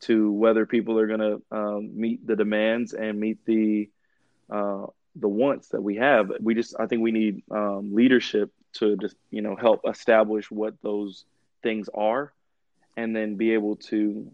to 0.00 0.30
whether 0.32 0.66
people 0.66 0.98
are 0.98 1.06
going 1.06 1.20
to 1.20 1.42
um, 1.50 1.98
meet 1.98 2.26
the 2.26 2.36
demands 2.36 2.92
and 2.92 3.18
meet 3.18 3.44
the 3.44 3.88
uh, 4.50 4.86
the 5.16 5.28
wants 5.28 5.68
that 5.68 5.82
we 5.82 5.96
have. 5.96 6.30
We 6.40 6.54
just 6.54 6.74
I 6.78 6.86
think 6.86 7.02
we 7.02 7.12
need 7.12 7.42
um, 7.50 7.94
leadership 7.94 8.52
to 8.74 8.96
just 8.96 9.16
you 9.30 9.42
know 9.42 9.56
help 9.56 9.82
establish 9.88 10.50
what 10.50 10.74
those 10.82 11.24
things 11.62 11.88
are, 11.92 12.32
and 12.96 13.14
then 13.16 13.36
be 13.36 13.52
able 13.52 13.76
to 13.76 14.30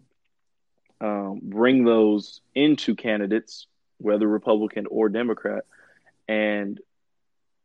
um, 1.01 1.39
bring 1.43 1.83
those 1.83 2.41
into 2.53 2.95
candidates, 2.95 3.67
whether 3.97 4.27
Republican 4.27 4.85
or 4.89 5.09
Democrat, 5.09 5.65
and 6.27 6.79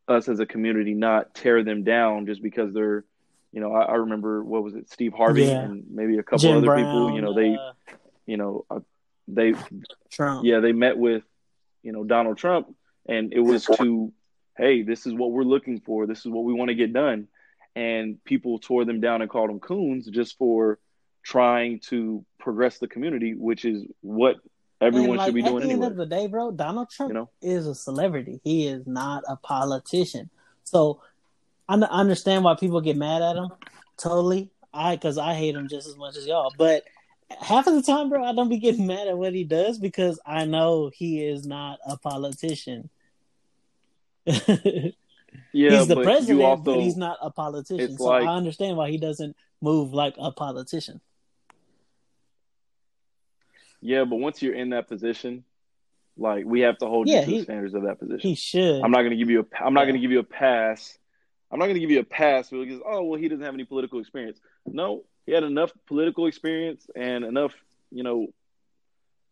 us 0.07 0.29
as 0.29 0.41
a 0.41 0.47
community 0.47 0.95
not 0.95 1.35
tear 1.35 1.63
them 1.63 1.85
down 1.85 2.27
just 2.27 2.43
because 2.43 2.73
they're 2.73 3.05
you 3.53 3.61
know 3.61 3.73
I, 3.73 3.83
I 3.83 3.95
remember 3.95 4.43
what 4.45 4.63
was 4.63 4.75
it 4.75 4.91
Steve 4.91 5.13
Harvey 5.13 5.45
Yeah. 5.45 5.63
and 5.65 5.85
maybe 5.91 6.19
a 6.19 6.23
couple 6.23 6.39
Jim 6.39 6.59
other 6.59 6.67
Brown, 6.67 6.85
people 6.85 7.15
you 7.15 7.21
know 7.23 7.35
they 7.35 7.55
uh, 7.55 7.73
you 8.27 8.37
know 8.37 8.65
uh, 8.71 8.81
they 9.27 9.55
Trump. 10.11 10.45
yeah 10.45 10.61
they 10.61 10.73
met 10.73 10.97
with 10.99 11.23
you 11.83 11.93
know 11.93 12.05
Donald 12.05 12.39
Trump 12.39 12.75
and 13.09 13.33
it 13.33 13.41
was 13.41 13.65
to 13.67 14.13
hey 14.57 14.83
this 14.83 15.07
is 15.07 15.15
what 15.15 15.31
we're 15.33 15.43
looking 15.45 15.81
for 15.81 16.07
this 16.07 16.21
is 16.21 16.27
what 16.27 16.45
we 16.45 16.53
want 16.53 16.69
to 16.69 16.75
get 16.75 16.93
done 16.93 17.29
and 17.77 18.23
people 18.25 18.59
tore 18.59 18.85
them 18.85 19.01
down 19.01 19.23
and 19.23 19.31
called 19.31 19.51
them 19.51 19.61
coons 19.61 20.07
just 20.07 20.37
for 20.39 20.79
trying 21.23 21.81
to 21.81 22.25
progress 22.39 22.79
the 22.79 22.89
community 22.89 23.35
which 23.35 23.65
is 23.65 23.85
what 24.01 24.37
everyone 24.81 25.17
like, 25.17 25.27
should 25.27 25.35
be 25.35 25.43
at 25.43 25.49
doing 25.49 25.67
the 25.67 25.73
end 25.73 25.85
of 25.85 25.97
the 25.97 26.07
day, 26.07 26.29
bro, 26.29 26.53
Donald 26.53 26.89
Trump 26.89 27.11
You 27.11 27.15
know? 27.15 27.31
is 27.43 27.67
a 27.67 27.75
celebrity. 27.75 28.41
He 28.45 28.69
is 28.69 28.87
not 28.87 29.25
a 29.29 29.35
politician. 29.37 30.31
So 30.63 31.01
I 31.69 31.75
understand 31.75 32.45
why 32.45 32.55
people 32.55 32.81
get 32.81 32.97
mad 32.97 33.23
at 33.23 33.37
him. 33.37 33.49
Totally. 33.99 34.51
I 34.73 34.97
because 34.97 35.19
I 35.19 35.35
hate 35.35 35.55
him 35.55 35.69
just 35.69 35.87
as 35.89 35.97
much 35.97 36.16
as 36.16 36.27
y'all. 36.27 36.53
But 36.57 36.85
half 37.41 37.66
of 37.66 37.75
the 37.75 37.83
time, 37.83 38.09
bro, 38.09 38.25
I 38.25 38.33
don't 38.35 38.49
be 38.49 38.59
getting 38.59 38.87
mad 38.87 39.09
at 39.09 39.19
what 39.19 39.35
he 39.35 39.45
does 39.45 39.79
because 39.79 40.19
I 40.25 40.45
know 40.45 40.91
he 40.95 41.25
is 41.25 41.47
not 41.47 41.79
a 41.87 41.97
politician. 41.99 42.89
yeah 44.27 44.91
he's 45.53 45.87
the 45.89 46.01
president, 46.03 46.43
also 46.43 46.62
but 46.62 46.81
he's 46.81 46.97
not 46.97 47.19
a 47.23 47.31
politician. 47.31 47.97
So 47.97 48.05
like- 48.05 48.27
I 48.27 48.35
understand 48.35 48.77
why 48.77 48.91
he 48.91 48.99
doesn't 48.99 49.37
move 49.61 49.93
like 49.93 50.14
a 50.19 50.31
politician. 50.31 51.01
yeah 53.81 54.05
but 54.05 54.16
once 54.16 54.43
you're 54.43 54.55
in 54.55 54.71
that 54.71 54.89
position 54.89 55.45
like 56.16 56.45
we 56.45 56.61
have 56.61 56.77
to 56.79 56.87
hold 56.87 57.09
Yeah, 57.09 57.21
you 57.21 57.25
to 57.25 57.31
he- 57.31 57.39
the 57.39 57.45
standards 57.45 57.75
of 57.75 57.83
that 57.85 57.99
position 57.99 58.29
He 58.29 58.35
should. 58.35 58.83
I'm 58.83 58.91
not 58.91 58.99
going 58.99 59.11
to 59.11 59.16
give 59.16 59.31
you 59.31 59.41
a. 59.41 59.64
I'm 59.64 59.73
not 59.73 59.85
going 59.85 59.95
to 59.95 60.01
give 60.01 60.11
you 60.11 60.19
a 60.19 60.25
pass. 60.25 60.99
I'm 61.51 61.59
not 61.59 61.67
going 61.67 61.75
to 61.75 61.81
give 61.81 61.91
you 61.91 62.01
a 62.01 62.05
pass 62.05 62.51
because 62.51 62.81
oh 62.85 63.05
well 63.05 63.21
he 63.21 63.29
doesn't 63.29 63.45
have 63.45 63.55
any 63.55 63.65
political 63.65 64.01
experience. 64.01 64.39
No, 64.67 65.05
he 65.27 65.33
had 65.33 65.45
enough 65.45 65.73
political 65.87 66.27
experience 66.27 66.87
and 66.95 67.25
enough 67.25 67.53
you 67.91 68.03
know 68.03 68.29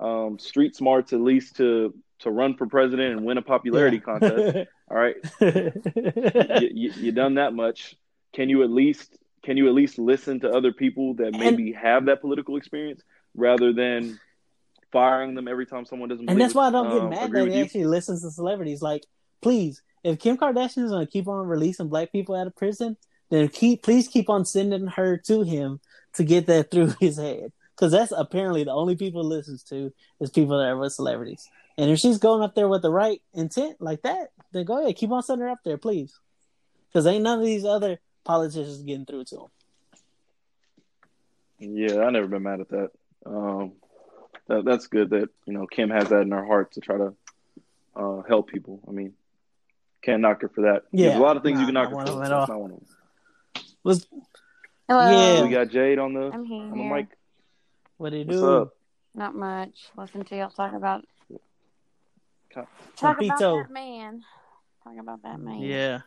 um, 0.01 0.39
street 0.39 0.77
smarts 0.77 1.13
at 1.13 1.21
least 1.21 1.57
to 1.57 1.95
to 2.21 2.31
run 2.31 2.57
for 2.57 2.67
president 2.67 3.13
and 3.13 3.27
win 3.27 3.39
a 3.39 3.43
popularity 3.43 4.01
contest. 4.01 4.69
All 4.91 4.97
right, 4.97 5.17
you, 5.41 6.71
you, 6.73 6.93
you 6.97 7.13
done 7.13 7.35
that 7.35 7.53
much. 7.53 7.97
Can 8.33 8.49
you 8.49 8.63
at 8.63 8.71
least 8.71 9.19
can 9.47 9.57
you 9.57 9.69
at 9.69 9.75
least 9.75 9.99
listen 9.99 10.41
to 10.41 10.51
other 10.51 10.73
people 10.73 11.15
that 11.15 11.33
maybe 11.33 11.73
have 11.73 12.07
that 12.07 12.21
political 12.21 12.57
experience 12.57 13.03
rather 13.35 13.73
than 13.73 14.19
firing 14.91 15.35
them 15.35 15.47
every 15.49 15.67
time 15.67 15.85
someone 15.85 16.09
doesn't? 16.09 16.29
And 16.29 16.41
that's 16.41 16.55
why 16.55 16.67
I 16.67 16.71
don't 16.71 16.87
um, 16.87 17.11
get 17.11 17.21
mad 17.21 17.33
that 17.33 17.53
he 17.53 17.61
actually 17.61 17.87
listens 17.87 18.23
to 18.23 18.31
celebrities. 18.31 18.83
Like, 18.83 19.05
please, 19.41 19.83
if 20.07 20.21
Kim 20.21 20.37
Kardashian 20.37 20.85
is 20.85 20.93
to 20.93 21.07
keep 21.11 21.27
on 21.27 21.49
releasing 21.49 21.89
black 21.89 22.13
people 22.13 22.37
out 22.37 22.47
of 22.47 22.55
prison, 22.55 22.97
then 23.29 23.49
keep 23.49 23.83
please 23.83 24.07
keep 24.07 24.31
on 24.31 24.45
sending 24.45 24.87
her 24.87 25.17
to 25.27 25.43
him 25.43 25.81
to 26.15 26.23
get 26.23 26.47
that 26.47 26.71
through 26.71 26.95
his 27.01 27.19
head. 27.19 27.53
Because 27.75 27.93
that's 27.93 28.13
apparently 28.17 28.65
the 28.65 28.73
only 28.73 28.97
people 28.97 29.23
he 29.23 29.29
listens 29.29 29.63
to 29.65 29.93
is 30.21 30.31
people 30.31 30.59
that 30.59 30.69
are 30.69 30.79
with 30.79 30.93
celebrities. 30.93 31.47
And 31.77 31.91
if 31.91 31.99
she's 31.99 32.19
going 32.19 32.43
up 32.43 32.55
there 32.55 32.69
with 32.69 32.81
the 32.83 32.91
right 32.91 33.21
intent 33.35 33.81
like 33.81 34.03
that, 34.03 34.29
then 34.53 34.65
go 34.65 34.81
ahead, 34.83 34.97
keep 34.97 35.11
on 35.11 35.23
sending 35.23 35.47
her 35.47 35.53
up 35.53 35.59
there, 35.63 35.77
please. 35.77 36.19
Because 36.89 37.07
ain't 37.07 37.25
none 37.25 37.41
of 37.41 37.45
these 37.45 37.67
other 37.67 37.99
politicians 38.25 38.83
getting 38.83 39.05
through 39.05 39.25
to 39.25 39.49
him. 41.59 41.77
Yeah, 41.77 42.01
I 42.01 42.11
never 42.11 42.29
been 42.29 42.45
mad 42.45 42.61
at 42.61 42.69
that. 42.71 42.91
Um, 43.27 43.73
that 44.47 44.65
that's 44.65 44.87
good 44.87 45.11
that 45.11 45.29
you 45.47 45.53
know 45.53 45.67
Kim 45.67 45.91
has 45.91 46.09
that 46.11 46.23
in 46.23 46.31
her 46.31 46.47
heart 46.47 46.73
to 46.73 46.81
try 46.81 46.97
to 46.97 47.15
uh, 47.97 48.23
help 48.23 48.49
people. 48.49 48.81
I 48.89 48.93
mean, 48.93 49.15
can't 50.07 50.23
knock 50.23 50.41
her 50.43 50.49
for 50.49 50.63
that. 50.63 50.85
Yeah, 50.93 51.09
There's 51.09 51.19
a 51.19 51.23
lot 51.23 51.37
of 51.37 51.43
things 51.43 51.55
nah, 51.57 51.61
you 51.61 51.67
can 51.67 51.75
knock 51.75 51.89
her 51.91 51.97
for. 51.97 52.03
of 52.03 52.07
them 52.07 52.23
at 52.23 52.31
That's 52.31 52.49
all. 52.49 52.57
not 52.57 52.61
one 52.61 52.71
of 52.71 52.77
them. 52.79 53.65
Was 53.83 54.07
Hello. 54.89 55.11
Yeah. 55.11 55.43
We 55.43 55.51
got 55.51 55.69
Jade 55.69 55.99
on 55.99 56.15
the 56.15 56.31
I'm 56.33 56.45
here. 56.45 56.63
on 56.63 56.79
the 56.79 56.85
mic. 56.85 57.09
what 57.97 58.13
he 58.13 58.23
What's 58.23 58.39
do? 58.39 58.47
up? 58.57 58.77
Not 59.15 59.35
much. 59.35 59.89
Listen 59.97 60.25
to 60.25 60.37
y'all 60.37 60.51
talk 60.51 60.75
about 60.75 61.05
Ca- 62.55 62.67
talk 62.97 63.21
about 63.21 63.39
that 63.39 63.71
man. 63.71 64.23
Talk 64.85 64.95
about 65.01 65.23
that 65.25 65.41
man. 65.41 65.59
Yeah, 65.59 66.01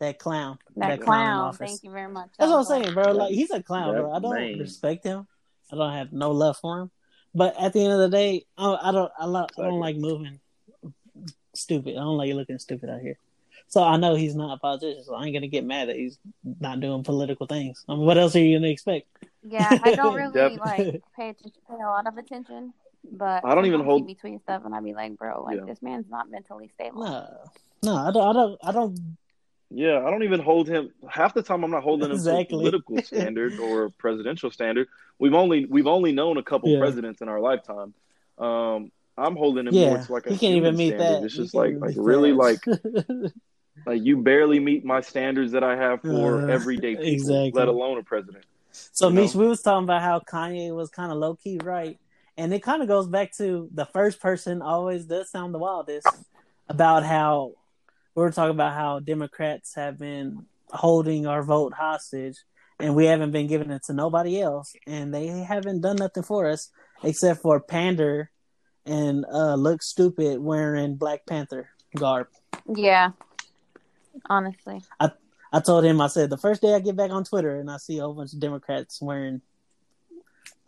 that 0.00 0.18
clown. 0.18 0.58
That, 0.76 1.00
clown 1.00 1.52
clown. 1.52 1.52
Thank 1.54 1.82
you 1.82 1.90
very 1.90 2.12
much. 2.12 2.28
That's 2.38 2.50
That 2.50 2.56
what 2.56 2.70
I'm 2.70 2.82
saying, 2.82 2.94
bro. 2.94 3.12
Like 3.12 3.32
he's 3.32 3.50
a 3.50 3.62
clown, 3.62 3.94
that 3.94 4.02
bro. 4.02 4.12
I 4.12 4.18
don't 4.18 4.34
man. 4.34 4.58
respect 4.58 5.04
him. 5.04 5.26
I 5.72 5.76
don't 5.76 5.92
have 5.92 6.12
no 6.12 6.32
love 6.32 6.58
for 6.58 6.80
him. 6.80 6.90
But 7.34 7.54
at 7.60 7.72
the 7.72 7.82
end 7.82 7.92
of 7.92 7.98
the 7.98 8.08
day, 8.08 8.44
I, 8.58 8.78
I 8.82 8.92
don't. 8.92 9.12
I, 9.18 9.24
lo- 9.24 9.46
I 9.58 9.62
don't 9.62 9.80
like 9.80 9.96
moving 9.96 10.40
stupid. 11.54 11.92
I 11.96 12.00
don't 12.00 12.16
like 12.16 12.28
you 12.28 12.34
looking 12.34 12.58
stupid 12.58 12.90
out 12.90 13.00
here. 13.00 13.18
So 13.70 13.82
I 13.84 13.96
know 13.98 14.14
he's 14.14 14.34
not 14.34 14.54
a 14.54 14.58
politician. 14.58 15.04
So 15.04 15.14
I 15.14 15.24
ain't 15.24 15.34
gonna 15.34 15.46
get 15.48 15.64
mad 15.64 15.88
that 15.88 15.96
he's 15.96 16.18
not 16.60 16.80
doing 16.80 17.04
political 17.04 17.46
things. 17.46 17.84
I 17.88 17.92
mean, 17.94 18.04
what 18.06 18.16
else 18.18 18.34
are 18.34 18.40
you 18.40 18.58
gonna 18.58 18.68
expect? 18.68 19.06
Yeah, 19.42 19.78
I 19.82 19.94
don't 19.94 20.14
really 20.34 20.56
like 20.56 21.02
pay 21.16 21.28
attention, 21.30 21.52
pay 21.68 21.74
a 21.74 21.86
lot 21.86 22.06
of 22.06 22.16
attention. 22.16 22.72
But 23.12 23.44
I 23.44 23.54
don't 23.54 23.66
even 23.66 23.80
hold- 23.80 24.06
he 24.08 24.14
be 24.14 24.20
tweeting 24.20 24.42
stuff, 24.42 24.62
and 24.64 24.74
I'd 24.74 24.84
be 24.84 24.92
like, 24.94 25.16
bro, 25.16 25.42
like 25.42 25.58
Yeah. 25.58 25.64
this 25.66 25.80
man's 25.82 26.06
not 26.10 26.30
mentally 26.30 26.68
stable. 26.74 27.04
No, 27.04 27.28
no, 27.82 27.94
I 27.96 28.10
don't. 28.10 28.26
I 28.28 28.32
don't. 28.32 28.58
I 28.64 28.72
don't. 28.72 29.16
Yeah, 29.70 30.02
I 30.04 30.10
don't 30.10 30.22
even 30.22 30.40
hold 30.40 30.66
him. 30.66 30.90
Half 31.08 31.34
the 31.34 31.42
time, 31.42 31.62
I'm 31.62 31.70
not 31.70 31.82
holding 31.82 32.06
him 32.08 32.12
Exactly. 32.16 32.44
to 32.44 32.54
a 32.54 32.58
political 32.58 33.02
standard 33.02 33.58
or 33.60 33.84
a 33.84 33.90
presidential 33.90 34.50
standard. 34.50 34.88
We've 35.18 35.34
only 35.34 35.66
we've 35.66 35.86
only 35.86 36.12
known 36.12 36.38
a 36.38 36.42
couple 36.42 36.70
Yeah. 36.70 36.78
presidents 36.80 37.20
in 37.20 37.28
our 37.28 37.38
lifetime. 37.40 37.92
Um, 38.38 38.90
I'm 39.18 39.36
holding 39.36 39.66
him 39.66 39.74
Yeah, 39.74 39.88
more 39.88 39.98
to 39.98 40.12
like 40.12 40.26
a 40.26 40.30
he 40.30 40.38
can't 40.38 40.54
human 40.54 40.74
even 40.74 40.76
meet 40.76 40.88
standard. 40.96 41.20
that. 41.20 41.24
It's 41.24 41.34
He 41.34 41.42
just 41.42 41.54
like 41.54 41.74
like 41.78 41.94
really 41.98 42.30
that. 42.32 42.36
like 42.36 43.32
like 43.86 44.02
you 44.02 44.22
barely 44.22 44.60
meet 44.60 44.84
my 44.84 45.00
standards 45.00 45.52
that 45.52 45.64
I 45.64 45.76
have 45.76 46.02
for 46.02 46.42
Uh, 46.42 46.52
everyday 46.52 46.94
people, 46.96 47.12
exactly. 47.12 47.52
let 47.52 47.68
alone 47.68 47.98
a 47.98 48.02
president. 48.02 48.44
So, 48.70 49.08
You 49.08 49.14
know? 49.14 49.22
Mish, 49.22 49.34
we 49.34 49.46
was 49.46 49.62
talking 49.62 49.84
about 49.84 50.02
how 50.02 50.20
Kanye 50.20 50.74
was 50.74 50.90
kind 50.90 51.10
of 51.10 51.18
low 51.18 51.34
key 51.34 51.58
right, 51.62 51.98
and 52.36 52.52
it 52.52 52.62
kind 52.62 52.82
of 52.82 52.88
goes 52.88 53.08
back 53.08 53.36
to 53.38 53.68
the 53.72 53.86
first 53.86 54.20
person 54.20 54.62
always 54.62 55.04
does 55.06 55.30
sound 55.30 55.54
the 55.54 55.58
wildest 55.58 56.06
about 56.68 57.04
how 57.04 57.52
we 58.14 58.22
were 58.22 58.30
talking 58.30 58.54
about 58.54 58.74
how 58.74 59.00
Democrats 59.00 59.74
have 59.74 59.98
been 59.98 60.46
holding 60.70 61.26
our 61.26 61.42
vote 61.42 61.72
hostage, 61.72 62.36
and 62.78 62.94
we 62.94 63.06
haven't 63.06 63.30
been 63.30 63.46
giving 63.46 63.70
it 63.70 63.82
to 63.84 63.92
nobody 63.92 64.40
else, 64.40 64.74
and 64.86 65.14
they 65.14 65.28
haven't 65.28 65.80
done 65.80 65.96
nothing 65.96 66.22
for 66.22 66.48
us 66.48 66.70
except 67.02 67.40
for 67.40 67.60
pander 67.60 68.30
and 68.84 69.24
uh, 69.32 69.54
look 69.54 69.82
stupid 69.82 70.40
wearing 70.40 70.96
Black 70.96 71.26
Panther 71.26 71.68
garb. 71.96 72.26
Yeah, 72.74 73.10
honestly, 74.26 74.82
I 75.00 75.10
I 75.52 75.60
told 75.60 75.84
him, 75.84 76.00
I 76.00 76.08
said, 76.08 76.30
the 76.30 76.36
first 76.36 76.60
day 76.62 76.74
I 76.74 76.80
get 76.80 76.96
back 76.96 77.10
on 77.10 77.24
Twitter 77.24 77.58
and 77.58 77.70
I 77.70 77.78
see 77.78 77.98
a 77.98 78.02
whole 78.02 78.14
bunch 78.14 78.32
of 78.32 78.40
Democrats 78.40 79.00
wearing 79.00 79.40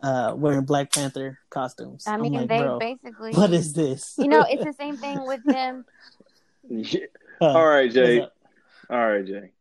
uh 0.01 0.33
wearing 0.35 0.65
Black 0.65 0.91
Panther 0.91 1.39
costumes. 1.49 2.05
I 2.07 2.17
mean 2.17 2.33
like, 2.33 2.47
they 2.47 2.77
basically. 2.79 3.33
what 3.33 3.53
is 3.53 3.73
this? 3.73 4.15
you 4.17 4.27
know, 4.27 4.41
it's 4.49 4.63
the 4.63 4.73
same 4.73 4.97
thing 4.97 5.25
with 5.25 5.43
them. 5.43 5.85
Yeah. 6.67 7.01
All 7.41 7.67
right, 7.67 7.91
Jay. 7.91 8.21
All 8.89 9.09
right, 9.09 9.25
Jay. 9.25 9.51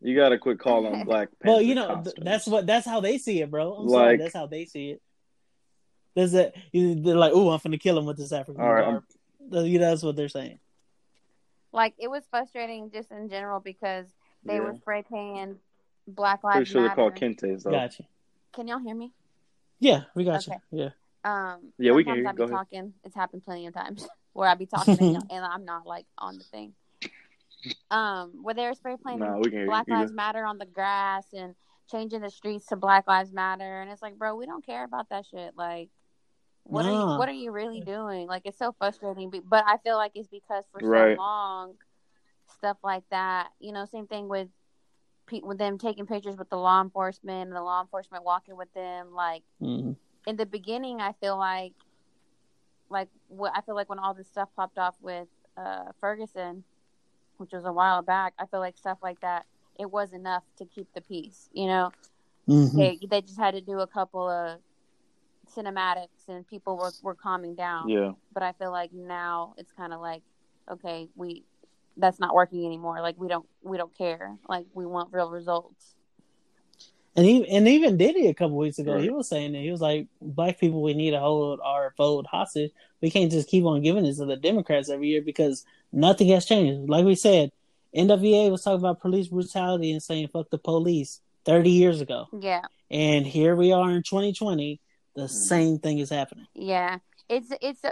You 0.00 0.14
got 0.14 0.32
a 0.32 0.38
quick 0.38 0.58
call 0.58 0.86
on 0.86 1.04
Black 1.04 1.28
Panther. 1.40 1.54
Well, 1.54 1.62
you 1.62 1.74
know, 1.74 1.86
th- 1.86 2.04
costumes. 2.04 2.24
that's 2.24 2.46
what 2.46 2.66
that's 2.66 2.86
how 2.86 3.00
they 3.00 3.18
see 3.18 3.40
it, 3.40 3.50
bro. 3.50 3.74
I'm 3.74 3.88
sorry, 3.88 4.16
that's 4.16 4.34
how 4.34 4.46
they 4.46 4.64
see 4.64 4.90
it. 4.90 5.02
There's 6.14 6.34
a 6.34 6.52
they're 6.72 7.16
like, 7.16 7.32
oh, 7.34 7.50
I'm 7.50 7.60
gonna 7.62 7.78
kill 7.78 7.98
him 7.98 8.06
with 8.06 8.16
this 8.16 8.32
African 8.32 8.62
All 8.62 8.72
right. 8.72 9.00
You 9.50 9.78
know, 9.78 9.90
that's 9.90 10.02
what 10.02 10.16
they're 10.16 10.28
saying. 10.28 10.58
Like 11.76 11.94
it 11.98 12.08
was 12.08 12.24
frustrating 12.30 12.90
just 12.90 13.12
in 13.12 13.28
general 13.28 13.60
because 13.60 14.06
they 14.42 14.54
Yeah. 14.54 14.60
were 14.60 14.74
spray 14.74 15.02
painting 15.02 15.60
Black 16.08 16.42
Lives. 16.42 16.54
Pretty 16.54 16.58
Lives 16.60 16.70
sure 16.70 16.82
they're 16.82 16.94
called 16.94 17.14
Kentes, 17.14 17.62
though. 17.64 17.70
Gotcha. 17.70 18.04
Can 18.54 18.66
y'all 18.66 18.78
hear 18.78 18.94
me? 18.96 19.12
Yeah, 19.78 20.04
we 20.14 20.24
got 20.24 20.48
Okay. 20.48 20.56
you. 20.72 20.78
Yeah. 20.84 20.90
Um, 21.54 21.74
Yeah, 21.76 21.92
we 21.92 22.02
can 22.02 22.14
hear 22.14 22.22
you. 22.22 22.28
I 22.28 22.32
be 22.32 22.38
Go 22.38 22.44
ahead. 22.44 22.54
talking. 22.56 22.94
It's 23.04 23.14
happened 23.14 23.44
plenty 23.44 23.66
of 23.66 23.74
times 23.74 24.08
where 24.32 24.48
I 24.48 24.54
be 24.54 24.64
talking 24.64 24.98
and, 24.98 25.16
and 25.30 25.44
I'm 25.44 25.66
not 25.66 25.86
like 25.86 26.06
on 26.16 26.38
the 26.38 26.44
thing. 26.44 26.74
Um, 27.90 28.42
where 28.42 28.54
they 28.54 28.66
were 28.66 28.74
spray 28.74 28.96
painting 29.04 29.20
Nah, 29.28 29.36
we 29.36 29.50
can 29.50 29.58
hear 29.58 29.66
Black 29.66 29.86
you. 29.86 29.92
You 29.94 29.98
Lives 30.00 30.12
good? 30.12 30.16
Matter 30.16 30.46
on 30.46 30.56
the 30.56 30.64
grass 30.66 31.26
and 31.34 31.54
changing 31.90 32.22
the 32.22 32.30
streets 32.30 32.66
to 32.66 32.76
Black 32.76 33.06
Lives 33.06 33.32
Matter, 33.32 33.82
and 33.82 33.90
it's 33.90 34.00
like, 34.02 34.16
bro, 34.16 34.34
we 34.34 34.46
don't 34.46 34.64
care 34.64 34.84
about 34.84 35.10
that 35.10 35.26
shit. 35.26 35.54
Like, 35.56 35.90
what 36.66 36.86
are 36.86 36.92
you 36.92 37.06
what 37.14 37.28
are 37.28 37.32
you 37.32 37.52
really 37.52 37.80
doing? 37.80 38.26
Like, 38.28 38.42
it's 38.44 38.58
so 38.58 38.74
frustrating. 38.78 39.32
But 39.48 39.64
I 39.66 39.78
feel 39.78 39.96
like 39.96 40.12
it's 40.14 40.28
because 40.28 40.64
for 40.72 40.80
Right. 40.82 41.16
so 41.16 41.22
long, 41.22 41.74
stuff 42.58 42.78
like 42.82 43.04
that. 43.10 43.48
You 43.60 43.72
know, 43.72 43.84
same 43.86 44.06
thing 44.06 44.28
with 44.28 44.48
pe- 45.26 45.42
with 45.42 45.58
them 45.58 45.78
taking 45.78 46.06
pictures 46.06 46.36
with 46.36 46.50
the 46.50 46.56
law 46.58 46.80
enforcement 46.82 47.48
and 47.48 47.56
the 47.56 47.62
law 47.62 47.80
enforcement 47.82 48.24
walking 48.24 48.56
with 48.56 48.72
them. 48.74 49.12
Like 49.14 49.42
hmm 49.60 49.92
in 50.26 50.36
the 50.36 50.46
beginning, 50.46 51.00
I 51.00 51.12
feel 51.12 51.38
like 51.38 51.74
like 52.90 53.08
what 53.28 53.52
I 53.54 53.60
feel 53.62 53.74
like 53.74 53.88
when 53.88 53.98
all 53.98 54.14
this 54.14 54.28
stuff 54.28 54.48
popped 54.56 54.78
off 54.78 54.94
with 55.00 55.28
uh, 55.56 55.86
Ferguson, 56.00 56.64
which 57.38 57.52
was 57.52 57.64
a 57.64 57.72
while 57.72 58.02
back, 58.02 58.34
I 58.38 58.46
feel 58.46 58.60
like 58.60 58.76
stuff 58.76 58.98
like 59.02 59.20
that 59.20 59.46
it 59.78 59.90
was 59.90 60.12
enough 60.12 60.44
to 60.58 60.64
keep 60.66 60.88
the 60.94 61.00
peace. 61.02 61.48
You 61.52 61.66
know, 61.66 61.92
Mhm. 62.48 62.76
they 62.76 62.98
they 63.08 63.22
just 63.22 63.38
had 63.38 63.54
to 63.54 63.60
do 63.60 63.80
a 63.80 63.86
couple 63.86 64.28
of 64.28 64.60
cinematics 65.56 66.28
and 66.28 66.46
people 66.46 66.76
were 66.76 66.92
were 67.02 67.14
calming 67.14 67.54
down. 67.54 67.88
Yeah. 67.88 68.12
But 68.32 68.42
I 68.42 68.52
feel 68.52 68.70
like 68.70 68.92
now 68.92 69.54
it's 69.56 69.72
kind 69.72 69.92
of 69.92 70.00
like, 70.00 70.22
okay, 70.70 71.08
we 71.16 71.44
that's 71.96 72.20
not 72.20 72.34
working 72.34 72.64
anymore. 72.66 73.00
Like 73.00 73.18
we 73.18 73.28
don't 73.28 73.46
we 73.62 73.76
don't 73.76 73.96
care. 73.96 74.36
Like 74.48 74.66
we 74.74 74.86
want 74.86 75.12
real 75.12 75.30
results. 75.30 75.94
And 77.16 77.24
even 77.24 77.48
and 77.48 77.68
even 77.68 77.96
Diddy 77.96 78.26
a 78.26 78.34
couple 78.34 78.58
weeks 78.58 78.78
ago, 78.78 78.98
he 78.98 79.08
was 79.08 79.26
saying 79.26 79.52
that 79.52 79.60
he 79.62 79.70
was 79.70 79.80
like, 79.80 80.06
"Black 80.20 80.58
people, 80.60 80.82
we 80.82 80.92
need 80.92 81.12
to 81.12 81.18
hold 81.18 81.60
our 81.64 81.94
vote 81.96 82.26
hostage. 82.30 82.72
We 83.00 83.10
can't 83.10 83.32
just 83.32 83.48
keep 83.48 83.64
on 83.64 83.82
giving 83.82 84.04
this 84.04 84.18
to 84.18 84.26
the 84.26 84.36
Democrats 84.36 84.90
every 84.90 85.08
year 85.08 85.22
because 85.22 85.64
nothing 85.92 86.28
has 86.28 86.44
changed." 86.44 86.90
Like 86.90 87.06
we 87.06 87.14
said, 87.14 87.52
NWA 87.96 88.50
was 88.50 88.62
talking 88.62 88.80
about 88.80 89.00
police 89.00 89.28
brutality 89.28 89.92
and 89.92 90.02
saying 90.02 90.28
"fuck 90.28 90.50
the 90.50 90.58
police" 90.58 91.22
thirty 91.46 91.70
years 91.70 92.02
ago, 92.02 92.28
Yeah. 92.38 92.60
and 92.90 93.26
here 93.26 93.56
we 93.56 93.72
are 93.72 93.90
in 93.92 94.02
2020. 94.02 94.78
The 95.16 95.22
Mm. 95.22 95.28
same 95.30 95.78
thing 95.78 95.98
is 95.98 96.10
happening. 96.10 96.46
Yeah. 96.54 96.98
It's 97.28 97.50
it's 97.60 97.82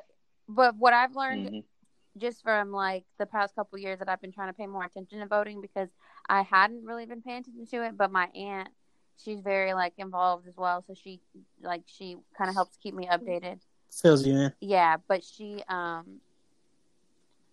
but 0.48 0.76
what 0.76 0.92
I've 0.92 1.16
learned 1.16 1.48
Mhm. 1.48 1.64
just 2.18 2.42
from 2.42 2.70
like 2.70 3.04
the 3.18 3.26
past 3.26 3.54
couple 3.56 3.78
years 3.78 3.98
that 3.98 4.08
I've 4.08 4.20
been 4.20 4.30
trying 4.30 4.48
to 4.48 4.52
pay 4.52 4.66
more 4.66 4.84
attention 4.84 5.18
to 5.20 5.26
voting 5.26 5.60
because 5.60 5.88
I 6.28 6.42
hadn't 6.42 6.84
really 6.84 7.06
been 7.06 7.22
paying 7.22 7.38
attention 7.38 7.66
to 7.66 7.82
it, 7.86 7.96
but 7.96 8.12
my 8.12 8.26
aunt, 8.28 8.68
she's 9.16 9.40
very 9.40 9.72
like 9.74 9.94
involved 9.96 10.46
as 10.46 10.56
well, 10.56 10.82
so 10.86 10.94
she 10.94 11.20
like 11.62 11.82
she 11.86 12.16
kind 12.36 12.50
of 12.50 12.54
helps 12.54 12.76
keep 12.76 12.94
me 12.94 13.06
updated. 13.06 13.60
Feels 13.90 14.26
you, 14.26 14.34
man. 14.34 14.54
Yeah, 14.60 14.98
but 15.08 15.24
she 15.24 15.62
um 15.68 16.20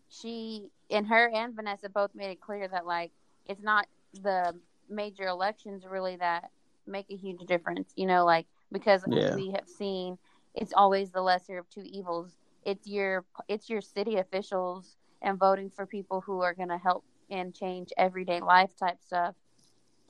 she 0.09 0.69
and 0.89 1.07
her 1.07 1.29
and 1.33 1.55
Vanessa 1.55 1.87
both 1.89 2.13
made 2.13 2.31
it 2.31 2.41
clear 2.41 2.67
that 2.67 2.85
like 2.85 3.11
it's 3.45 3.61
not 3.61 3.87
the 4.21 4.53
major 4.89 5.25
elections 5.27 5.85
really 5.89 6.17
that 6.17 6.51
make 6.85 7.05
a 7.09 7.15
huge 7.15 7.39
difference, 7.45 7.93
you 7.95 8.05
know, 8.05 8.25
like 8.25 8.47
because 8.71 9.03
Yeah. 9.07 9.35
we 9.35 9.51
have 9.51 9.67
seen 9.67 10.17
it's 10.55 10.73
always 10.73 11.11
the 11.11 11.21
lesser 11.21 11.57
of 11.57 11.69
two 11.69 11.83
evils. 11.85 12.37
It's 12.63 12.87
your 12.87 13.25
it's 13.47 13.69
your 13.69 13.81
city 13.81 14.17
officials 14.17 14.95
and 15.21 15.39
voting 15.39 15.69
for 15.69 15.85
people 15.85 16.21
who 16.21 16.41
are 16.41 16.53
going 16.53 16.69
to 16.69 16.77
help 16.77 17.03
and 17.29 17.53
change 17.55 17.89
everyday 17.97 18.41
life 18.41 18.75
type 18.77 18.97
stuff. 19.01 19.35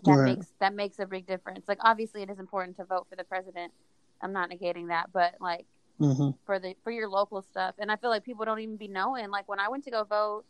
That 0.04 0.18
Right. 0.18 0.38
makes 0.38 0.48
that 0.60 0.74
makes 0.74 1.00
a 1.00 1.06
big 1.06 1.28
difference. 1.28 1.68
Like 1.68 1.80
obviously 1.82 2.22
it 2.24 2.30
is 2.30 2.40
important 2.40 2.78
to 2.78 2.86
vote 2.86 3.08
for 3.10 3.16
the 3.16 3.24
president. 3.24 3.72
I'm 4.22 4.34
not 4.34 4.50
negating 4.50 4.88
that, 4.90 5.12
but 5.14 5.36
like 5.40 5.66
hmm 6.00 6.32
for 6.46 6.58
the 6.60 6.76
for 6.84 6.92
your 6.92 7.08
local 7.08 7.42
stuff 7.44 7.76
and 7.78 7.92
i 7.92 7.96
feel 7.96 8.10
like 8.10 8.24
people 8.24 8.46
don't 8.46 8.60
even 8.60 8.76
be 8.78 8.88
knowing 8.88 9.30
like 9.30 9.48
when 9.48 9.60
i 9.60 9.70
went 9.70 9.84
to 9.84 9.92
go 9.92 10.04
vote 10.04 10.44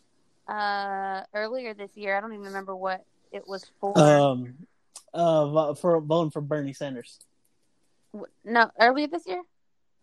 uh 0.47 1.21
earlier 1.33 1.73
this 1.73 1.97
year 1.97 2.17
i 2.17 2.21
don't 2.21 2.31
even 2.31 2.45
remember 2.45 2.73
what 2.75 3.03
it 3.33 3.45
was 3.45 3.69
for 3.79 3.97
Um, 3.97 4.55
uh, 5.13 5.73
for 5.73 5.99
voting 5.99 6.31
for 6.31 6.41
Bernie 6.41 6.73
Sanders. 6.73 7.19
No 8.43 8.69
earlier 8.79 9.07
this 9.07 9.25
year 9.27 9.41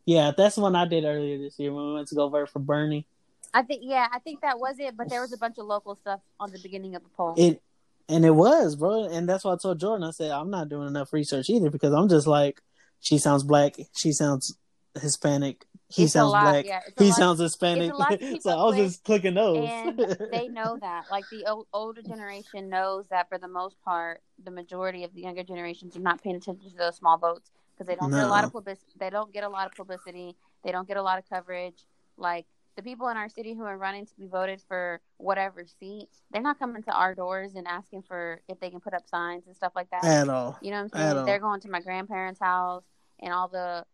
Yeah, 0.06 0.32
that's 0.36 0.54
the 0.56 0.62
one 0.62 0.74
I 0.76 0.86
did 0.86 1.04
earlier 1.04 1.38
this 1.38 1.58
year 1.58 1.72
when 1.72 1.86
we 1.86 1.94
went 1.94 2.08
to 2.08 2.14
go 2.14 2.28
vote 2.28 2.48
for 2.50 2.58
Bernie. 2.60 3.06
i 3.54 3.62
think 3.62 3.80
yeah 3.84 4.06
i 4.12 4.18
think 4.18 4.40
that 4.42 4.58
was 4.58 4.76
it 4.78 4.96
but 4.96 5.08
there 5.08 5.20
was 5.22 5.32
a 5.32 5.38
bunch 5.38 5.56
of 5.58 5.66
local 5.66 5.94
stuff 5.96 6.20
on 6.38 6.50
the 6.52 6.58
beginning 6.62 6.94
of 6.94 7.02
the 7.02 7.08
poll 7.10 7.34
It 7.36 7.62
and 8.10 8.24
it 8.24 8.30
was, 8.30 8.74
bro. 8.74 9.04
And 9.04 9.28
that's 9.28 9.44
why 9.44 9.52
I 9.52 9.56
told 9.60 9.78
Jordan, 9.80 10.02
I 10.08 10.12
said 10.12 10.30
I'm 10.30 10.48
not 10.50 10.70
doing 10.70 10.88
enough 10.88 11.12
research 11.12 11.50
either 11.50 11.68
because 11.68 11.92
I'm 11.92 12.08
just 12.08 12.26
like, 12.26 12.62
she 13.00 13.18
sounds 13.18 13.42
black, 13.42 13.76
she 13.94 14.12
sounds 14.12 14.56
Hispanic, 14.98 15.66
he 15.90 16.04
It's 16.04 16.14
sounds 16.14 16.32
black, 16.32 16.64
yeah, 16.64 16.80
he 16.98 17.08
lot- 17.10 17.16
sounds 17.18 17.38
Hispanic. 17.40 17.90
it's 17.90 17.92
a 17.98 18.00
lot 18.00 18.10
to 18.10 18.16
keep 18.18 18.40
so 18.46 18.50
I 18.50 18.64
was 18.64 18.76
just 18.76 19.04
clicking 19.04 19.34
those. 19.34 19.58
and 19.68 19.98
they 20.32 20.48
know 20.48 20.78
that 20.80 21.04
like 21.10 21.24
the 21.30 21.44
old, 21.46 21.66
older 21.74 22.00
generation 22.02 22.70
knows 22.70 23.06
that 23.08 23.28
for 23.28 23.36
the 23.36 23.46
most 23.48 23.76
part 23.84 24.22
the 24.42 24.50
majority 24.50 25.04
of 25.04 25.12
the 25.14 25.20
younger 25.20 25.42
generations 25.44 25.94
are 25.94 26.00
not 26.00 26.22
paying 26.22 26.36
attention 26.36 26.70
to 26.70 26.76
those 26.78 26.96
small 26.96 27.18
votes 27.18 27.50
because 27.78 27.86
they 27.86 27.94
don't 27.96 28.10
get 28.10 28.24
a 28.24 28.28
lot 28.28 28.44
of 28.44 28.52
publicity 28.52 28.92
they 28.98 29.10
don't 29.10 29.32
get 29.32 29.44
a 29.44 29.48
lot 29.48 29.66
of 29.66 29.72
publicity 29.72 30.36
they 30.64 30.72
don't 30.72 30.88
get 30.88 30.96
a 30.96 31.02
lot 31.02 31.18
of 31.18 31.28
coverage 31.28 31.84
like 32.16 32.46
the 32.76 32.82
people 32.82 33.08
in 33.08 33.16
our 33.16 33.28
city 33.28 33.54
who 33.54 33.64
are 33.64 33.76
running 33.76 34.06
to 34.06 34.14
be 34.18 34.26
voted 34.26 34.60
for 34.66 35.00
whatever 35.16 35.64
seat 35.80 36.08
they're 36.32 36.42
not 36.42 36.58
coming 36.58 36.82
to 36.82 36.92
our 36.92 37.14
doors 37.14 37.54
and 37.54 37.66
asking 37.68 38.02
for 38.02 38.40
if 38.48 38.58
they 38.60 38.70
can 38.70 38.80
put 38.80 38.94
up 38.94 39.06
signs 39.08 39.46
and 39.46 39.54
stuff 39.56 39.72
like 39.76 39.90
that 39.90 40.04
At 40.04 40.28
all. 40.28 40.58
you 40.60 40.70
know 40.70 40.82
what 40.82 40.92
i'm 40.94 41.00
at 41.00 41.08
saying 41.08 41.18
all. 41.18 41.24
they're 41.26 41.38
going 41.40 41.60
to 41.60 41.68
my 41.70 41.80
grandparents 41.80 42.40
house 42.40 42.84
and 43.20 43.32
all 43.32 43.48
the 43.48 43.84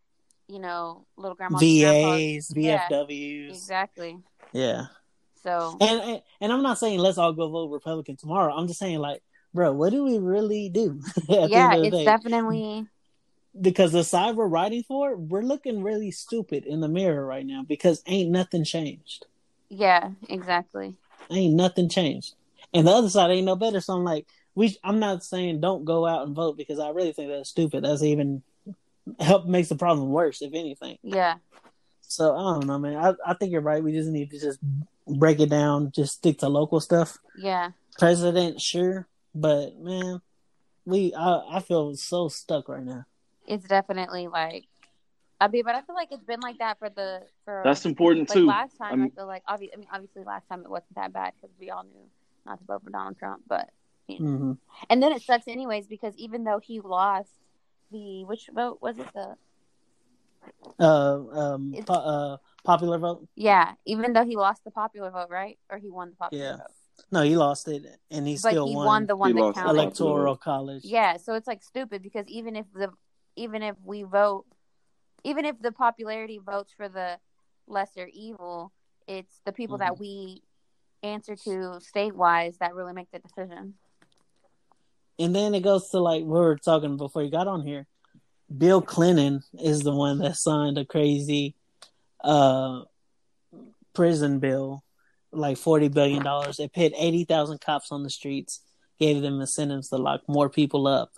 you 0.47 0.59
know 0.59 1.05
little 1.17 1.35
grandmas. 1.35 1.59
VAs, 1.61 2.53
Yeah, 2.55 2.87
VFWs. 2.87 3.49
exactly 3.49 4.19
Yeah. 4.53 4.85
so 5.41 5.77
And, 5.81 5.99
and 6.01 6.21
and 6.41 6.53
I'm 6.53 6.61
not 6.61 6.77
saying 6.77 6.99
let's 6.99 7.17
all 7.17 7.33
go 7.33 7.49
vote 7.49 7.71
Republican 7.71 8.15
tomorrow. 8.17 8.53
I'm 8.53 8.67
just 8.67 8.79
saying 8.79 8.99
like, 8.99 9.23
bro, 9.53 9.71
what 9.71 9.89
do 9.91 10.03
we 10.03 10.19
really 10.19 10.69
do? 10.69 10.99
yeah 11.27 11.71
end 11.71 11.73
of 11.73 11.81
the 11.81 11.87
it's 11.87 11.97
day? 11.97 12.05
definitely 12.05 12.85
because 13.59 13.91
the 13.91 14.03
side 14.03 14.35
we're 14.35 14.47
writing 14.47 14.83
for, 14.83 15.15
we're 15.15 15.41
looking 15.41 15.83
really 15.83 16.11
stupid 16.11 16.65
in 16.65 16.81
the 16.81 16.87
mirror 16.87 17.25
right 17.25 17.45
now 17.45 17.63
because 17.67 18.03
ain't 18.05 18.31
nothing 18.31 18.63
changed. 18.63 19.25
Yeah, 19.69 20.11
exactly. 20.29 20.95
Ain't 21.29 21.55
nothing 21.55 21.89
changed. 21.89 22.35
And 22.73 22.87
the 22.87 22.91
other 22.91 23.09
side 23.09 23.31
ain't 23.31 23.45
no 23.45 23.55
better. 23.55 23.79
So 23.81 23.93
I'm 23.93 24.03
like, 24.03 24.27
we 24.53 24.77
I'm 24.83 24.99
not 24.99 25.23
saying 25.23 25.61
don't 25.61 25.85
go 25.85 26.05
out 26.05 26.25
and 26.25 26.35
vote 26.35 26.57
because 26.57 26.79
I 26.79 26.89
really 26.89 27.13
think 27.13 27.29
that's 27.29 27.49
stupid. 27.49 27.83
That's 27.83 28.03
even 28.03 28.43
help 29.19 29.45
makes 29.45 29.69
the 29.69 29.75
problem 29.75 30.09
worse, 30.09 30.41
if 30.41 30.53
anything. 30.53 30.97
Yeah, 31.03 31.35
So 32.01 32.35
I 32.35 32.53
don't 32.53 32.65
know, 32.67 32.79
man. 32.79 32.97
I, 32.97 33.13
I 33.25 33.33
think 33.35 33.51
you're 33.51 33.61
right. 33.61 33.83
We 33.83 33.91
just 33.91 34.09
need 34.09 34.31
to 34.31 34.39
just 34.39 34.59
break 35.07 35.39
it 35.39 35.49
down, 35.49 35.91
just 35.91 36.15
stick 36.15 36.39
to 36.39 36.49
local 36.49 36.79
stuff. 36.79 37.17
yeah, 37.37 37.71
President, 37.97 38.59
sure, 38.59 39.07
but 39.33 39.77
man, 39.79 40.21
we 40.85 41.13
I, 41.13 41.57
I 41.57 41.59
feel 41.61 41.95
so 41.95 42.27
stuck 42.29 42.67
right 42.69 42.83
now. 42.83 43.05
It's 43.47 43.67
definitely 43.67 44.27
like. 44.27 44.65
I 45.41 45.49
mean, 45.49 45.63
but 45.65 45.75
I 45.75 45.81
feel 45.81 45.95
like 45.95 46.07
it's 46.11 46.23
been 46.23 46.39
like 46.39 46.59
that 46.59 46.79
for 46.79 46.89
the 46.89 47.21
for 47.43 47.61
That's 47.65 47.85
important 47.85 48.29
like 48.29 48.37
too. 48.37 48.45
last 48.45 48.77
time. 48.77 48.99
I, 48.99 49.03
I'm- 49.03 49.11
feel 49.11 49.27
like 49.27 49.43
obvi- 49.45 49.69
I 49.73 49.77
mean, 49.77 49.87
obviously 49.91 50.23
last 50.23 50.47
time 50.47 50.61
it 50.61 50.69
wasn't 50.69 50.95
that 50.95 51.11
bad 51.13 51.33
because 51.35 51.53
we 51.59 51.69
all 51.69 51.83
knew 51.83 52.09
not 52.45 52.59
to 52.59 52.65
vote 52.65 52.83
for 52.83 52.89
Donald 52.89 53.17
Trump. 53.17 53.43
But 53.47 53.69
hmm 54.07 54.53
and 54.89 55.01
then 55.01 55.11
it 55.11 55.21
sucks 55.23 55.47
anyways 55.47 55.87
because 55.87 56.15
even 56.17 56.43
though 56.43 56.59
he 56.59 56.79
lost 56.79 57.31
the 57.91 58.23
which 58.25 58.49
vote 58.53 58.77
was 58.81 58.97
it 58.99 59.07
the 59.13 59.35
Uh, 60.79 61.19
um, 61.31 61.73
po- 61.85 61.93
uh, 61.93 62.37
popular 62.63 62.97
vote. 62.99 63.27
yeah 63.35 63.73
even 63.85 64.13
though 64.13 64.25
he 64.25 64.35
lost 64.35 64.63
the 64.63 64.71
popular 64.71 65.09
vote 65.09 65.29
right 65.29 65.57
or 65.71 65.77
he 65.79 65.89
won 65.89 66.09
the 66.11 66.15
popular 66.17 66.43
Yeah. 66.43 66.57
vote 66.57 66.71
No, 67.11 67.21
he 67.23 67.35
lost 67.35 67.67
it, 67.67 67.83
and 68.11 68.27
he 68.27 68.35
but 68.35 68.51
still 68.51 68.67
he 68.67 68.75
won, 68.75 68.85
won, 68.85 69.05
the 69.07 69.15
one 69.17 69.29
He 69.29 69.33
that 69.33 69.41
lost 69.41 69.55
counted. 69.57 69.71
electoral 69.81 70.37
college. 70.37 70.83
Yeah, 70.85 71.17
so 71.17 71.33
it's 71.33 71.47
like 71.47 71.61
stupid 71.63 72.01
because 72.01 72.27
even 72.27 72.55
if 72.55 72.65
the 72.73 72.89
even 73.35 73.63
if 73.63 73.75
we 73.83 74.03
vote 74.03 74.45
even 75.23 75.45
if 75.45 75.59
the 75.59 75.71
popularity 75.71 76.39
votes 76.43 76.71
for 76.77 76.87
the 76.87 77.17
lesser 77.67 78.07
evil, 78.13 78.71
it's 79.07 79.41
the 79.43 79.51
people 79.51 79.79
that 79.79 79.99
we 79.99 80.43
answer 81.01 81.35
to 81.35 81.79
state 81.81 82.15
wise 82.15 82.57
that 82.59 82.75
really 82.75 82.93
make 82.93 83.09
the 83.11 83.19
decision. 83.19 83.73
And 85.17 85.35
then 85.35 85.55
it 85.55 85.61
goes 85.61 85.89
to 85.89 85.99
like 85.99 86.21
we 86.21 86.29
were 86.29 86.57
talking 86.57 86.97
before 86.97 87.23
you 87.23 87.31
got 87.31 87.47
on 87.47 87.65
here. 87.65 87.87
Bill 88.55 88.81
Clinton 88.81 89.41
is 89.59 89.81
the 89.81 89.95
one 89.95 90.19
that 90.19 90.35
signed 90.35 90.77
a 90.77 90.85
crazy 90.85 91.55
uh 92.23 92.81
prison 93.93 94.39
bill, 94.39 94.83
like 95.31 95.57
forty 95.57 95.87
billion 95.87 96.23
dollars. 96.23 96.59
It 96.59 96.73
put 96.73 96.93
eighty 96.95 97.23
thousand 97.23 97.61
cops 97.61 97.91
on 97.91 98.03
the 98.03 98.09
streets, 98.09 98.61
gave 98.99 99.21
them 99.21 99.41
incentives 99.41 99.89
to 99.89 99.97
lock 99.97 100.21
more 100.27 100.49
people 100.49 100.85
up. 100.85 101.11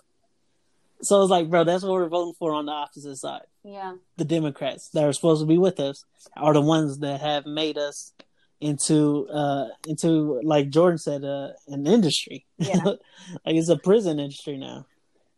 So 1.00 1.22
it's 1.22 1.30
like, 1.30 1.48
bro, 1.48 1.64
that's 1.64 1.82
what 1.84 1.92
we're 1.92 2.08
voting 2.08 2.34
for 2.38 2.52
on 2.52 2.66
the 2.66 2.72
opposite 2.72 3.16
side. 3.16 3.42
Yeah. 3.64 3.94
The 4.16 4.24
Democrats 4.24 4.88
that 4.90 5.04
are 5.04 5.12
supposed 5.12 5.42
to 5.42 5.46
be 5.46 5.58
with 5.58 5.78
us 5.80 6.04
are 6.36 6.52
the 6.52 6.60
ones 6.60 6.98
that 6.98 7.20
have 7.20 7.46
made 7.46 7.78
us 7.78 8.12
into 8.60 9.28
uh 9.28 9.68
into 9.86 10.40
like 10.42 10.70
Jordan 10.70 10.98
said, 10.98 11.22
uh 11.24 11.50
an 11.68 11.86
industry. 11.86 12.44
Yeah. 12.58 12.82
like 12.84 12.98
it's 13.46 13.68
a 13.68 13.76
prison 13.76 14.18
industry 14.18 14.56
now. 14.56 14.86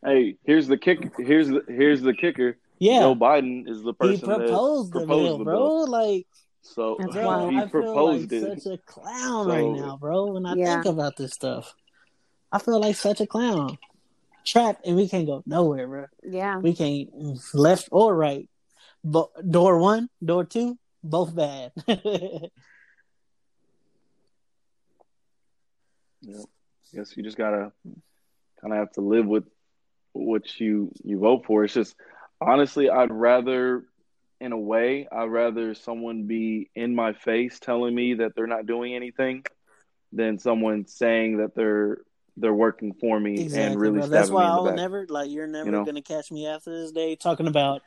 Hey, 0.02 0.36
here's 0.44 0.66
the 0.66 0.78
kick. 0.78 1.12
Here's 1.18 1.48
the 1.48 1.62
here's 1.68 2.00
the 2.00 2.14
kicker. 2.14 2.56
Yeah. 2.78 3.00
Joe 3.00 3.14
Biden 3.14 3.68
is 3.68 3.82
the 3.82 3.92
person 3.92 4.16
he 4.30 4.36
proposed 4.36 4.94
that 4.94 5.00
the 5.00 5.06
bill, 5.06 5.36
the 5.38 5.44
bro. 5.44 5.74
Like, 5.84 6.26
So 6.62 6.96
That's 6.98 7.12
bro, 7.12 7.50
he 7.50 7.56
I 7.58 7.60
feel 7.60 7.68
proposed 7.68 8.32
like 8.32 8.42
it. 8.42 8.62
such 8.62 8.72
a 8.72 8.78
clown 8.78 9.44
So- 9.44 9.50
right 9.50 9.70
now, 9.78 9.98
bro. 9.98 10.32
When 10.32 10.46
I 10.46 10.54
Yeah. 10.54 10.82
think 10.82 10.86
about 10.86 11.16
this 11.18 11.32
stuff, 11.34 11.74
I 12.50 12.58
feel 12.58 12.80
like 12.80 12.96
such 12.96 13.20
a 13.20 13.26
clown, 13.26 13.76
trapped, 14.50 14.86
and 14.86 14.96
we 14.96 15.08
can't 15.08 15.26
go 15.26 15.42
nowhere, 15.46 15.86
bro. 15.86 16.06
Yeah. 16.22 16.58
We 16.58 16.74
can't 16.74 17.08
left 17.54 17.88
or 17.92 18.14
right. 18.14 18.48
But 19.02 19.30
door 19.48 19.78
one, 19.78 20.08
door 20.22 20.44
two, 20.44 20.78
both 21.02 21.34
bad. 21.34 21.72
Yeah. 26.22 26.36
I 26.38 26.96
Guess 26.96 27.16
you 27.16 27.22
just 27.22 27.38
gotta 27.38 27.72
kind 28.60 28.72
of 28.72 28.78
have 28.78 28.92
to 28.92 29.00
live 29.00 29.26
with 29.26 29.44
what 30.12 30.60
you 30.60 30.92
you 31.04 31.18
vote 31.18 31.46
for. 31.46 31.64
It's 31.64 31.74
just 31.74 31.94
honestly, 32.40 32.90
I'd 32.90 33.12
rather 33.12 33.84
in 34.40 34.52
a 34.52 34.58
way, 34.58 35.06
I'd 35.10 35.30
rather 35.30 35.74
someone 35.74 36.26
be 36.26 36.70
in 36.74 36.94
my 36.94 37.12
face 37.12 37.58
telling 37.60 37.94
me 37.94 38.14
that 38.14 38.34
they're 38.34 38.46
not 38.46 38.66
doing 38.66 38.94
anything 38.94 39.44
than 40.12 40.38
someone 40.38 40.86
saying 40.86 41.38
that 41.38 41.54
they're 41.54 41.98
they're 42.40 42.52
working 42.54 42.94
for 43.00 43.18
me 43.20 43.40
Exactly, 43.40 43.72
and 43.72 43.80
really 43.80 43.98
bro. 44.00 44.08
That's 44.08 44.30
why 44.30 44.42
me 44.42 44.46
in 44.46 44.52
I 44.52 44.56
the 44.56 44.62
will 44.62 44.68
back. 44.70 44.76
never 44.76 45.06
like. 45.08 45.30
You're 45.30 45.46
never 45.46 45.66
You 45.66 45.72
know? 45.72 45.84
gonna 45.84 46.02
catch 46.02 46.30
me 46.32 46.46
after 46.46 46.70
this 46.70 46.92
day 46.92 47.16
talking 47.16 47.46
about 47.46 47.82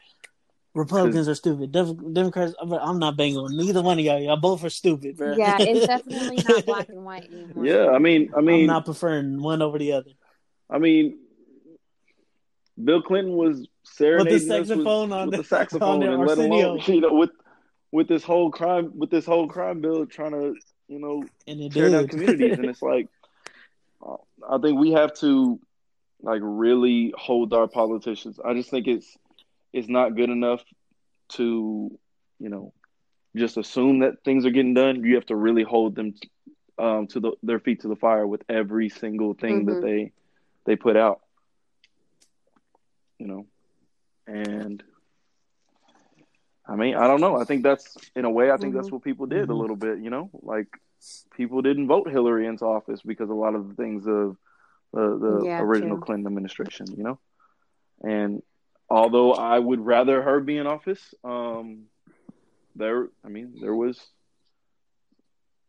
Republicans 0.75 1.27
are 1.27 1.35
stupid. 1.35 1.71
Dem- 1.71 2.13
Democrats. 2.13 2.55
I'm- 2.59 2.73
I'm 2.73 2.97
not 2.99 3.15
banging 3.15 3.37
on 3.37 3.55
neither 3.55 3.81
one 3.83 3.99
of 3.99 4.05
y'all. 4.05 4.19
Y'all 4.19 4.37
both 4.37 4.63
are 4.63 4.69
stupid, 4.71 5.17
bro. 5.17 5.35
Yeah, 5.35 5.57
it's 5.59 5.85
definitely 5.87 6.43
not 6.47 6.65
black 6.65 6.89
and 6.89 7.05
white 7.05 7.31
anymore. 7.31 7.65
Yeah, 7.65 7.89
I 7.91 7.99
mean, 7.99 8.31
I 8.33 8.39
I'm 8.39 8.45
mean, 8.45 8.65
not 8.67 8.85
preferring 8.85 9.41
one 9.41 9.61
over 9.61 9.77
the 9.77 9.91
other. 9.93 10.11
I 10.69 10.79
mean, 10.79 11.19
Bill 12.83 13.01
Clinton 13.01 13.33
was 13.33 13.67
serenading 13.83 14.35
us 14.35 14.47
saxophone 14.47 15.09
with, 15.09 15.17
on 15.19 15.25
with 15.27 15.31
the- 15.31 15.37
the 15.37 15.43
saxophone 15.43 15.89
on 15.89 15.99
the 15.99 16.03
saxophone 16.03 16.03
and 16.03 16.25
let 16.27 16.37
alone 16.39 16.81
you 16.87 17.01
know 17.01 17.13
with 17.13 17.29
with 17.91 18.07
this 18.07 18.23
whole 18.23 18.49
crime 18.49 18.91
with 18.97 19.11
this 19.11 19.25
whole 19.25 19.47
crime 19.47 19.81
bill 19.81 20.05
trying 20.07 20.31
to 20.31 20.55
you 20.87 20.97
know 20.99 21.23
And 21.45 21.61
it 21.61 21.71
tear 21.73 21.89
down 21.89 22.07
communities 22.13 22.57
and 22.57 22.65
it's 22.65 22.81
like 22.81 23.07
I 24.49 24.57
think 24.59 24.79
we 24.79 24.91
have 24.91 25.13
to 25.15 25.59
like 26.21 26.41
really 26.43 27.13
hold 27.17 27.53
our 27.53 27.67
politicians. 27.67 28.39
I 28.43 28.53
just 28.53 28.69
think 28.69 28.87
it's 28.87 29.17
it's 29.73 29.89
not 29.89 30.15
good 30.15 30.29
enough 30.29 30.63
to 31.33 31.97
you 32.39 32.49
know 32.49 32.73
just 33.35 33.57
assume 33.57 33.99
that 33.99 34.23
things 34.23 34.45
are 34.45 34.51
getting 34.51 34.73
done. 34.73 35.03
You 35.03 35.15
have 35.15 35.25
to 35.27 35.35
really 35.35 35.63
hold 35.63 35.95
them 35.95 36.13
um, 36.77 37.07
to 37.07 37.19
the, 37.19 37.31
their 37.43 37.59
feet 37.59 37.81
to 37.81 37.87
the 37.87 37.95
fire 37.95 38.25
with 38.27 38.43
every 38.49 38.89
single 38.89 39.33
thing 39.33 39.65
that 39.65 39.79
Mhm. 39.79 39.81
they 39.81 40.11
they 40.65 40.75
put 40.75 40.95
out. 40.97 41.21
You 43.19 43.27
know, 43.27 43.45
and 44.27 44.83
I 46.67 46.75
mean, 46.75 46.95
I 46.95 47.07
don't 47.07 47.21
know. 47.21 47.35
I 47.39 47.45
think 47.45 47.63
that's 47.63 47.97
in 48.15 48.25
a 48.25 48.29
way. 48.29 48.51
I 48.51 48.57
think 48.57 48.73
that's 48.73 48.91
what 48.91 49.03
people 49.03 49.25
did 49.25 49.49
a 49.49 49.53
Mhm. 49.53 49.55
little 49.55 49.75
bit. 49.75 49.99
You 49.99 50.09
know, 50.09 50.29
like 50.41 50.67
people 51.35 51.61
didn't 51.61 51.87
vote 51.87 52.09
Hillary 52.09 52.47
into 52.47 52.65
office 52.65 53.01
because 53.01 53.29
a 53.29 53.33
lot 53.33 53.55
of 53.55 53.67
the 53.69 53.75
things 53.75 54.05
of 54.07 54.37
the, 54.93 55.17
the 55.19 55.41
Yeah, 55.45 55.61
original 55.61 55.97
true. 55.97 56.05
Clinton 56.05 56.27
administration. 56.27 56.87
You 56.95 57.03
know, 57.03 57.19
and 58.01 58.41
although 58.89 59.33
I 59.33 59.57
would 59.57 59.79
rather 59.85 60.21
her 60.21 60.39
be 60.39 60.57
in 60.57 60.67
office, 60.67 61.13
um, 61.23 61.83
there. 62.75 63.07
I 63.25 63.29
mean, 63.29 63.55
there 63.61 63.75
was. 63.75 63.99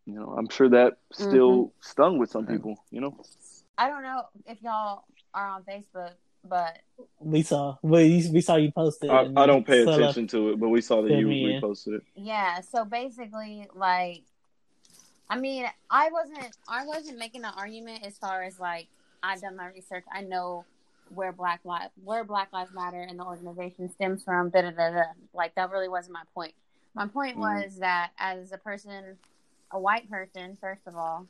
You 0.07 0.17
know, 0.17 0.35
I'm 0.37 0.51
sure 0.51 0.69
that 0.69 0.99
still 1.13 1.73
stung 1.81 2.19
with 2.19 2.31
some 2.31 2.47
people. 2.47 2.77
You 2.91 3.01
know, 3.01 3.17
I 3.79 3.89
don't 3.89 4.03
know 4.03 4.25
if 4.47 4.61
y'all 4.63 5.05
are 5.33 5.49
on 5.49 5.63
Facebook, 5.63 6.13
but 6.47 6.79
We 7.21 7.43
saw. 7.43 7.77
We 7.81 8.29
we 8.31 8.43
saw 8.43 8.57
you 8.57 8.71
posted. 8.71 9.09
I, 9.09 9.31
I 9.35 9.47
don't 9.47 9.67
pay 9.67 9.81
attention 9.81 10.27
to 10.29 10.51
it, 10.51 10.61
but 10.61 10.69
we 10.69 10.83
saw 10.83 11.01
that 11.01 11.11
you 11.11 11.27
me 11.27 11.59
reposted 11.59 11.95
it. 11.95 12.03
yeah. 12.17 12.61
So 12.61 12.85
basically, 12.85 13.67
like, 13.75 14.25
I 15.35 15.41
mean, 15.41 15.67
I 15.91 16.11
wasn't, 16.13 16.57
I 16.69 16.87
wasn't 16.87 17.19
making 17.19 17.45
an 17.45 17.53
argument 17.57 18.05
as 18.07 18.17
far 18.19 18.45
as 18.45 18.61
like 18.61 18.87
I've 19.23 19.41
done 19.41 19.57
my 19.57 19.67
research. 19.67 20.05
I 20.13 20.21
know 20.21 20.65
where 21.09 21.33
Black 21.33 21.61
Lives, 21.65 21.91
where 22.05 22.23
Black 22.23 22.53
Lives 22.53 22.73
Matter 22.73 23.01
and 23.03 23.19
the 23.19 23.25
organization 23.25 23.91
stems 23.91 24.23
from. 24.23 24.51
Da 24.51 24.63
da 24.63 24.71
da 24.71 24.91
da. 24.91 25.03
Like 25.33 25.57
that 25.57 25.71
really 25.71 25.89
wasn't 25.89 26.13
my 26.15 26.23
point. 26.35 26.55
My 26.95 27.09
point 27.09 27.37
Mhm. 27.37 27.41
was 27.41 27.79
that 27.79 28.13
as 28.17 28.53
a 28.53 28.59
person, 28.59 29.19
a 29.73 29.79
white 29.81 30.09
person, 30.09 30.57
first 30.61 30.87
of 30.87 30.95
all, 30.95 31.27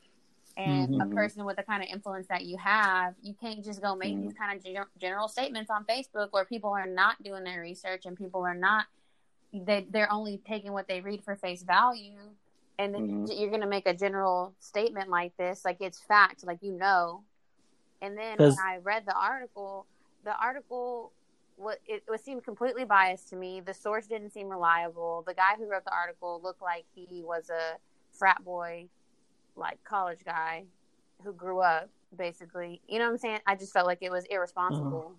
and 0.58 0.94
Mhm. 0.96 1.02
a 1.02 1.06
person 1.14 1.46
with 1.46 1.56
the 1.56 1.62
kind 1.62 1.82
of 1.82 1.88
influence 1.88 2.26
that 2.28 2.44
you 2.44 2.58
have, 2.58 3.14
you 3.22 3.32
can't 3.32 3.64
just 3.64 3.80
go 3.80 3.96
make 3.96 4.14
Mhm. 4.14 4.20
these 4.20 4.34
kind 4.34 4.54
of 4.56 4.62
gen- 4.62 4.86
general 4.98 5.28
statements 5.28 5.70
on 5.70 5.84
Facebook 5.86 6.30
where 6.32 6.44
people 6.44 6.70
are 6.70 6.86
not 6.86 7.22
doing 7.22 7.42
their 7.42 7.60
research 7.62 8.04
and 8.04 8.18
people 8.18 8.44
are 8.44 8.54
not 8.54 8.86
they 9.52 9.86
they're 9.88 10.12
only 10.12 10.38
taking 10.38 10.72
what 10.72 10.88
they 10.88 11.00
read 11.00 11.22
for 11.24 11.36
face 11.36 11.62
value, 11.62 12.34
and 12.78 12.94
then 12.94 13.26
Mhm. 13.26 13.38
you're 13.38 13.50
gonna 13.50 13.66
make 13.66 13.86
a 13.86 13.94
general 13.94 14.54
statement 14.58 15.08
like 15.10 15.36
this, 15.36 15.64
like 15.64 15.78
it's 15.80 16.00
fact, 16.00 16.44
like 16.46 16.58
you 16.62 16.72
know. 16.72 17.24
And 18.02 18.18
then 18.18 18.38
when 18.38 18.58
I 18.58 18.78
read 18.82 19.06
the 19.06 19.16
article, 19.16 19.86
the 20.24 20.36
article 20.36 21.12
what 21.56 21.78
it, 21.86 22.02
it 22.12 22.24
seemed 22.24 22.44
completely 22.44 22.84
biased 22.84 23.28
to 23.28 23.36
me. 23.36 23.60
The 23.60 23.74
source 23.74 24.06
didn't 24.06 24.30
seem 24.30 24.48
reliable. 24.48 25.22
The 25.26 25.34
guy 25.34 25.54
who 25.56 25.70
wrote 25.70 25.84
the 25.84 25.94
article 25.94 26.40
looked 26.42 26.62
like 26.62 26.84
he 26.94 27.22
was 27.22 27.48
a 27.50 27.78
frat 28.12 28.44
boy, 28.44 28.88
like 29.56 29.82
college 29.84 30.24
guy 30.24 30.64
who 31.22 31.32
grew 31.32 31.60
up 31.60 31.88
basically. 32.16 32.80
You 32.88 32.98
know 32.98 33.06
what 33.06 33.12
I'm 33.12 33.18
saying? 33.18 33.38
I 33.46 33.54
just 33.54 33.72
felt 33.72 33.86
like 33.86 33.98
it 34.00 34.10
was 34.10 34.24
irresponsible. 34.26 35.12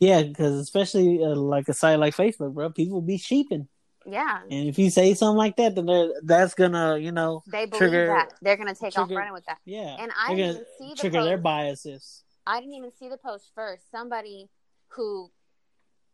Yeah, 0.00 0.22
because 0.22 0.58
especially 0.58 1.22
uh, 1.22 1.36
like 1.36 1.68
a 1.68 1.72
site 1.72 1.98
like 1.98 2.16
Facebook, 2.16 2.54
bro, 2.54 2.70
people 2.70 3.00
be 3.00 3.18
sheeping, 3.18 3.68
Yeah. 4.06 4.40
and 4.42 4.68
if 4.68 4.78
you 4.78 4.90
say 4.90 5.14
something 5.14 5.36
like 5.38 5.56
that, 5.56 5.74
then 5.74 5.86
they're- 5.86 6.20
that's 6.22 6.54
gonna, 6.54 6.98
you 6.98 7.12
know, 7.12 7.42
They 7.46 7.66
believe 7.66 7.78
Trigger- 7.78 8.06
that. 8.06 8.34
They're 8.42 8.56
gonna 8.56 8.74
take 8.74 8.98
off 8.98 9.10
running 9.10 9.32
with 9.32 9.44
that. 9.46 9.58
yeah, 9.64 9.96
And 9.98 10.10
I 10.18 10.28
they're 10.28 10.36
didn't 10.36 10.52
gonna 10.54 10.62
even 10.66 10.66
see 10.78 10.88
the 10.94 11.00
trigger 11.00 11.24
their 11.24 11.38
biases. 11.38 12.24
I 12.46 12.60
didn't 12.60 12.74
even 12.74 12.92
see 12.92 13.08
the 13.08 13.18
post 13.18 13.50
first. 13.54 13.90
Somebody 13.90 14.48
who, 14.88 15.30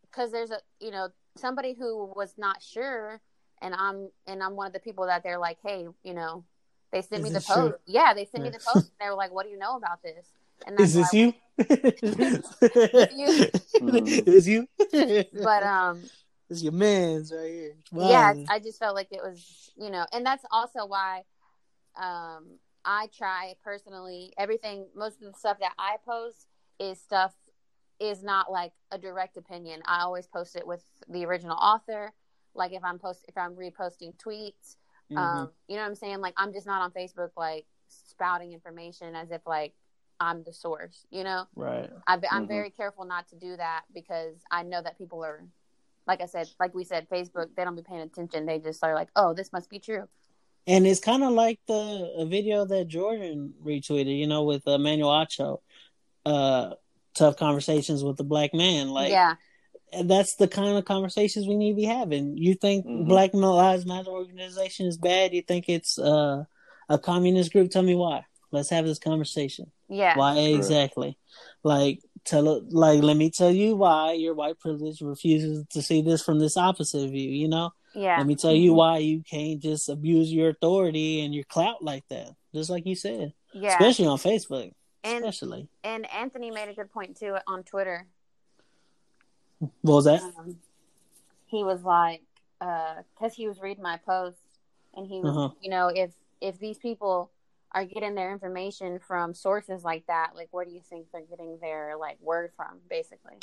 because 0.02 0.30
there's 0.32 0.50
a 0.50 0.60
you 0.80 0.90
know 0.90 1.08
somebody 1.36 1.74
who 1.74 2.12
was 2.16 2.34
not 2.36 2.62
sure, 2.62 3.20
and 3.62 3.74
I'm 3.74 4.10
and 4.26 4.42
I'm 4.42 4.56
one 4.56 4.66
of 4.66 4.72
the 4.72 4.80
people 4.80 5.06
that 5.06 5.22
they're 5.22 5.38
like, 5.38 5.58
hey, 5.64 5.86
you 6.02 6.14
know, 6.14 6.44
they 6.92 7.00
sent 7.02 7.20
Is 7.24 7.24
me 7.24 7.30
the 7.30 7.40
post. 7.40 7.52
true? 7.58 7.74
Yeah, 7.86 8.12
they 8.14 8.24
sent 8.26 8.42
me 8.44 8.50
the 8.50 8.58
post. 8.58 8.88
And 8.88 8.92
they 9.00 9.08
were 9.08 9.16
like, 9.16 9.32
what 9.32 9.44
do 9.46 9.50
you 9.50 9.58
know 9.58 9.76
about 9.76 10.02
this? 10.02 10.26
And 10.66 10.76
Is 10.80 10.94
this 10.94 11.12
you? 11.14 11.32
Mhm. 13.80 14.28
Is 14.28 14.48
you? 14.48 14.66
But 15.42 15.62
um, 15.62 16.02
it's 16.50 16.62
your 16.62 16.72
man's 16.72 17.32
right 17.32 17.50
here. 17.50 17.76
yeah, 17.92 18.34
I 18.48 18.58
just 18.58 18.78
felt 18.78 18.94
like 18.94 19.08
it 19.12 19.20
was 19.22 19.70
you 19.76 19.90
know, 19.90 20.06
and 20.12 20.24
that's 20.24 20.44
also 20.50 20.86
why 20.86 21.22
um 22.00 22.58
I 22.84 23.08
try 23.16 23.54
personally 23.62 24.32
everything. 24.38 24.86
Most 24.94 25.20
of 25.22 25.32
the 25.32 25.38
stuff 25.38 25.58
that 25.60 25.72
I 25.78 25.96
post 26.04 26.46
is 26.78 27.00
stuff 27.00 27.34
is 28.00 28.22
not 28.22 28.50
like 28.50 28.72
a 28.92 28.98
direct 28.98 29.36
opinion. 29.36 29.82
I 29.86 30.02
always 30.02 30.26
post 30.26 30.54
it 30.56 30.66
with 30.66 30.82
the 31.08 31.24
original 31.26 31.56
author. 31.60 32.12
Like 32.54 32.72
if 32.72 32.82
I'm 32.84 32.98
post 32.98 33.24
if 33.28 33.36
I'm 33.36 33.54
reposting 33.56 34.14
tweets, 34.16 34.76
Mhm. 35.10 35.18
um, 35.18 35.52
you 35.66 35.76
know 35.76 35.82
what 35.82 35.88
I'm 35.88 35.94
saying? 35.94 36.20
Like 36.20 36.34
I'm 36.36 36.52
just 36.52 36.66
not 36.66 36.82
on 36.82 36.92
Facebook 36.92 37.30
like 37.36 37.66
spouting 37.88 38.52
information 38.52 39.14
as 39.14 39.30
if 39.30 39.42
like 39.46 39.74
I'm 40.20 40.42
the 40.44 40.52
source. 40.52 41.06
You 41.10 41.24
know, 41.24 41.46
right. 41.56 41.90
I, 42.06 42.14
I'm 42.30 42.44
Mhm. 42.44 42.48
very 42.48 42.70
careful 42.70 43.04
not 43.04 43.28
to 43.28 43.36
do 43.36 43.56
that 43.56 43.84
because 43.92 44.36
I 44.50 44.62
know 44.62 44.80
that 44.82 44.96
people 44.98 45.24
are, 45.24 45.44
like 46.08 46.22
I 46.22 46.26
said, 46.26 46.48
like 46.58 46.74
we 46.74 46.84
said, 46.84 47.08
Facebook. 47.08 47.48
They 47.54 47.62
don't 47.64 47.76
be 47.76 47.82
paying 47.82 48.00
attention. 48.00 48.46
They 48.46 48.58
just 48.58 48.82
are 48.82 48.94
like, 48.94 49.08
oh, 49.14 49.34
this 49.34 49.52
must 49.52 49.68
be 49.70 49.78
true. 49.78 50.08
And 50.66 50.86
it's 50.86 51.00
kind 51.00 51.22
of 51.22 51.30
like 51.32 51.60
the 51.68 52.14
a 52.18 52.26
video 52.26 52.64
that 52.64 52.88
Jordan 52.88 53.54
retweeted, 53.64 54.18
you 54.18 54.26
know, 54.26 54.42
with 54.44 54.66
uh, 54.66 54.78
Manuel 54.78 55.10
Acho, 55.10 55.58
uh, 56.26 56.74
tough 57.14 57.36
conversations 57.36 58.02
with 58.02 58.16
the 58.16 58.24
black 58.24 58.52
man. 58.54 58.88
Like, 58.88 59.10
yeah, 59.10 59.34
that's 60.02 60.36
the 60.36 60.48
kind 60.48 60.76
of 60.76 60.84
conversations 60.84 61.46
we 61.46 61.56
need 61.56 61.72
to 61.72 61.76
be 61.76 61.84
having. 61.84 62.36
You 62.36 62.54
think 62.54 62.86
Mhm. 62.86 63.06
Black 63.06 63.32
Lives 63.34 63.86
Matter 63.86 64.10
organization 64.10 64.86
is 64.86 64.96
bad? 64.98 65.32
You 65.32 65.42
think 65.42 65.68
it's 65.68 65.98
uh, 65.98 66.44
a 66.88 66.98
communist 66.98 67.52
group? 67.52 67.70
Tell 67.70 67.82
me 67.82 67.94
why. 67.94 68.24
Let's 68.50 68.70
have 68.70 68.86
this 68.86 68.98
conversation. 68.98 69.70
yeah, 69.90 70.16
Why 70.18 70.38
exactly? 70.38 71.16
Like 71.62 72.00
tell 72.28 72.48
it 72.56 72.72
like 72.72 73.02
let 73.02 73.16
me 73.16 73.30
tell 73.30 73.50
you 73.50 73.76
why 73.76 74.12
your 74.12 74.34
white 74.34 74.58
privilege 74.58 75.00
refuses 75.00 75.64
to 75.70 75.82
see 75.82 76.02
this 76.02 76.22
from 76.22 76.38
this 76.38 76.56
opposite 76.56 77.10
view. 77.10 77.30
You 77.30 77.48
know, 77.48 77.70
yeah, 77.94 78.18
let 78.18 78.26
me 78.26 78.36
tell 78.36 78.52
you 78.54 78.72
why 78.74 78.98
you 78.98 79.22
can't 79.28 79.60
just 79.60 79.88
abuse 79.88 80.32
your 80.32 80.50
authority 80.50 81.22
and 81.24 81.34
your 81.34 81.44
clout 81.44 81.82
like 81.82 82.04
that. 82.08 82.30
Just 82.54 82.70
like 82.70 82.86
you 82.86 82.94
said, 82.94 83.32
yeah. 83.52 83.70
especially 83.70 84.06
on 84.06 84.18
Facebook, 84.18 84.72
And 85.04 85.24
especially. 85.24 85.68
and 85.84 86.10
Anthony 86.10 86.50
made 86.50 86.68
a 86.68 86.74
good 86.74 86.90
point 86.92 87.16
too 87.18 87.36
on 87.46 87.62
Twitter. 87.62 88.06
What 89.58 89.70
was 89.82 90.04
that? 90.04 90.22
Um, 90.22 90.56
he 91.46 91.64
was 91.64 91.82
like, 91.82 92.22
because 92.60 93.34
he 93.34 93.48
was 93.48 93.60
reading 93.60 93.82
my 93.82 93.98
post, 94.06 94.38
and 94.94 95.06
he 95.06 95.20
was, 95.20 95.36
Uh-huh. 95.36 95.50
you 95.60 95.70
know, 95.70 95.88
if 95.88 96.12
if 96.40 96.58
these 96.58 96.78
people 96.78 97.30
are 97.72 97.84
getting 97.84 98.14
their 98.14 98.32
information 98.32 98.98
from 98.98 99.34
sources 99.34 99.84
like 99.84 100.06
that, 100.06 100.30
like 100.34 100.48
where 100.50 100.64
do 100.64 100.70
you 100.70 100.80
think 100.88 101.06
they're 101.12 101.22
getting 101.22 101.58
their 101.60 101.96
like 101.98 102.16
word 102.20 102.50
from, 102.56 102.78
basically? 102.88 103.36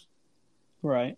Right. 0.81 1.17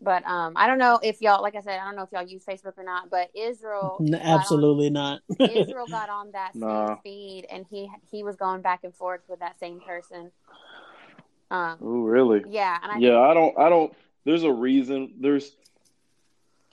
But 0.00 0.26
um, 0.26 0.52
I 0.56 0.66
don't 0.66 0.78
know 0.78 1.00
if 1.02 1.22
y'all, 1.22 1.40
like 1.40 1.54
I 1.54 1.60
said, 1.60 1.78
I 1.80 1.84
don't 1.86 1.96
know 1.96 2.02
if 2.02 2.12
y'all 2.12 2.26
use 2.26 2.44
Facebook 2.44 2.76
or 2.76 2.84
not. 2.84 3.08
But 3.10 3.30
Israel, 3.34 3.98
N- 4.00 4.10
got 4.10 4.22
on- 4.22 4.28
absolutely 4.40 4.90
not. 4.90 5.20
Israel 5.40 5.86
got 5.86 6.10
on 6.10 6.32
that 6.32 6.52
same 6.52 6.62
Nah. 6.62 6.96
feed, 7.02 7.46
and 7.50 7.64
he 7.70 7.90
he 8.10 8.22
was 8.22 8.36
going 8.36 8.60
back 8.60 8.80
and 8.84 8.94
forth 8.94 9.22
with 9.28 9.40
that 9.40 9.58
same 9.58 9.80
person. 9.80 10.30
Um, 11.50 11.78
Oh, 11.80 12.02
really? 12.02 12.42
yeah, 12.48 12.76
and 12.82 12.92
I 12.92 12.98
Yeah, 12.98 13.20
I 13.20 13.32
don't. 13.34 13.56
I 13.58 13.68
don't. 13.68 13.92
There's 14.24 14.42
a 14.42 14.52
reason. 14.52 15.14
There's, 15.20 15.56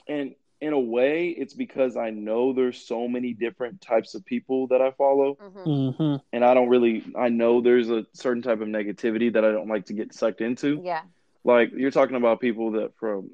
and 0.08 0.34
in 0.64 0.72
a 0.72 0.78
way, 0.80 1.28
it's 1.28 1.54
because 1.54 1.96
I 1.96 2.10
know 2.10 2.52
there's 2.52 2.80
so 2.86 3.06
many 3.06 3.34
different 3.34 3.80
types 3.80 4.14
of 4.14 4.24
people 4.24 4.66
that 4.68 4.80
I 4.80 4.90
follow, 4.92 5.36
mhm. 5.36 5.96
hmm 5.96 6.16
and 6.32 6.44
I 6.44 6.54
don't 6.54 6.68
really. 6.68 7.04
I 7.16 7.28
know 7.28 7.60
there's 7.60 7.90
a 7.90 8.06
certain 8.12 8.42
type 8.42 8.60
of 8.60 8.68
negativity 8.68 9.32
that 9.32 9.44
I 9.44 9.52
don't 9.52 9.68
like 9.68 9.86
to 9.86 9.92
get 9.92 10.14
sucked 10.14 10.40
into. 10.40 10.80
yeah, 10.82 11.02
Like 11.44 11.70
you're 11.72 11.90
talking 11.90 12.16
about 12.16 12.40
people 12.40 12.72
that 12.72 12.96
from 12.96 13.30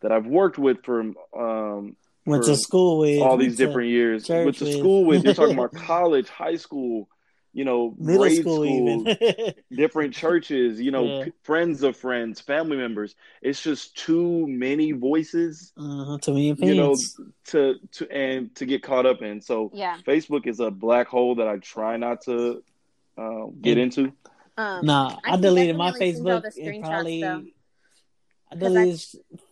that 0.00 0.10
I've 0.10 0.26
worked 0.26 0.58
with 0.58 0.82
from, 0.82 1.16
um 1.36 1.96
Went 2.26 2.44
to 2.44 2.56
school 2.56 2.98
with 2.98 3.22
all 3.22 3.36
these 3.36 3.56
different 3.56 3.90
years. 3.90 4.28
Went 4.28 4.56
to 4.58 4.72
school 4.72 5.04
with. 5.04 5.24
You're 5.24 5.34
talking 5.34 5.56
about 5.58 5.72
college, 5.92 6.28
high 6.28 6.56
school, 6.56 7.08
you 7.52 7.64
know, 7.64 7.94
middle 7.98 8.22
grade 8.22 8.40
school, 8.40 8.64
school, 8.64 9.08
even. 9.08 9.54
different 9.72 10.14
churches, 10.14 10.80
you 10.80 10.90
know, 10.92 11.04
Yeah. 11.04 11.24
p- 11.24 11.32
friends 11.42 11.82
of 11.82 11.96
friends, 11.96 12.40
family 12.40 12.76
members. 12.76 13.16
It's 13.42 13.60
just 13.62 13.96
too 13.96 14.46
many 14.46 14.92
voices 14.92 15.72
uh, 15.76 16.16
to 16.18 16.30
me, 16.32 16.54
You 16.58 16.74
know, 16.76 16.96
to 17.46 17.74
to 17.92 18.10
and 18.12 18.54
to 18.54 18.66
get 18.66 18.82
caught 18.82 19.04
up 19.06 19.22
in. 19.22 19.40
So 19.40 19.70
Yeah. 19.74 19.96
Facebook 20.06 20.46
is 20.46 20.60
a 20.60 20.70
black 20.70 21.08
hole 21.08 21.34
that 21.36 21.48
I 21.48 21.56
try 21.58 21.96
not 21.96 22.20
to 22.22 22.62
uh, 23.18 23.46
get 23.60 23.78
And- 23.78 23.92
into. 23.96 24.12
Um, 24.56 24.84
Nah, 24.86 25.16
I 25.24 25.28
I, 25.28 25.30
can 25.32 25.40
deleted 25.40 25.76
my 25.76 25.86
definitely 25.90 26.12
send 26.14 26.26
y'all 26.26 26.40
Facebook. 26.40 26.54
the 26.54 26.80
probably. 26.80 27.20
though. 27.22 27.44
I- 28.52 28.56
deleted 28.56 29.00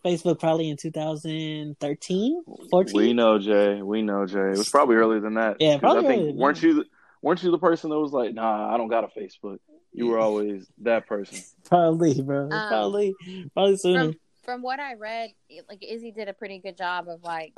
Facebook 0.05 0.38
probably 0.40 0.70
in 0.70 0.76
2013, 0.76 2.42
14. 2.70 2.96
We 2.96 3.12
know, 3.12 3.38
Jay. 3.38 3.80
We 3.82 4.03
know, 4.03 4.26
Jay. 4.26 4.38
It 4.53 4.59
was 4.59 4.68
probably 4.68 4.96
earlier 4.96 5.20
than 5.20 5.34
that. 5.34 5.57
Yeah, 5.61 5.78
probably 5.78 6.05
I 6.05 6.09
think 6.16 6.36
weren't 6.36 6.62
you 6.62 6.74
the, 6.74 6.84
weren't 7.23 7.43
you 7.43 7.51
the 7.51 7.59
person 7.59 7.91
that 7.91 7.99
was 7.99 8.12
like, 8.12 8.35
nah, 8.35 8.73
I 8.73 8.77
don't 8.77 8.89
got 8.89 9.05
a 9.05 9.09
Facebook. 9.09 9.59
You 9.93 10.07
were 10.07 10.19
always 10.19 10.66
that 10.83 11.07
person. 11.07 11.43
Probably, 11.64 12.21
bro. 12.23 12.51
Um, 12.51 12.69
probably, 12.69 13.16
probably 13.55 13.77
sooner. 13.77 14.05
from 14.05 14.14
from 14.45 14.62
what 14.62 14.81
I 14.81 14.95
read, 14.95 15.31
like 15.69 15.83
Izzy 15.83 16.11
did 16.12 16.29
a 16.29 16.33
pretty 16.33 16.59
good 16.59 16.77
job 16.77 17.09
of 17.09 17.23
like 17.23 17.53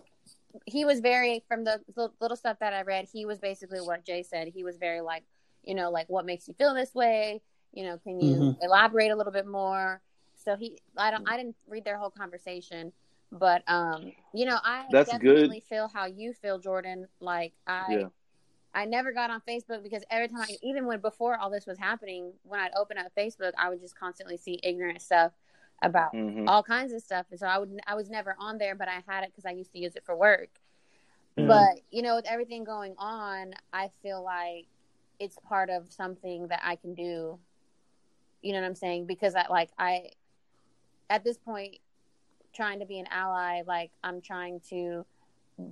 he 0.67 0.85
was 0.85 1.01
very 1.01 1.45
from 1.47 1.65
the, 1.65 1.81
the 1.95 2.11
little 2.21 2.37
stuff 2.37 2.59
that 2.61 2.73
I 2.73 2.83
read. 2.83 3.09
He 3.13 3.27
was 3.27 3.39
basically 3.39 3.81
what 3.81 4.05
Jay 4.05 4.23
said. 4.23 4.49
He 4.49 4.65
was 4.65 4.77
very 4.79 5.01
like 5.01 5.25
you 5.63 5.75
know 5.75 5.91
like 5.91 6.09
what 6.09 6.25
makes 6.27 6.49
you 6.49 6.55
feel 6.55 6.75
this 6.75 6.95
way. 6.95 7.43
You 7.73 7.85
know, 7.85 7.99
can 7.99 8.21
you 8.21 8.35
Mhm. 8.35 8.57
elaborate 8.63 9.11
a 9.11 9.17
little 9.17 9.33
bit 9.33 9.47
more? 9.47 10.01
So 10.35 10.57
he, 10.57 10.79
I 10.97 11.11
don't, 11.11 11.29
I 11.29 11.37
didn't 11.37 11.57
read 11.69 11.85
their 11.85 11.99
whole 11.99 12.11
conversation, 12.11 12.93
but 13.31 13.63
um, 13.69 14.11
you 14.33 14.47
know, 14.47 14.59
I 14.65 14.87
That's 14.91 15.11
definitely 15.11 15.61
feel 15.69 15.89
how 15.93 16.07
you 16.07 16.33
feel, 16.33 16.59
Jordan. 16.59 17.07
Like 17.21 17.53
I, 17.67 17.85
Yeah. 17.91 18.07
I 18.75 18.85
never 18.85 19.13
got 19.13 19.31
on 19.31 19.43
Facebook 19.49 19.83
because 19.83 20.05
every 20.11 20.29
time, 20.29 20.43
I, 20.43 20.57
even 20.63 20.87
when 20.87 21.01
before 21.01 21.37
all 21.37 21.51
this 21.51 21.67
was 21.67 21.79
happening, 21.79 22.33
when 22.45 22.61
I'd 22.61 22.73
open 22.77 22.99
up 22.99 23.13
Facebook, 23.17 23.53
I 23.59 23.69
would 23.69 23.81
just 23.81 23.99
constantly 23.99 24.37
see 24.37 24.61
ignorant 24.63 25.03
stuff 25.03 25.33
about 25.83 26.13
hmm 26.13 26.47
all 26.47 26.63
kinds 26.63 26.93
of 26.93 27.03
stuff. 27.03 27.27
And 27.31 27.39
so 27.41 27.47
I 27.47 27.59
would, 27.59 27.81
I 27.87 27.95
was 27.95 28.09
never 28.11 28.37
on 28.39 28.59
there, 28.59 28.75
but 28.75 28.89
I 28.89 29.03
had 29.07 29.25
it 29.25 29.31
because 29.31 29.45
I 29.47 29.53
used 29.53 29.73
to 29.73 29.79
use 29.79 29.97
it 29.97 30.05
for 30.05 30.17
work. 30.17 30.51
Yeah. 31.37 31.47
But 31.49 31.81
you 31.91 32.03
know, 32.03 32.17
with 32.17 32.27
everything 32.27 32.65
going 32.65 32.95
on, 32.99 33.53
I 33.73 33.91
feel 34.03 34.23
like 34.23 34.67
it's 35.19 35.37
part 35.49 35.71
of 35.71 35.93
something 35.93 36.49
that 36.49 36.61
I 36.65 36.77
can 36.77 36.95
do. 36.95 37.39
You 38.43 38.53
know 38.53 38.61
what 38.61 38.67
I'm 38.67 38.75
saying? 38.75 39.07
Because 39.07 39.35
I 39.35 39.47
like 39.49 39.71
I, 39.79 40.11
at 41.09 41.25
this 41.25 41.39
point, 41.39 41.79
trying 42.53 42.81
to 42.81 42.87
be 42.87 42.99
an 42.99 43.07
ally, 43.11 43.63
like 43.67 43.91
I'm 44.03 44.21
trying 44.21 44.61
to 44.71 45.05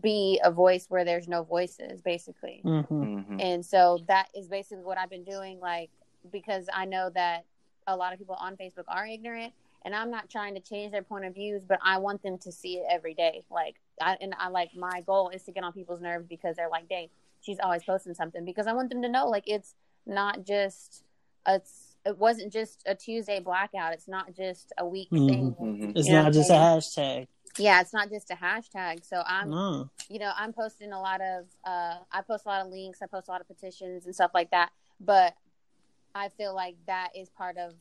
be 0.01 0.41
a 0.45 0.51
voice 0.51 0.87
where 0.89 1.05
there's 1.05 1.29
no 1.29 1.43
voices, 1.43 2.03
basically. 2.03 2.61
hmm 2.63 2.81
hmm 2.81 3.41
And 3.41 3.65
so 3.65 3.99
that 4.09 4.29
is 4.35 4.49
basically 4.49 4.85
what 4.85 4.99
I've 4.99 5.11
been 5.11 5.25
doing, 5.25 5.61
like 5.61 5.91
because 6.31 6.67
I 6.73 6.85
know 6.85 7.11
that 7.15 7.45
a 7.87 7.97
lot 7.97 8.13
of 8.13 8.19
people 8.19 8.35
on 8.39 8.57
Facebook 8.57 8.85
are 8.89 9.07
ignorant, 9.07 9.53
and 9.85 9.95
I'm 9.95 10.11
not 10.11 10.29
trying 10.29 10.55
to 10.55 10.61
change 10.61 10.93
their 10.93 11.03
point 11.03 11.25
of 11.25 11.35
views, 11.35 11.65
but 11.65 11.79
I 11.83 11.99
want 11.99 12.23
them 12.23 12.37
to 12.39 12.53
see 12.53 12.75
it 12.75 12.87
every 12.91 13.15
day. 13.15 13.45
Like, 13.51 13.77
I, 14.01 14.17
and 14.21 14.35
I 14.39 14.49
like 14.49 14.75
my 14.77 15.01
goal 15.03 15.31
is 15.31 15.43
to 15.45 15.53
get 15.53 15.65
on 15.65 15.73
people's 15.73 16.01
nerves 16.01 16.27
because 16.29 16.57
they're 16.57 16.69
like, 16.69 16.89
"Dang, 16.89 17.09
she's 17.41 17.59
always 17.63 17.85
posting 17.85 18.15
something." 18.15 18.45
Because 18.45 18.67
I 18.67 18.73
want 18.73 18.91
them 18.91 19.03
to 19.03 19.09
know, 19.09 19.29
like, 19.29 19.45
it's 19.47 19.75
not 20.05 20.45
just 20.45 21.05
a, 21.47 21.61
it 22.05 22.19
wasn't 22.19 22.53
just 22.53 22.83
a 22.87 22.95
Tuesday 22.95 23.41
blackout. 23.41 23.93
It's 23.95 24.09
not 24.09 24.35
just 24.35 24.73
a 24.77 24.87
week 24.87 25.09
Mhm. 25.11 25.29
thing. 25.29 25.51
hmm 25.53 25.93
It's 25.95 26.09
Yeah, 26.09 26.23
not 26.23 26.33
just 26.33 26.51
a 26.51 26.55
hashtag. 26.55 27.29
Yeah, 27.59 27.81
it's 27.81 27.93
not 27.93 28.09
just 28.11 28.31
a 28.31 28.35
hashtag. 28.35 29.05
So 29.05 29.23
I'm 29.27 29.51
No. 29.51 29.91
you 30.09 30.19
know, 30.19 30.33
I'm 30.37 30.53
posting 30.53 30.93
a 30.93 31.01
lot 31.01 31.21
of, 31.21 31.47
uh, 31.65 31.97
I 32.13 32.23
post 32.23 32.47
a 32.47 32.49
lot 32.49 32.65
of 32.65 32.71
links, 32.73 33.03
I 33.03 33.07
post 33.07 33.29
a 33.29 33.31
lot 33.31 33.41
of 33.41 33.47
petitions 33.49 34.07
and 34.07 34.15
stuff 34.15 34.31
like 34.35 34.51
that. 34.51 34.71
But 35.01 35.35
I 36.15 36.29
feel 36.31 36.55
like 36.55 36.77
that 36.87 37.11
is 37.15 37.29
part 37.31 37.57
of 37.59 37.75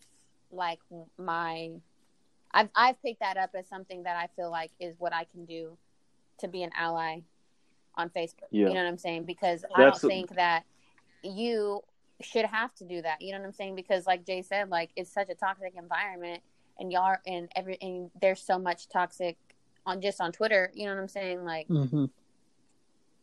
like 0.52 0.80
my, 1.18 1.72
I've 2.52 2.70
I've 2.76 3.02
picked 3.02 3.20
that 3.20 3.38
up 3.38 3.52
as 3.56 3.68
something 3.68 4.04
that 4.04 4.16
I 4.16 4.28
feel 4.36 4.50
like 4.50 4.72
is 4.80 4.96
what 5.00 5.14
I 5.14 5.26
can 5.26 5.46
do 5.46 5.78
to 6.40 6.48
be 6.48 6.64
an 6.64 6.72
ally 6.76 7.20
on 7.96 8.10
Facebook. 8.10 8.48
Yeah. 8.52 8.68
You 8.68 8.74
know 8.74 8.84
what 8.84 8.90
I'm 8.90 8.98
saying? 8.98 9.24
Because 9.26 9.66
I 9.76 9.82
don't 9.82 9.96
a- 9.96 10.08
think 10.08 10.36
that 10.36 10.64
you 11.24 11.82
should 12.22 12.46
have 12.46 12.74
to 12.76 12.86
do 12.86 13.02
that. 13.02 13.22
You 13.22 13.32
know 13.34 13.40
what 13.40 13.46
I'm 13.48 13.54
saying? 13.54 13.76
Because 13.76 14.08
like 14.08 14.26
Jay 14.26 14.42
said, 14.42 14.70
like 14.70 14.92
it's 14.96 15.12
such 15.12 15.30
a 15.30 15.36
toxic 15.36 15.74
environment, 15.76 16.42
and 16.80 16.92
y'all 16.92 17.04
are, 17.04 17.22
and 17.28 17.52
every 17.56 17.78
and 17.82 18.12
there's 18.22 18.42
so 18.42 18.58
much 18.58 18.88
toxic 18.88 19.38
on 19.88 20.02
just 20.02 20.22
on 20.22 20.32
Twitter. 20.32 20.72
You 20.76 20.86
know 20.86 20.94
what 20.94 21.02
I'm 21.02 21.08
saying? 21.08 21.44
Like 21.44 21.68
hmm 21.68 22.06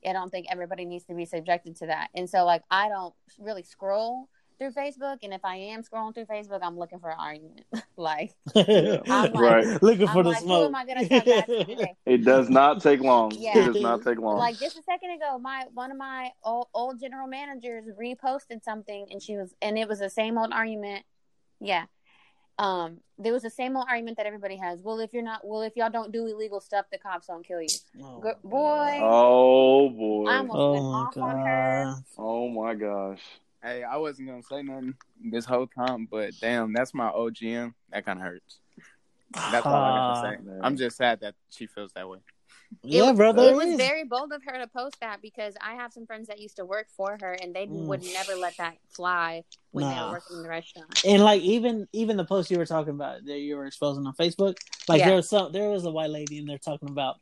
I 0.07 0.13
don't 0.13 0.29
think 0.31 0.47
everybody 0.51 0.85
needs 0.85 1.05
to 1.07 1.15
be 1.15 1.25
subjected 1.25 1.77
to 1.77 1.87
that. 1.87 2.09
And 2.15 2.29
so, 2.29 2.45
like, 2.45 2.63
I 2.71 2.91
don't 2.91 3.15
really 3.39 3.63
scroll 3.63 4.29
through 4.59 4.73
Facebook. 4.73 5.17
And 5.23 5.33
if 5.33 5.43
I 5.47 5.57
am 5.57 5.83
scrolling 5.83 6.13
through 6.13 6.27
Facebook, 6.27 6.59
I'm 6.63 6.79
looking 6.79 6.99
for 6.99 7.09
an 7.09 7.17
argument. 7.19 7.65
like, 7.97 8.35
I'm 8.55 8.63
like- 9.07 9.35
Right. 9.35 9.83
Looking 9.83 10.07
for 10.09 10.19
I'm 10.19 10.25
the 10.25 10.31
like, 10.31 10.39
who 10.41 10.45
smoke. 10.45 10.67
am 10.69 10.75
I 10.75 10.85
going 10.85 10.99
to 10.99 11.09
talk 11.09 11.25
back 11.25 11.47
to? 11.47 11.87
It 12.05 12.23
does 12.23 12.51
not 12.51 12.83
take 12.83 13.01
long. 13.01 13.33
Yeah. 13.35 13.59
It 13.59 13.73
does 13.73 13.81
not 13.83 14.03
take 14.05 14.19
long. 14.19 14.37
Like 14.37 14.59
just 14.59 14.77
a 14.77 14.83
second 14.83 15.13
ago, 15.13 15.39
my 15.39 15.65
one 15.73 15.91
of 15.91 15.97
my 15.97 16.33
old, 16.45 16.69
old 16.75 17.01
general 17.01 17.27
managers 17.27 17.87
reposted 17.99 18.63
something, 18.63 19.07
and 19.11 19.23
she 19.23 19.39
was, 19.39 19.55
and 19.63 19.79
it 19.79 19.89
was 19.89 20.01
the 20.01 20.11
same 20.11 20.37
old 20.37 20.53
argument. 20.53 21.07
Yeah, 21.61 21.85
um, 22.59 22.99
there 23.19 23.33
was 23.33 23.43
the 23.43 23.51
same 23.51 23.77
old 23.77 23.87
argument 23.89 24.17
that 24.17 24.27
everybody 24.27 24.57
has. 24.57 24.81
Well, 24.83 25.01
if 25.01 25.13
you're 25.13 25.23
not, 25.23 25.41
well, 25.45 25.63
if 25.63 25.75
y'all 25.77 25.91
don't 25.91 26.13
do 26.13 26.27
illegal 26.27 26.61
stuff, 26.61 26.87
the 26.93 26.99
cops 26.99 27.27
don't 27.27 27.47
kill 27.47 27.61
you. 27.63 27.69
Oh, 28.03 28.21
Go- 28.21 28.35
boy. 28.45 28.99
oh 29.03 29.89
boy. 29.91 30.27
I 30.31 30.37
almost 30.39 30.57
Oh 30.57 30.73
went 30.73 30.85
my 30.85 30.99
off 30.99 31.17
on 31.17 31.47
her. 31.47 31.95
oh 32.19 32.49
my 32.49 32.75
gosh. 32.75 33.23
Hey, 33.63 33.83
I 33.83 33.97
wasn't 33.97 34.29
gonna 34.29 34.43
say 34.43 34.63
nothing 34.63 34.95
this 35.23 35.45
whole 35.47 35.67
time, 35.67 36.07
but 36.11 36.33
damn, 36.41 36.73
that's 36.73 36.93
my 36.95 37.09
OGM. 37.11 37.73
That 37.91 38.05
kind 38.05 38.19
of 38.19 38.25
hurts. 38.27 38.59
That's 39.51 39.67
all 39.67 39.75
I 39.75 39.91
Ah, 39.91 40.23
gotta 40.23 40.39
say. 40.39 40.45
man. 40.45 40.61
I'm 40.63 40.77
just 40.77 40.97
sad 40.97 41.21
that 41.21 41.35
she 41.51 41.67
feels 41.67 41.93
that 41.95 42.09
way. 42.09 42.19
Yeah, 42.83 43.11
it, 43.11 43.17
bro. 43.17 43.31
It 43.31 43.55
was 43.55 43.69
is. 43.69 43.77
very 43.77 44.05
bold 44.05 44.33
of 44.33 44.43
her 44.45 44.59
to 44.59 44.67
post 44.67 44.97
that 45.01 45.23
because 45.23 45.55
I 45.61 45.75
have 45.75 45.93
some 45.93 46.07
friends 46.07 46.29
that 46.29 46.41
used 46.41 46.57
to 46.57 46.65
work 46.65 46.89
for 46.97 47.17
her, 47.21 47.33
and 47.33 47.55
they 47.55 47.67
Mm. 47.67 47.87
would 47.87 48.03
never 48.03 48.35
let 48.35 48.57
that 48.59 48.77
fly 48.91 49.45
when 49.71 49.89
they 49.89 49.95
were 49.95 50.11
working 50.13 50.37
in 50.39 50.43
the 50.43 50.49
restaurant. 50.49 51.05
and 51.05 51.23
like 51.23 51.43
even 51.43 51.87
even 51.93 52.17
the 52.17 52.25
post 52.25 52.51
you 52.51 52.59
were 52.59 52.67
talking 52.67 52.95
about 52.95 53.25
that 53.25 53.39
you 53.39 53.57
were 53.57 53.67
exposing 53.67 54.07
on 54.07 54.15
Facebook, 54.15 54.57
like 54.89 54.99
Yeah. 55.01 55.07
there 55.09 55.17
was 55.17 55.29
some 55.29 55.53
there 55.53 55.69
was 55.71 55.85
a 55.85 55.91
white 55.91 56.11
lady 56.11 56.39
in 56.39 56.47
there 56.47 56.59
talking 56.59 56.89
about 56.89 57.17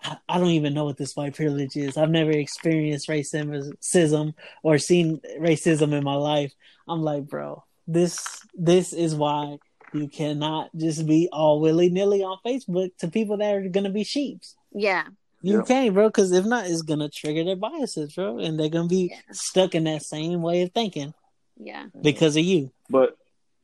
I, 0.00 0.16
I 0.28 0.38
don't 0.38 0.50
even 0.50 0.74
know 0.74 0.84
what 0.84 0.96
this 0.96 1.16
white 1.16 1.34
privilege 1.34 1.76
is. 1.76 1.96
I've 1.96 2.10
never 2.10 2.30
experienced 2.30 3.08
racism 3.08 4.34
or 4.62 4.78
seen 4.78 5.20
racism 5.40 5.92
in 5.92 6.04
my 6.04 6.14
life. 6.14 6.52
I'm 6.86 7.02
like, 7.02 7.26
bro, 7.28 7.64
this 7.86 8.18
this 8.54 8.92
is 8.92 9.14
why 9.14 9.58
you 9.92 10.08
cannot 10.08 10.70
just 10.76 11.06
be 11.06 11.28
all 11.32 11.60
willy 11.60 11.88
nilly 11.88 12.22
on 12.22 12.38
Facebook 12.46 12.90
to 12.98 13.08
people 13.08 13.38
that 13.38 13.54
are 13.54 13.68
gonna 13.68 13.90
be 13.90 14.04
sheeps. 14.04 14.54
Yeah, 14.72 15.08
You 15.40 15.58
Yep. 15.58 15.66
can't, 15.66 15.94
bro, 15.94 16.08
because 16.08 16.32
if 16.32 16.44
not, 16.44 16.66
it's 16.66 16.82
gonna 16.82 17.08
trigger 17.08 17.44
their 17.44 17.56
biases, 17.56 18.14
bro, 18.14 18.38
and 18.38 18.58
they're 18.58 18.68
gonna 18.68 18.88
be 18.88 19.10
Yeah. 19.12 19.20
stuck 19.32 19.74
in 19.74 19.84
that 19.84 20.02
same 20.02 20.42
way 20.42 20.62
of 20.62 20.72
thinking 20.72 21.14
yeah, 21.56 21.86
because 22.00 22.36
of 22.36 22.42
you. 22.44 22.70
But 22.90 23.16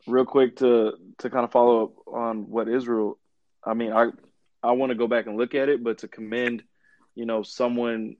real 0.06 0.24
quick 0.24 0.56
to 0.56 0.94
to 1.18 1.30
kind 1.30 1.44
of 1.44 1.52
follow 1.52 1.84
up 1.84 1.92
on 2.06 2.48
what 2.50 2.68
Israel, 2.68 3.18
I 3.64 3.74
mean, 3.74 3.92
I 3.92 4.10
I 4.62 4.72
want 4.72 4.90
to 4.90 4.94
go 4.96 5.06
back 5.08 5.26
and 5.26 5.36
look 5.36 5.54
at 5.54 5.68
it, 5.68 5.82
but 5.82 5.98
to 5.98 6.08
commend, 6.08 6.62
you 7.14 7.26
know, 7.26 7.42
someone 7.42 8.16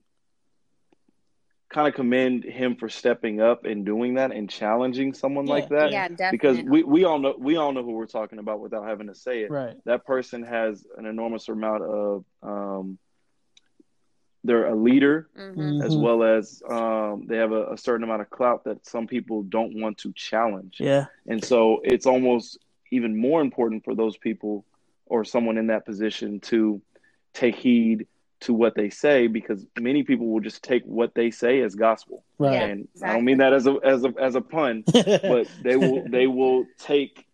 kind 1.69 1.87
of 1.87 1.93
commend 1.93 2.43
him 2.43 2.75
for 2.75 2.87
stepping 2.87 3.41
up 3.41 3.65
and 3.65 3.85
doing 3.85 4.15
that 4.15 4.31
and 4.31 4.49
challenging 4.49 5.13
someone 5.13 5.45
like 5.45 5.67
that 5.69 5.91
yeah, 5.91 6.07
definitely. 6.07 6.37
because 6.37 6.61
we 6.61 6.83
we 6.83 7.03
all 7.03 7.19
know 7.19 7.35
we 7.37 7.57
all 7.57 7.71
know 7.73 7.83
who 7.83 7.91
we're 7.91 8.05
talking 8.05 8.39
about 8.39 8.59
without 8.59 8.87
having 8.87 9.07
to 9.07 9.15
say 9.15 9.41
it. 9.41 9.51
Right. 9.51 9.75
That 9.85 10.05
person 10.05 10.43
has 10.43 10.85
an 10.97 11.05
enormous 11.05 11.49
amount 11.49 11.83
of 11.83 12.25
um 12.43 12.97
they're 14.43 14.67
a 14.67 14.75
leader 14.75 15.27
hmm 15.35 15.81
as 15.81 15.95
well 15.95 16.23
as 16.23 16.61
um, 16.69 17.25
they 17.27 17.37
have 17.37 17.51
a, 17.51 17.73
a 17.73 17.77
certain 17.77 18.03
amount 18.03 18.21
of 18.21 18.29
clout 18.29 18.63
that 18.65 18.85
some 18.85 19.07
people 19.07 19.41
don't 19.43 19.79
want 19.81 19.97
to 19.97 20.13
challenge. 20.13 20.77
Yeah. 20.79 21.05
And 21.27 21.43
so 21.43 21.81
it's 21.83 22.05
almost 22.05 22.59
even 22.91 23.17
more 23.17 23.41
important 23.41 23.83
for 23.83 23.95
those 23.95 24.17
people 24.17 24.63
or 25.07 25.25
someone 25.25 25.57
in 25.57 25.67
that 25.67 25.85
position 25.85 26.39
to 26.41 26.81
take 27.33 27.55
heed 27.55 28.07
to 28.41 28.53
what 28.53 28.75
they 28.75 28.89
say 28.89 29.27
because 29.27 29.65
many 29.79 30.03
people 30.03 30.27
will 30.27 30.41
just 30.41 30.63
take 30.63 30.83
what 30.83 31.15
they 31.15 31.31
say 31.31 31.61
as 31.61 31.75
gospel. 31.75 32.23
Right. 32.37 32.53
Yeah, 32.53 32.65
and 32.65 32.87
I 33.03 33.13
don't 33.13 33.25
mean 33.25 33.37
that 33.37 33.53
as 33.53 33.67
a 33.67 33.77
as 33.83 34.03
a 34.03 34.13
as 34.19 34.35
a 34.35 34.41
pun, 34.41 34.83
but 34.93 35.47
they 35.61 35.75
will 35.75 36.03
they 36.09 36.27
will 36.27 36.65
take 36.77 37.25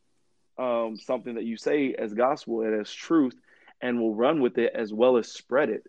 um, 0.58 0.98
something 0.98 1.36
that 1.36 1.44
you 1.44 1.58
say 1.58 1.96
as 1.98 2.14
gospel 2.14 2.62
and 2.62 2.80
as 2.80 2.92
truth 2.92 3.36
and 3.82 4.00
will 4.00 4.14
run 4.14 4.42
with 4.42 4.58
it 4.58 4.74
as 4.76 4.94
well 4.94 5.18
as 5.18 5.32
spread 5.32 5.70
it. 5.70 5.84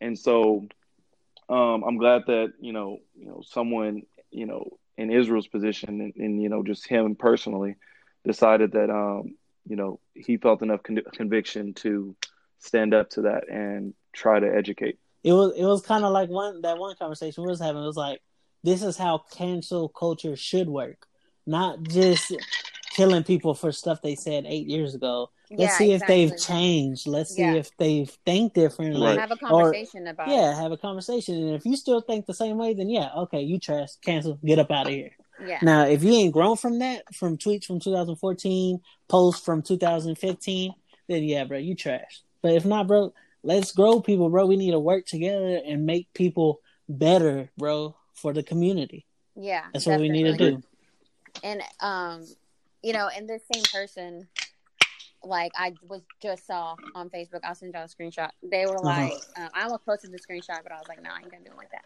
And 0.00 0.18
so 0.18 0.66
um, 1.48 1.84
I'm 1.84 1.96
glad 1.96 2.22
that 2.26 2.52
you 2.60 2.72
know 2.72 2.98
you 3.14 3.26
know 3.26 3.42
someone 3.46 4.02
you 4.30 4.46
know 4.46 4.78
in 4.98 5.12
Israel's 5.12 5.46
position 5.46 6.00
and, 6.00 6.12
and 6.16 6.42
you 6.42 6.48
know 6.48 6.62
just 6.62 6.88
him 6.88 7.14
personally 7.14 7.76
decided 8.24 8.72
that 8.72 8.90
um, 8.90 9.36
you 9.66 9.76
know 9.76 10.00
he 10.14 10.36
felt 10.36 10.62
enough 10.62 10.82
con- 10.82 11.02
conviction 11.12 11.74
to 11.74 12.16
stand 12.58 12.94
up 12.94 13.10
to 13.10 13.22
that 13.22 13.48
and 13.48 13.94
try 14.16 14.40
to 14.40 14.46
educate. 14.54 14.98
It 15.22 15.32
was 15.32 15.52
it 15.56 15.64
was 15.64 15.82
kind 15.82 16.04
of 16.04 16.12
like 16.12 16.28
one 16.28 16.62
that 16.62 16.78
one 16.78 16.94
conversation 16.96 17.42
we 17.44 17.50
was 17.50 17.60
having. 17.60 17.82
It 17.82 17.86
was 17.86 17.96
like 17.96 18.20
this 18.64 18.82
is 18.82 18.96
how 18.96 19.18
cancel 19.32 19.88
culture 19.88 20.34
should 20.36 20.68
work, 20.68 21.06
not 21.46 21.82
just 21.82 22.34
killing 22.96 23.22
people 23.24 23.54
for 23.54 23.70
stuff 23.72 24.00
they 24.02 24.14
said 24.14 24.44
eight 24.46 24.66
years 24.66 24.94
ago. 24.94 25.30
Let's 25.50 25.60
Yeah, 25.60 25.78
see 25.78 25.92
if 25.92 26.02
they've 26.06 26.36
changed. 26.36 27.06
Let's 27.06 27.34
see 27.34 27.42
Yeah. 27.42 27.54
if 27.54 27.70
they 27.76 28.06
think 28.24 28.54
differently. 28.54 29.00
Right. 29.00 29.10
Like, 29.16 29.20
have 29.20 29.30
a 29.30 29.44
or- 29.44 29.48
conversation 29.72 30.06
about 30.08 30.28
yeah, 30.28 30.60
have 30.60 30.72
a 30.72 30.76
conversation. 30.76 31.34
And 31.36 31.54
if 31.54 31.64
you 31.66 31.76
still 31.76 32.00
think 32.00 32.26
the 32.26 32.34
same 32.34 32.56
way, 32.56 32.74
then 32.74 32.88
yeah, 32.88 33.10
okay, 33.16 33.42
you 33.42 33.58
trash, 33.60 33.90
cancel, 34.04 34.38
get 34.44 34.58
up 34.58 34.70
out 34.70 34.86
of 34.86 34.92
here. 34.92 35.10
Yeah. 35.46 35.58
Now, 35.62 35.84
if 35.86 36.02
you 36.02 36.12
ain't 36.14 36.32
grown 36.32 36.56
from 36.56 36.78
that, 36.78 37.02
from 37.14 37.36
tweets 37.36 37.64
from 37.66 37.78
2014, 37.78 38.80
posts 39.08 39.44
from 39.44 39.62
2015, 39.62 40.72
then 41.08 41.22
yeah, 41.24 41.44
bro, 41.44 41.58
you 41.58 41.74
trash. 41.74 42.22
But 42.42 42.52
if 42.54 42.64
not, 42.64 42.86
bro, 42.88 43.12
let's 43.46 43.72
grow 43.72 44.00
people, 44.00 44.28
bro. 44.28 44.44
We 44.46 44.56
need 44.56 44.72
to 44.72 44.78
work 44.80 45.06
together 45.06 45.60
and 45.64 45.86
make 45.86 46.08
people 46.14 46.60
better, 46.88 47.48
bro, 47.56 47.96
for 48.14 48.32
the 48.32 48.42
community. 48.42 49.06
Yeah. 49.36 49.64
That's 49.72 49.86
what 49.86 50.00
we 50.00 50.08
need 50.08 50.24
to 50.24 50.36
do. 50.36 50.62
And 51.44 51.62
um, 51.80 52.24
you 52.82 52.92
know, 52.92 53.08
and 53.14 53.28
this 53.28 53.42
same 53.52 53.62
person, 53.72 54.26
like 55.22 55.52
I 55.56 55.74
was 55.88 56.02
just 56.22 56.46
saw 56.46 56.74
on 56.94 57.08
Facebook, 57.10 57.40
I'll 57.44 57.54
send 57.54 57.74
y'all 57.74 57.84
a 57.84 57.88
screenshot. 57.88 58.30
They 58.42 58.64
were 58.66 58.76
Uh-huh. 58.76 58.84
like, 58.84 59.12
um, 59.36 59.48
I 59.54 59.62
almost 59.64 59.84
posted 59.84 60.12
the 60.12 60.18
screenshot, 60.18 60.62
but 60.62 60.72
I 60.72 60.76
was 60.78 60.86
like, 60.88 61.02
no, 61.02 61.10
I 61.10 61.18
ain't 61.18 61.30
gonna 61.30 61.44
do 61.44 61.50
it 61.52 61.56
like 61.56 61.70
that. 61.70 61.84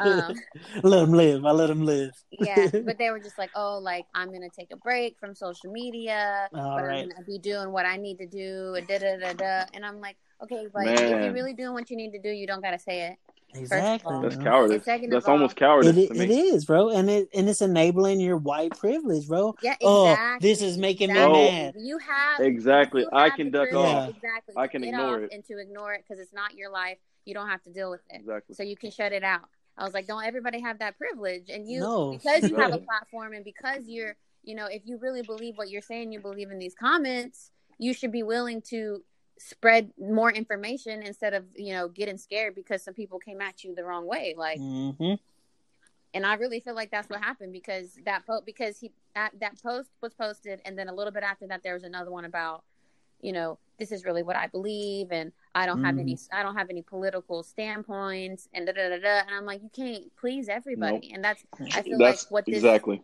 Um, 0.00 0.34
let 0.82 1.00
them 1.00 1.12
live. 1.12 1.44
I 1.44 1.50
let 1.52 1.66
them 1.68 1.84
live. 1.84 2.12
yeah, 2.30 2.68
but 2.84 2.98
they 2.98 3.10
were 3.10 3.20
just 3.20 3.38
like, 3.38 3.50
oh, 3.54 3.78
like 3.78 4.06
I'm 4.14 4.32
gonna 4.32 4.48
take 4.50 4.72
a 4.72 4.76
break 4.76 5.18
from 5.18 5.34
social 5.34 5.70
media, 5.70 6.48
All 6.54 6.76
but 6.76 6.84
right. 6.84 7.02
I'm 7.04 7.08
gonna 7.10 7.24
be 7.24 7.38
doing 7.38 7.70
what 7.70 7.86
I 7.86 7.96
need 7.96 8.18
to 8.18 8.26
do, 8.26 8.74
and 8.76 8.86
da 8.88 8.98
da 8.98 9.16
da 9.18 9.32
da. 9.34 9.64
And 9.74 9.84
I'm 9.84 10.00
like, 10.00 10.16
okay, 10.42 10.66
but 10.72 10.86
if 10.86 11.00
you're 11.00 11.32
really 11.32 11.52
doing 11.54 11.72
what 11.74 11.90
you 11.90 11.96
need 11.96 12.12
to 12.12 12.20
do, 12.20 12.30
you 12.30 12.46
don't 12.46 12.62
gotta 12.62 12.78
say 12.78 13.08
it. 13.08 13.16
Exactly. 13.52 14.14
all, 14.14 14.22
That's 14.22 14.36
bro. 14.36 14.44
cowardice. 14.44 14.84
Second 14.84 15.10
That's 15.10 15.26
all- 15.26 15.32
almost 15.32 15.56
cowardice 15.56 15.96
It, 15.96 16.08
to 16.14 16.14
me. 16.14 16.40
is, 16.40 16.64
bro, 16.64 16.90
and 16.90 17.10
it 17.10 17.28
and 17.34 17.48
it's 17.48 17.60
enabling 17.60 18.20
your 18.20 18.36
white 18.36 18.70
privilege, 18.78 19.26
bro. 19.26 19.56
Yeah, 19.60 19.74
Oh, 19.82 20.08
exactly. 20.10 20.48
this 20.48 20.62
is 20.62 20.78
making 20.78 21.10
Oh. 21.16 21.32
me 21.32 21.50
mad. 21.50 21.74
You 21.76 21.98
have 21.98 22.40
Exactly. 22.40 23.02
you 23.02 23.08
I 23.12 23.30
can 23.30 23.46
the 23.46 23.58
duck 23.58 23.70
privilege, 23.70 23.88
off. 23.92 24.08
Exactly. 24.10 24.54
I 24.56 24.66
can 24.68 24.84
ignore 24.84 25.20
it. 25.22 25.32
and 25.32 25.44
to 25.46 25.58
ignore 25.58 25.94
it 25.94 26.04
because 26.06 26.20
it's 26.22 26.32
not 26.32 26.54
your 26.54 26.70
life. 26.70 26.98
You 27.24 27.34
don't 27.34 27.48
have 27.48 27.62
to 27.64 27.70
deal 27.72 27.90
with 27.90 28.02
it. 28.10 28.20
Exactly. 28.20 28.54
So 28.54 28.62
you 28.62 28.76
can 28.76 28.92
shut 28.92 29.12
it 29.12 29.24
out. 29.24 29.42
I 29.76 29.82
was 29.84 29.94
like, 29.94 30.06
don't 30.06 30.24
everybody 30.24 30.60
have 30.60 30.78
that 30.78 30.96
privilege? 30.96 31.48
And 31.50 31.66
you, 31.68 31.80
No. 31.80 32.12
because 32.12 32.48
you 32.48 32.54
have 32.56 32.72
a 32.72 32.78
platform 32.78 33.32
and 33.32 33.44
because 33.44 33.88
you're, 33.88 34.14
you 34.44 34.54
know, 34.54 34.66
if 34.66 34.82
you 34.84 34.96
really 34.98 35.22
believe 35.22 35.56
what 35.58 35.70
you're 35.70 35.82
saying, 35.82 36.12
you 36.12 36.20
believe 36.20 36.50
in 36.52 36.58
these 36.60 36.74
comments, 36.74 37.50
you 37.78 37.94
should 37.94 38.12
be 38.12 38.22
willing 38.22 38.62
to 38.68 39.02
spread 39.40 39.90
more 39.98 40.30
information 40.30 41.02
instead 41.02 41.32
of, 41.34 41.44
you 41.56 41.72
know, 41.72 41.88
getting 41.88 42.18
scared 42.18 42.54
because 42.54 42.82
some 42.84 42.94
people 42.94 43.18
came 43.18 43.40
at 43.40 43.64
you 43.64 43.74
the 43.74 43.84
wrong 43.84 44.06
way. 44.06 44.34
Like, 44.36 44.58
hmm 44.58 45.14
and 46.12 46.26
I 46.26 46.34
really 46.34 46.60
feel 46.60 46.74
like 46.74 46.90
that's 46.90 47.08
what 47.08 47.22
happened 47.22 47.52
because 47.52 47.96
that 48.04 48.26
post 48.26 48.44
because 48.44 48.78
he 48.78 48.90
that, 49.14 49.30
that 49.40 49.62
post 49.62 49.90
was 50.02 50.12
posted 50.14 50.60
and 50.64 50.76
then 50.76 50.88
a 50.88 50.94
little 50.94 51.12
bit 51.12 51.22
after 51.22 51.46
that 51.46 51.62
there 51.62 51.74
was 51.74 51.84
another 51.84 52.10
one 52.10 52.24
about 52.24 52.64
you 53.20 53.32
know 53.32 53.58
this 53.78 53.92
is 53.92 54.04
really 54.04 54.22
what 54.22 54.36
I 54.36 54.48
believe 54.48 55.08
and 55.12 55.32
I 55.54 55.66
don't 55.66 55.84
have 55.84 55.98
any 55.98 56.18
I 56.32 56.42
don't 56.42 56.56
have 56.56 56.68
any 56.70 56.82
political 56.82 57.42
standpoints 57.42 58.48
and 58.52 58.66
da 58.66 58.72
da 58.72 58.88
da 58.88 58.98
da 58.98 59.18
and 59.20 59.30
I'm 59.36 59.46
like 59.46 59.62
you 59.62 59.70
can't 59.74 60.04
please 60.16 60.48
everybody 60.48 61.12
and 61.14 61.22
that's 61.22 61.44
I 61.74 61.82
feel 61.82 61.98
That's 61.98 62.24
like 62.24 62.30
what 62.32 62.46
this 62.46 62.56
exactly. 62.56 63.02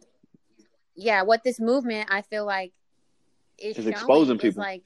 yeah 0.96 1.22
what 1.22 1.44
this 1.44 1.60
movement 1.60 2.08
I 2.10 2.22
feel 2.22 2.44
like 2.44 2.72
is 3.58 3.78
Is 3.78 3.86
exposing 3.86 4.36
is 4.36 4.42
people. 4.42 4.62
like 4.62 4.82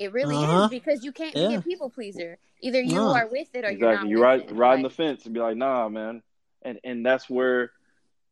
it 0.00 0.12
really 0.12 0.34
Uh-huh. 0.34 0.64
is 0.64 0.70
because 0.70 1.04
you 1.04 1.12
can't 1.12 1.36
Yeah. 1.36 1.48
be 1.48 1.54
a 1.56 1.62
people 1.62 1.90
pleaser 1.90 2.38
either 2.62 2.80
you 2.80 2.94
No. 2.96 3.14
are 3.14 3.28
with 3.28 3.54
it 3.54 3.64
or 3.64 3.70
you're 3.70 3.92
not 3.94 4.08
You 4.08 4.16
with 4.16 4.22
ride 4.22 4.40
it. 4.40 4.52
riding 4.52 4.82
Like, 4.84 4.92
the 4.92 4.96
fence 4.96 5.24
and 5.26 5.34
be 5.34 5.40
like, 5.40 5.56
nah, 5.56 5.88
man. 5.88 6.22
And 6.62 6.80
and 6.84 7.04
that's 7.06 7.28
where, 7.30 7.70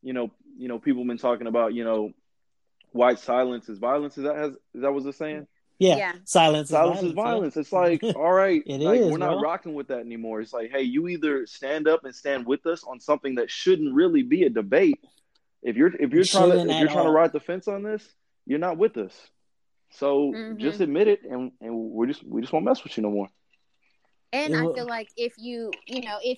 you 0.01 0.13
know, 0.13 0.31
you 0.57 0.67
know, 0.67 0.79
people 0.79 1.05
been 1.05 1.17
talking 1.17 1.47
about, 1.47 1.73
you 1.73 1.83
know, 1.83 2.11
white 2.91 3.19
silence 3.19 3.69
is 3.69 3.77
violence. 3.79 4.17
Is 4.17 4.23
that 4.25 4.35
has 4.35 4.51
is 4.73 4.81
that 4.81 4.91
what 4.93 5.05
it's 5.05 5.17
saying? 5.17 5.47
Yeah. 5.77 5.95
Yeah. 5.97 6.13
Silence 6.25 6.67
is 6.69 6.71
Silence 6.71 6.99
violence. 6.99 7.07
is 7.09 7.13
violence. 7.13 7.57
It's 7.57 7.71
like, 7.71 8.03
all 8.15 8.33
right, 8.33 8.61
It 8.65 8.81
like 8.81 8.99
is, 8.99 9.11
we're 9.11 9.17
not 9.17 9.33
bro. 9.33 9.41
rocking 9.41 9.73
with 9.75 9.87
that 9.87 9.99
anymore. 9.99 10.41
It's 10.41 10.51
like, 10.53 10.71
hey, 10.71 10.81
you 10.81 11.07
either 11.07 11.45
stand 11.45 11.87
up 11.87 12.03
and 12.03 12.13
stand 12.13 12.45
with 12.45 12.65
us 12.65 12.83
on 12.83 12.99
something 12.99 13.35
that 13.35 13.49
shouldn't 13.49 13.93
really 13.93 14.23
be 14.23 14.43
a 14.43 14.49
debate. 14.49 14.99
If 15.63 15.77
you're 15.77 15.95
if 15.95 16.11
you're 16.11 16.21
It 16.21 16.29
trying 16.29 16.51
to 16.51 16.59
if 16.69 16.79
you're 16.79 16.89
trying 16.89 17.05
to 17.05 17.11
ride 17.11 17.31
the 17.31 17.39
fence 17.39 17.67
on 17.67 17.83
this, 17.83 18.03
you're 18.45 18.59
not 18.59 18.77
with 18.77 18.97
us. 18.97 19.13
So 19.91 20.31
Mhm. 20.33 20.57
just 20.57 20.81
admit 20.81 21.07
it, 21.07 21.23
and 21.23 21.51
and 21.61 21.91
we 21.91 22.07
just 22.07 22.23
we 22.23 22.41
just 22.41 22.53
won't 22.53 22.65
mess 22.65 22.83
with 22.83 22.95
you 22.97 23.03
no 23.03 23.11
more. 23.11 23.29
And 24.31 24.55
I 24.55 24.71
feel 24.73 24.87
like 24.87 25.09
if 25.17 25.33
you, 25.37 25.71
you 25.87 26.01
know, 26.01 26.19
if 26.23 26.37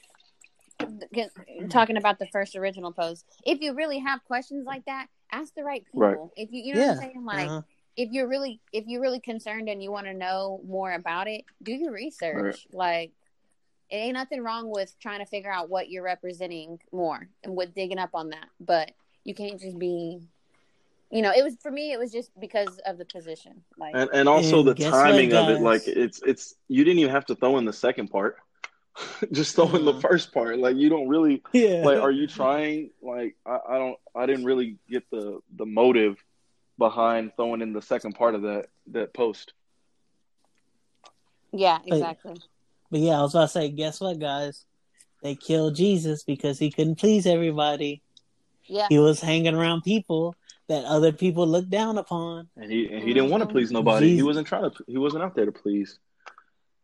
talking 1.69 1.97
about 1.97 2.19
the 2.19 2.27
first 2.27 2.55
original 2.55 2.91
post, 2.91 3.25
if 3.45 3.59
you 3.61 3.73
really 3.73 3.99
have 3.99 4.23
questions 4.23 4.65
like 4.65 4.85
that, 4.85 5.07
ask 5.31 5.53
the 5.55 5.63
right 5.63 5.83
people. 5.85 5.99
Right. 6.01 6.17
If 6.35 6.51
you, 6.51 6.61
you 6.63 6.73
know 6.73 6.79
what 6.79 6.89
I'm 6.91 6.97
saying, 6.97 7.25
like 7.25 7.47
Uh-huh. 7.47 7.61
if 7.97 8.09
you're 8.11 8.27
really, 8.27 8.61
if 8.71 8.85
you're 8.87 9.01
really 9.01 9.19
concerned 9.19 9.67
and 9.67 9.83
you 9.83 9.91
want 9.91 10.07
to 10.07 10.13
know 10.13 10.61
more 10.65 10.93
about 10.93 11.27
it, 11.27 11.43
do 11.61 11.73
your 11.73 11.91
research. 11.91 12.65
Like, 12.71 13.11
it 13.89 13.95
ain't 13.95 14.13
nothing 14.13 14.41
wrong 14.41 14.69
with 14.69 14.97
trying 14.99 15.19
to 15.19 15.25
figure 15.25 15.51
out 15.51 15.69
what 15.69 15.89
you're 15.89 16.03
representing 16.03 16.79
more 16.93 17.27
and 17.43 17.55
with 17.55 17.75
digging 17.75 17.99
up 17.99 18.11
on 18.13 18.29
that. 18.29 18.47
But 18.59 18.91
you 19.25 19.35
can't 19.35 19.59
just 19.59 19.77
be, 19.77 20.21
you 21.11 21.21
know, 21.21 21.31
it 21.35 21.43
was 21.43 21.55
for 21.61 21.71
me. 21.71 21.91
It 21.91 21.99
was 21.99 22.11
just 22.11 22.31
because 22.39 22.79
of 22.85 22.97
the 22.97 23.05
position. 23.05 23.61
Like, 23.77 23.93
And 23.95 24.09
and 24.13 24.29
also 24.29 24.59
And 24.59 24.69
the 24.69 24.75
timing 24.75 25.33
of 25.33 25.49
it, 25.49 25.61
like 25.61 25.87
it's 25.87 26.21
it's 26.25 26.55
you 26.67 26.83
didn't 26.83 26.99
even 26.99 27.11
have 27.11 27.25
to 27.27 27.35
throw 27.35 27.57
in 27.57 27.65
the 27.65 27.73
second 27.73 28.09
part. 28.09 28.37
Just 29.31 29.55
throw 29.55 29.73
in 29.73 29.85
the 29.85 29.99
first 30.01 30.33
part. 30.33 30.59
Like 30.59 30.75
you 30.75 30.89
don't 30.89 31.07
really 31.07 31.41
Yeah. 31.53 31.83
like 31.85 31.99
are 31.99 32.11
you 32.11 32.27
trying 32.27 32.91
like 33.01 33.37
I, 33.45 33.59
I 33.69 33.77
don't 33.77 33.97
I 34.13 34.25
didn't 34.25 34.43
really 34.45 34.77
get 34.89 35.09
the 35.09 35.39
the 35.55 35.65
motive 35.65 36.17
behind 36.77 37.31
throwing 37.37 37.61
in 37.61 37.71
the 37.71 37.81
second 37.81 38.13
part 38.15 38.35
of 38.35 38.41
that 38.41 38.65
that 38.87 39.13
post. 39.13 39.53
yeah, 41.53 41.79
exactly. 41.85 42.35
But 42.89 42.99
yeah, 42.99 43.19
I 43.19 43.21
was 43.21 43.33
about 43.33 43.43
to 43.43 43.47
say, 43.49 43.69
guess 43.69 44.01
what, 44.01 44.19
guys? 44.19 44.65
They 45.23 45.35
killed 45.35 45.75
Jesus 45.75 46.23
because 46.23 46.59
he 46.59 46.71
couldn't 46.71 46.95
please 46.99 47.25
everybody. 47.25 48.01
Yeah. 48.65 48.87
He 48.89 48.99
was 48.99 49.21
hanging 49.21 49.55
around 49.55 49.83
people 49.83 50.35
that 50.67 50.85
other 50.85 51.11
people 51.11 51.47
look 51.47 51.67
down 51.69 51.97
upon. 51.97 52.47
And 52.57 52.71
he 52.71 52.91
and 52.91 53.03
he 53.03 53.13
didn't 53.13 53.29
want 53.29 53.43
to 53.43 53.49
please 53.49 53.71
nobody. 53.71 54.15
He 54.15 54.23
wasn't 54.23 54.47
trying 54.47 54.69
to 54.69 54.83
he 54.87 54.97
wasn't 54.97 55.23
out 55.23 55.35
there 55.35 55.45
to 55.45 55.51
please. 55.51 55.99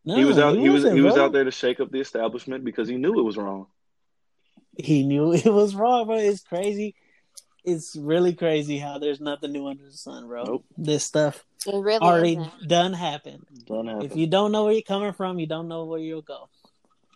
No, 0.04 0.16
he 0.16 0.24
was 0.24 0.38
out 0.38 0.56
he, 0.56 0.68
was 0.68 0.84
wasn't, 0.84 0.96
he 0.96 1.00
was 1.02 1.14
bro. 1.14 1.26
out 1.26 1.32
there 1.32 1.44
to 1.44 1.50
shake 1.50 1.80
up 1.80 1.90
the 1.90 2.00
establishment 2.00 2.64
because 2.64 2.88
he 2.88 2.96
knew 2.96 3.18
it 3.18 3.22
was 3.22 3.36
wrong. 3.36 3.66
He 4.76 5.02
knew 5.02 5.32
it 5.34 5.44
was 5.44 5.74
wrong, 5.74 6.06
bro. 6.06 6.16
It's 6.16 6.42
crazy. 6.42 6.94
It's 7.64 7.96
really 7.96 8.32
crazy 8.32 8.78
how 8.78 8.98
there's 8.98 9.20
nothing 9.20 9.52
new 9.52 9.66
under 9.66 9.84
the 9.84 9.92
sun, 9.92 10.26
bro. 10.26 10.44
Nope. 10.44 10.64
This 10.78 11.04
stuff 11.04 11.44
really 11.66 11.98
already 11.98 12.32
isn't. 12.36 12.68
done 12.68 12.92
happened. 12.94 13.44
Don't 13.66 13.86
happen. 13.86 14.06
If 14.06 14.16
you 14.16 14.26
don't 14.26 14.52
know 14.52 14.64
where 14.64 14.72
you're 14.72 14.82
coming 14.82 15.12
from, 15.12 15.38
you 15.38 15.46
don't 15.46 15.68
know 15.68 15.84
where 15.84 15.98
you'll 15.98 16.22
go. 16.22 16.48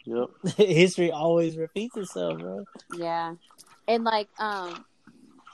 Yep. 0.05 0.29
History 0.57 1.11
always 1.13 1.57
repeats 1.57 1.97
itself, 1.97 2.39
bro. 2.39 2.65
Yeah. 2.97 3.35
And 3.89 4.05
like, 4.05 4.29
um, 4.39 4.85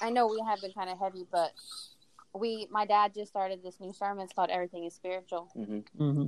I 0.01 0.11
know 0.11 0.27
we 0.27 0.43
have 0.47 0.61
been 0.61 0.73
kind 0.73 0.91
of 0.91 0.99
heavy, 0.99 1.27
but 1.31 1.53
we, 2.35 2.69
my 2.71 2.87
dad 2.87 3.15
just 3.15 3.31
started 3.31 3.63
this 3.63 3.81
new 3.81 3.93
sermon. 3.93 4.25
It's 4.25 4.33
called 4.33 4.51
Everything 4.51 4.85
is 4.85 4.95
Spiritual. 4.95 5.49
hmm 5.55 5.81
hmm 5.97 6.27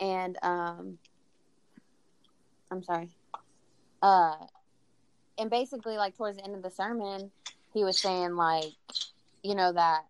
And, 0.00 0.38
um, 0.42 0.98
I'm 2.70 2.82
sorry. 2.82 3.10
Uh, 4.02 4.36
and 5.38 5.50
basically, 5.50 5.96
like, 5.96 6.16
towards 6.16 6.38
the 6.38 6.44
end 6.44 6.54
of 6.54 6.62
the 6.62 6.70
sermon, 6.70 7.30
he 7.72 7.84
was 7.84 7.98
saying, 7.98 8.34
like, 8.34 8.72
you 9.42 9.54
know, 9.54 9.72
that 9.72 10.02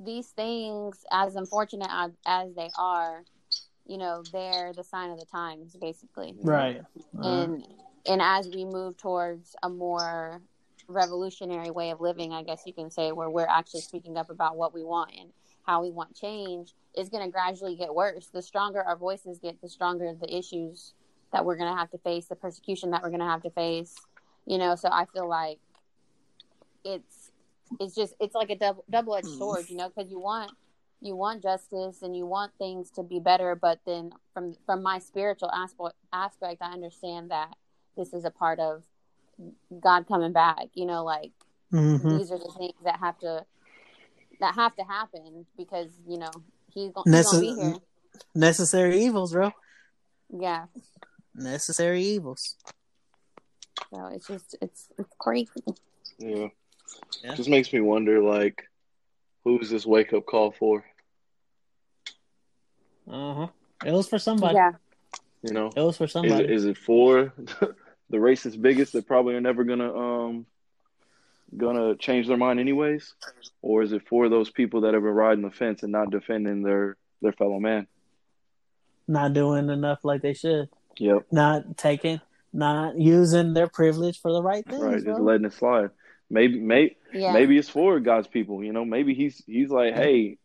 these 0.00 0.28
things, 0.28 1.04
as 1.10 1.36
unfortunate 1.36 1.88
as, 1.90 2.12
as 2.26 2.54
they 2.54 2.70
are, 2.78 3.24
you 3.86 3.98
know, 3.98 4.22
they're 4.32 4.72
the 4.72 4.84
sign 4.84 5.10
of 5.10 5.18
the 5.18 5.26
times, 5.26 5.76
basically. 5.80 6.34
Right. 6.40 6.80
Uh, 7.18 7.26
and 7.26 7.66
and 8.06 8.20
as 8.22 8.48
we 8.48 8.64
move 8.64 8.96
towards 8.96 9.54
a 9.62 9.68
more 9.68 10.40
revolutionary 10.92 11.70
way 11.70 11.90
of 11.90 12.00
living 12.00 12.32
i 12.32 12.42
guess 12.42 12.62
you 12.66 12.72
can 12.72 12.90
say 12.90 13.12
where 13.12 13.30
we're 13.30 13.46
actually 13.46 13.80
speaking 13.80 14.16
up 14.16 14.30
about 14.30 14.56
what 14.56 14.74
we 14.74 14.82
want 14.82 15.10
and 15.18 15.30
how 15.64 15.82
we 15.82 15.90
want 15.90 16.14
change 16.14 16.74
is 16.96 17.08
going 17.08 17.24
to 17.24 17.30
gradually 17.30 17.76
get 17.76 17.94
worse. 17.94 18.26
The 18.26 18.42
stronger 18.42 18.82
our 18.82 18.96
voices 18.96 19.38
get 19.38 19.60
the 19.60 19.68
stronger 19.68 20.12
the 20.14 20.36
issues 20.36 20.94
that 21.32 21.44
we're 21.44 21.56
going 21.56 21.70
to 21.72 21.78
have 21.78 21.90
to 21.90 21.98
face 21.98 22.26
the 22.26 22.36
persecution 22.36 22.90
that 22.90 23.02
we're 23.02 23.08
going 23.10 23.20
to 23.20 23.26
have 23.26 23.42
to 23.42 23.50
face 23.50 23.94
you 24.46 24.58
know? 24.58 24.74
So 24.74 24.88
i 24.90 25.06
feel 25.06 25.28
like 25.28 25.58
it's 26.84 27.30
it's 27.80 27.94
just 27.94 28.14
it's 28.20 28.34
like 28.34 28.50
a 28.50 28.56
double 28.56 28.84
double-edged 28.90 29.28
hmm. 29.28 29.38
sword 29.38 29.70
you 29.70 29.76
know? 29.76 29.88
Because 29.88 30.10
you 30.10 30.18
want 30.18 30.52
you 31.00 31.16
want 31.16 31.42
justice 31.42 32.02
and 32.02 32.16
you 32.16 32.26
want 32.26 32.52
things 32.58 32.90
to 32.92 33.02
be 33.02 33.18
better 33.18 33.54
but 33.54 33.80
then 33.86 34.12
from 34.32 34.54
from 34.66 34.82
my 34.82 34.98
spiritual 34.98 35.50
aspect 35.50 35.94
aspect 36.12 36.62
i 36.62 36.72
understand 36.72 37.30
that 37.30 37.54
this 37.96 38.12
is 38.12 38.24
a 38.24 38.30
part 38.30 38.60
of 38.60 38.84
god 39.80 40.06
coming 40.06 40.32
back 40.32 40.66
you 40.74 40.86
know 40.86 41.04
like 41.04 41.32
mhm. 41.72 42.18
these 42.18 42.30
are 42.30 42.38
the 42.38 42.52
things 42.58 42.74
that 42.84 42.98
have 43.00 43.18
to 43.18 43.44
that 44.40 44.54
have 44.54 44.74
to 44.76 44.82
happen 44.82 45.46
because 45.56 45.90
you 46.06 46.18
know 46.18 46.30
he's, 46.72 46.90
go- 46.92 47.02
And 47.06 47.14
he's 47.14 47.26
gonna 47.30 47.40
be 47.40 47.54
here 47.54 47.74
necessary 48.34 49.04
evils, 49.04 49.32
bro. 49.32 49.52
Yeah. 50.30 50.66
Necessary 51.34 52.02
evils. 52.02 52.56
So 53.92 54.06
it's 54.06 54.26
just 54.26 54.56
it's 54.60 54.88
it's 54.98 55.12
crazy. 55.18 55.50
Yeah. 56.18 56.48
Yeah. 57.22 57.34
Just 57.34 57.48
makes 57.48 57.72
me 57.72 57.80
wonder, 57.80 58.22
like, 58.22 58.62
who's 59.44 59.70
this 59.70 59.86
wake 59.86 60.12
up 60.12 60.26
call 60.26 60.52
for? 60.52 60.84
Uh 63.10 63.34
huh. 63.34 63.46
It 63.84 63.92
was 63.92 64.08
for 64.08 64.18
somebody. 64.18 64.54
Yeah. 64.54 64.72
You 65.42 65.52
know, 65.52 65.70
It 65.74 65.80
was 65.80 65.96
for 65.96 66.04
is 66.04 66.12
somebody. 66.12 66.44
it, 66.44 66.50
is 66.50 66.64
it 66.64 66.78
for 66.78 67.32
the 68.12 68.18
racist 68.18 68.60
bigots 68.62 68.92
that 68.92 69.06
probably 69.08 69.34
are 69.34 69.40
never 69.40 69.64
gonna 69.64 69.92
um 69.92 70.46
gonna 71.56 71.96
change 71.96 72.28
their 72.28 72.36
mind 72.36 72.60
anyways, 72.60 73.14
or 73.60 73.82
is 73.82 73.92
it 73.92 74.06
for 74.08 74.28
those 74.28 74.50
people 74.50 74.82
that 74.82 74.94
have 74.94 75.02
been 75.02 75.12
riding 75.12 75.42
the 75.42 75.50
fence 75.50 75.82
and 75.82 75.90
not 75.90 76.10
defending 76.10 76.62
their 76.62 76.96
their 77.20 77.32
fellow 77.32 77.58
man? 77.58 77.88
not 79.08 79.32
doing 79.32 79.68
enough 79.68 80.04
like 80.04 80.22
they 80.22 80.32
should. 80.32 80.68
Yep. 80.96 81.26
Not 81.32 81.76
taking, 81.76 82.20
not 82.52 82.98
using 82.98 83.52
their 83.52 83.66
privilege 83.66 84.20
for 84.20 84.32
the 84.32 84.40
right 84.42 84.64
things. 84.64 84.80
Right. 84.80 85.02
bro. 85.02 85.12
Just 85.14 85.20
letting 85.20 85.44
it 85.44 85.52
slide. 85.52 85.90
Maybe, 86.30 86.60
maybe, 86.60 86.96
Yeah. 87.12 87.32
maybe 87.32 87.58
it's 87.58 87.68
for 87.68 87.98
God's 88.00 88.28
people. 88.28 88.62
You 88.62 88.72
know, 88.72 88.84
maybe 88.84 89.12
he's 89.14 89.42
he's 89.44 89.70
like, 89.70 89.94
hey, 89.94 90.38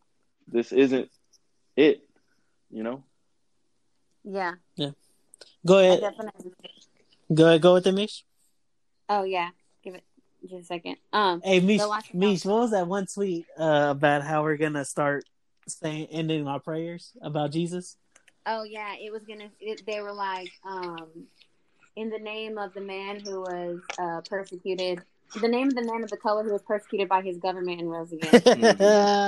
this 0.47 0.71
isn't 0.71 1.09
it. 1.75 2.01
You 2.71 2.83
know. 2.83 3.03
Yeah. 4.23 4.53
Yeah. 4.75 4.91
Go 5.65 5.77
I 5.77 5.83
ahead. 5.83 6.13
Go 7.33 7.47
ahead. 7.47 7.61
Go 7.61 7.73
with 7.73 7.83
the 7.83 7.91
Mish. 7.91 8.23
Oh 9.09 9.23
yeah. 9.23 9.49
Give 9.83 9.95
it 9.95 10.03
just 10.41 10.63
a 10.63 10.65
second. 10.65 10.97
Um. 11.11 11.41
Hey, 11.43 11.59
Mish. 11.59 11.81
The 11.81 11.87
last 11.87 12.07
thing 12.07 12.19
Mish, 12.19 12.45
what 12.45 12.59
was 12.59 12.71
that 12.71 12.87
one 12.87 13.07
tweet 13.07 13.45
uh, 13.59 13.87
about 13.91 14.23
how 14.23 14.43
we're 14.43 14.57
gonna 14.57 14.85
start 14.85 15.25
saying 15.67 16.07
ending 16.11 16.47
our 16.47 16.59
prayers 16.59 17.11
about 17.21 17.51
Jesus? 17.51 17.97
Oh 18.45 18.63
yeah. 18.63 18.95
It 18.99 19.11
was 19.11 19.23
gonna. 19.23 19.49
It, 19.59 19.85
they 19.85 20.01
were 20.01 20.13
like, 20.13 20.51
um, 20.65 21.27
in 21.95 22.09
the 22.09 22.19
name 22.19 22.57
of 22.57 22.73
the 22.73 22.81
man 22.81 23.19
who 23.19 23.41
was 23.41 23.79
uh, 23.99 24.21
persecuted. 24.29 25.01
The 25.35 25.47
name 25.47 25.69
of 25.69 25.75
the 25.75 25.83
man 25.83 26.03
of 26.03 26.09
the 26.09 26.17
color 26.17 26.43
who 26.43 26.51
was 26.51 26.61
persecuted 26.61 27.09
by 27.09 27.21
his 27.21 27.37
government 27.37 27.81
and 27.81 27.91
rose 27.91 28.11
again. 28.11 28.41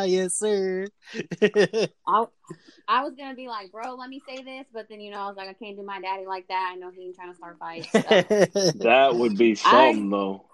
yes, 0.09 0.35
sir. 0.35 0.87
I, 2.07 2.25
I 2.87 3.03
was 3.03 3.13
gonna 3.15 3.35
be 3.35 3.47
like, 3.47 3.71
bro, 3.71 3.95
let 3.95 4.09
me 4.09 4.21
say 4.27 4.41
this, 4.41 4.65
but 4.73 4.87
then 4.89 5.01
you 5.01 5.11
know, 5.11 5.19
I 5.19 5.27
was 5.27 5.37
like, 5.37 5.49
I 5.49 5.53
can't 5.53 5.77
do 5.77 5.83
my 5.83 5.99
daddy 6.01 6.25
like 6.25 6.47
that. 6.47 6.71
I 6.73 6.75
know 6.75 6.89
he 6.89 7.03
ain't 7.03 7.15
trying 7.15 7.29
to 7.31 7.35
start 7.35 7.57
fights. 7.59 7.91
So. 7.91 8.73
That 8.83 9.15
would 9.15 9.37
be 9.37 9.55
something 9.55 10.09
though. 10.09 10.45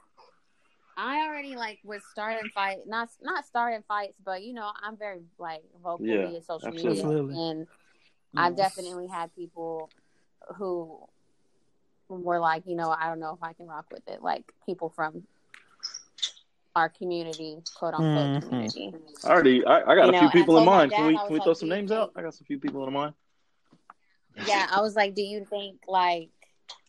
I 0.97 1.27
already 1.27 1.55
like 1.55 1.79
was 1.83 2.01
starting 2.11 2.49
fight, 2.53 2.79
not 2.87 3.09
not 3.21 3.45
starting 3.45 3.83
fights, 3.87 4.15
but 4.23 4.43
you 4.43 4.53
know, 4.53 4.69
I'm 4.81 4.97
very 4.97 5.21
like 5.37 5.61
vocal 5.83 6.05
Yeah, 6.05 6.27
via 6.27 6.41
social 6.41 6.69
absolutely. 6.69 7.33
media, 7.33 7.49
and 7.49 7.67
I've 8.37 8.55
definitely 8.55 9.07
had 9.07 9.35
people 9.35 9.89
who 10.57 10.99
were 12.07 12.39
like, 12.39 12.63
you 12.65 12.75
know, 12.75 12.89
I 12.89 13.07
don't 13.09 13.19
know 13.19 13.33
if 13.33 13.43
I 13.43 13.53
can 13.53 13.67
rock 13.67 13.85
with 13.91 14.07
it, 14.07 14.21
like 14.21 14.43
people 14.65 14.89
from 14.95 15.23
our 16.75 16.89
community, 16.89 17.57
quote 17.75 17.93
unquote 17.93 18.41
Mhm. 18.41 18.41
community. 18.43 18.93
I 19.23 19.29
already, 19.29 19.65
I, 19.65 19.91
I 19.91 19.95
got 19.95 20.05
You 20.05 20.09
a 20.09 20.11
know, 20.11 20.19
few 20.19 20.29
people 20.29 20.57
in 20.57 20.65
mind. 20.65 20.91
dad, 20.91 20.97
Can 20.97 21.07
we 21.07 21.13
can 21.15 21.25
we 21.29 21.33
like, 21.35 21.43
throw 21.43 21.53
some 21.53 21.69
names 21.69 21.91
out? 21.91 22.11
I 22.15 22.21
got 22.21 22.33
some 22.33 22.45
few 22.45 22.59
people 22.59 22.85
in 22.87 22.93
mind. 22.93 23.13
yeah, 24.45 24.67
I 24.69 24.81
was 24.81 24.95
like, 24.95 25.15
do 25.15 25.21
you 25.21 25.45
think 25.45 25.79
like 25.87 26.29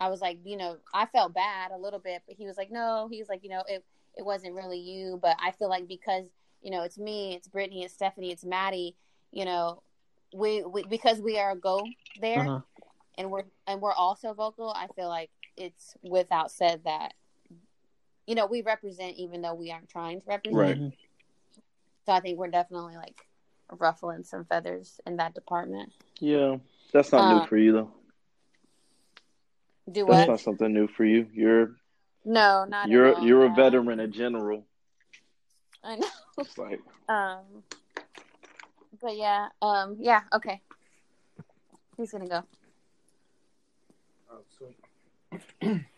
I 0.01 0.09
was 0.09 0.21
like, 0.21 0.39
you 0.45 0.57
know, 0.57 0.77
I 0.93 1.07
felt 1.07 1.35
bad 1.35 1.71
a 1.71 1.79
little 1.79 2.01
bit, 2.01 2.23
but 2.27 2.37
he 2.37 2.47
was 2.47 2.57
like, 2.57 2.71
no, 2.71 3.09
he 3.11 3.19
was 3.21 3.29
like, 3.29 3.43
you 3.45 3.51
know, 3.51 3.63
it 3.69 3.85
it 4.17 4.25
wasn't 4.25 4.55
really 4.55 4.79
you, 4.79 5.19
but 5.23 5.37
I 5.43 5.53
feel 5.53 5.69
like 5.69 5.87
because 5.87 6.27
you 6.63 6.71
know 6.71 6.83
it's 6.83 6.99
me, 6.99 7.35
it's 7.35 7.49
Brittany, 7.49 7.85
it's 7.85 7.95
Stephanie, 7.95 8.33
it's 8.33 8.45
Maddie, 8.45 8.97
you 9.31 9.45
know, 9.45 9.83
we, 10.35 10.63
we 10.65 10.83
because 10.85 11.21
we 11.21 11.39
are 11.39 11.53
a 11.53 11.57
go 11.57 11.89
there, 12.21 12.41
Uh-huh. 12.41 12.61
and 13.17 13.31
we're 13.31 13.45
and 13.67 13.81
we're 13.81 13.93
also 13.93 14.35
vocal. 14.35 14.71
I 14.71 14.89
feel 14.97 15.09
like 15.09 15.31
it's 15.57 15.95
without 16.03 16.51
said 16.51 16.83
that 16.85 17.15
you 18.27 18.35
know 18.35 18.47
we 18.47 18.63
represent 18.63 19.17
even 19.17 19.43
though 19.43 19.55
we 19.55 19.71
aren't 19.71 19.89
trying 19.89 20.21
to 20.21 20.27
represent. 20.27 20.57
Right. 20.59 20.77
Mhm. 20.79 20.93
So 22.07 22.13
I 22.13 22.21
think 22.21 22.39
we're 22.39 22.49
definitely 22.49 22.97
like 22.97 23.27
ruffling 23.71 24.25
some 24.25 24.45
feathers 24.45 25.01
in 25.07 25.17
that 25.17 25.35
department. 25.35 25.93
Yeah, 26.21 26.59
that's 26.93 27.13
not 27.13 27.25
Uh, 27.25 27.41
new 27.41 27.47
for 27.47 27.57
you 27.57 27.73
though. 27.73 27.91
Do 29.91 30.07
That's 30.07 30.21
what? 30.21 30.29
not 30.29 30.41
something 30.41 30.73
new 30.73 30.87
for 30.89 31.05
you. 31.05 31.29
You're 31.33 31.77
No, 32.25 32.65
not 32.69 32.89
you're 32.89 33.15
all. 33.15 33.23
you're 33.23 33.45
a 33.45 33.49
veteran 33.55 34.01
a 34.01 34.07
general. 34.09 34.67
I 35.83 35.97
know. 35.97 36.09
It's 36.39 36.59
like 36.59 36.81
Um, 37.09 37.63
but 39.01 39.17
yeah, 39.17 39.49
um, 39.63 39.97
yeah, 40.01 40.23
okay. 40.33 40.61
He's 41.97 42.13
gonna 42.13 42.27
go? 42.27 42.43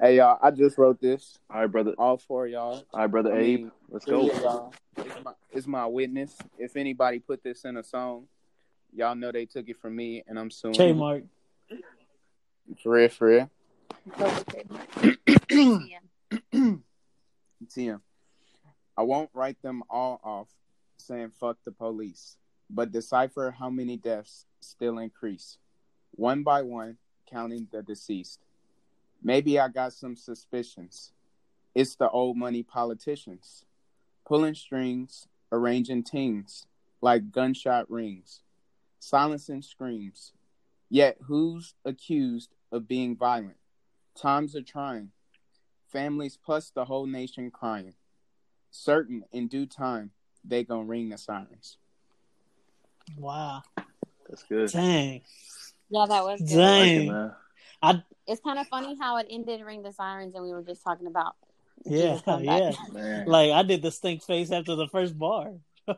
Hey 0.00 0.16
y'all, 0.16 0.38
I 0.42 0.50
just 0.50 0.76
wrote 0.76 1.00
this. 1.00 1.38
all 1.50 1.60
right, 1.60 1.66
brother. 1.70 1.94
All 1.98 2.16
four 2.18 2.46
of 2.46 2.52
y'all. 2.52 2.84
All 2.92 3.00
right, 3.00 3.06
brother 3.06 3.32
I 3.32 3.38
Abe. 3.38 3.60
mean, 3.60 3.72
Let's 3.88 4.04
go. 4.04 4.28
of 4.28 4.40
y'all 4.42 4.74
is 4.98 5.12
my, 5.24 5.32
is 5.52 5.66
my 5.66 5.86
witness. 5.86 6.36
If 6.58 6.76
anybody 6.76 7.20
put 7.20 7.42
this 7.44 7.64
in 7.64 7.76
a 7.76 7.84
song, 7.84 8.26
y'all 8.92 9.14
know 9.14 9.30
they 9.30 9.46
took 9.46 9.68
it 9.68 9.80
from 9.80 9.94
me, 9.94 10.24
and 10.26 10.38
I'm 10.38 10.50
suing. 10.50 10.72
them. 10.72 10.78
Trademark. 10.78 11.22
For 12.82 12.90
real, 12.92 13.08
for 13.08 13.28
real. 13.28 13.50
Go 14.18 14.32
with. 14.52 15.88
Yeah. 15.88 16.74
Tim, 17.72 18.02
I 18.96 19.02
won't 19.02 19.30
write 19.32 19.60
them 19.62 19.82
all 19.88 20.20
off 20.24 20.48
saying 20.98 21.30
fuck 21.38 21.56
the 21.64 21.70
police, 21.70 22.36
but 22.68 22.90
decipher 22.92 23.54
how 23.56 23.70
many 23.70 23.96
deaths 23.96 24.44
still 24.60 24.98
increase, 24.98 25.58
one 26.12 26.42
by 26.42 26.62
one, 26.62 26.96
counting 27.30 27.68
the 27.72 27.82
deceased. 27.82 28.40
Maybe 29.24 29.58
I 29.58 29.68
got 29.68 29.94
some 29.94 30.16
suspicions. 30.16 31.12
It's 31.74 31.96
the 31.96 32.10
old 32.10 32.36
money 32.36 32.62
politicians, 32.62 33.64
pulling 34.26 34.54
strings, 34.54 35.26
arranging 35.50 36.04
teams 36.04 36.66
like 37.00 37.32
gunshot 37.32 37.90
rings, 37.90 38.42
silencing 38.98 39.62
screams. 39.62 40.32
Yet 40.90 41.16
who's 41.22 41.74
accused 41.84 42.54
of 42.70 42.86
being 42.86 43.16
violent? 43.16 43.56
Times 44.14 44.54
are 44.54 44.62
trying 44.62 45.10
families 45.90 46.38
plus 46.42 46.70
the 46.70 46.84
whole 46.84 47.06
nation 47.06 47.50
crying. 47.50 47.94
Certain 48.70 49.24
in 49.32 49.48
due 49.48 49.66
time 49.66 50.10
they 50.44 50.64
gonna 50.64 50.84
ring 50.84 51.08
the 51.08 51.18
sirens. 51.18 51.78
Wow. 53.18 53.62
That's 54.28 54.42
good. 54.42 54.70
Dang. 54.70 55.22
Yeah, 55.88 56.06
that 56.06 56.24
was 56.24 56.40
good. 56.40 56.58
I 56.58 56.78
like 56.78 56.94
Dang. 56.94 57.08
it, 57.08 57.32
man. 57.86 58.04
It's 58.26 58.40
kind 58.40 58.58
of 58.58 58.66
funny 58.68 58.96
how 58.98 59.18
it 59.18 59.26
ended 59.30 59.60
ring 59.62 59.82
the 59.82 59.92
sirens, 59.92 60.34
and 60.34 60.42
we 60.44 60.52
were 60.52 60.62
just 60.62 60.82
talking 60.82 61.06
about. 61.06 61.36
Yeah, 61.84 62.20
yeah. 62.40 62.72
Man. 62.92 63.26
Like 63.26 63.50
I 63.52 63.62
did 63.62 63.82
the 63.82 63.90
stink 63.90 64.22
face 64.22 64.50
after 64.50 64.74
the 64.74 64.88
first 64.88 65.18
bar. 65.18 65.52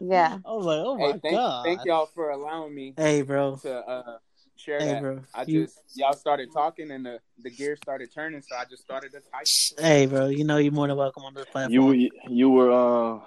Yeah. 0.00 0.38
I 0.44 0.52
was 0.52 0.64
like, 0.64 0.78
oh 0.78 0.96
my 0.96 1.04
hey, 1.04 1.12
thank, 1.22 1.34
god. 1.36 1.64
thank 1.64 1.84
y'all 1.84 2.06
for 2.06 2.30
allowing 2.30 2.74
me 2.74 2.94
Hey, 2.96 3.20
bro. 3.20 3.56
to 3.62 3.74
uh, 3.76 4.18
share 4.56 4.80
Hey, 4.80 4.94
that. 4.94 5.00
bro. 5.00 5.20
I 5.34 5.44
You- 5.46 5.62
just 5.64 5.78
y'all 5.94 6.14
started 6.14 6.50
talking 6.52 6.90
and 6.90 7.04
the, 7.04 7.20
the 7.38 7.50
gear 7.50 7.76
started 7.76 8.10
turning, 8.12 8.40
so 8.40 8.56
I 8.56 8.64
just 8.64 8.82
started 8.82 9.12
to 9.12 9.20
type. 9.20 9.46
Hey, 9.78 10.06
bro. 10.06 10.28
You 10.28 10.44
know 10.44 10.56
you're 10.56 10.72
more 10.72 10.88
than 10.88 10.96
welcome 10.96 11.24
on 11.24 11.34
this 11.34 11.44
platform. 11.46 11.72
You 11.72 11.82
were 11.84 11.94
you 12.28 12.50
were 12.50 12.72
uh 12.72 13.20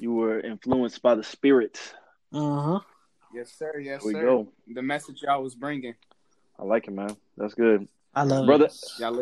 you 0.00 0.12
were 0.14 0.40
influenced 0.40 1.02
by 1.02 1.14
the 1.14 1.22
spirit. 1.24 1.78
Uh 2.32 2.60
huh. 2.62 2.80
Yes, 3.34 3.52
sir. 3.52 3.78
Yes, 3.78 4.02
Here 4.02 4.06
we 4.08 4.12
sir. 4.14 4.22
go. 4.22 4.48
The 4.66 4.82
message 4.82 5.22
y'all 5.22 5.42
was 5.42 5.54
bringing. 5.54 5.94
I 6.58 6.64
like 6.64 6.88
it, 6.88 6.92
man. 6.92 7.16
That's 7.36 7.54
good, 7.54 7.88
I 8.14 8.22
love 8.24 8.46
brother. 8.46 8.66
it. 8.66 8.74
Y'all 8.98 9.12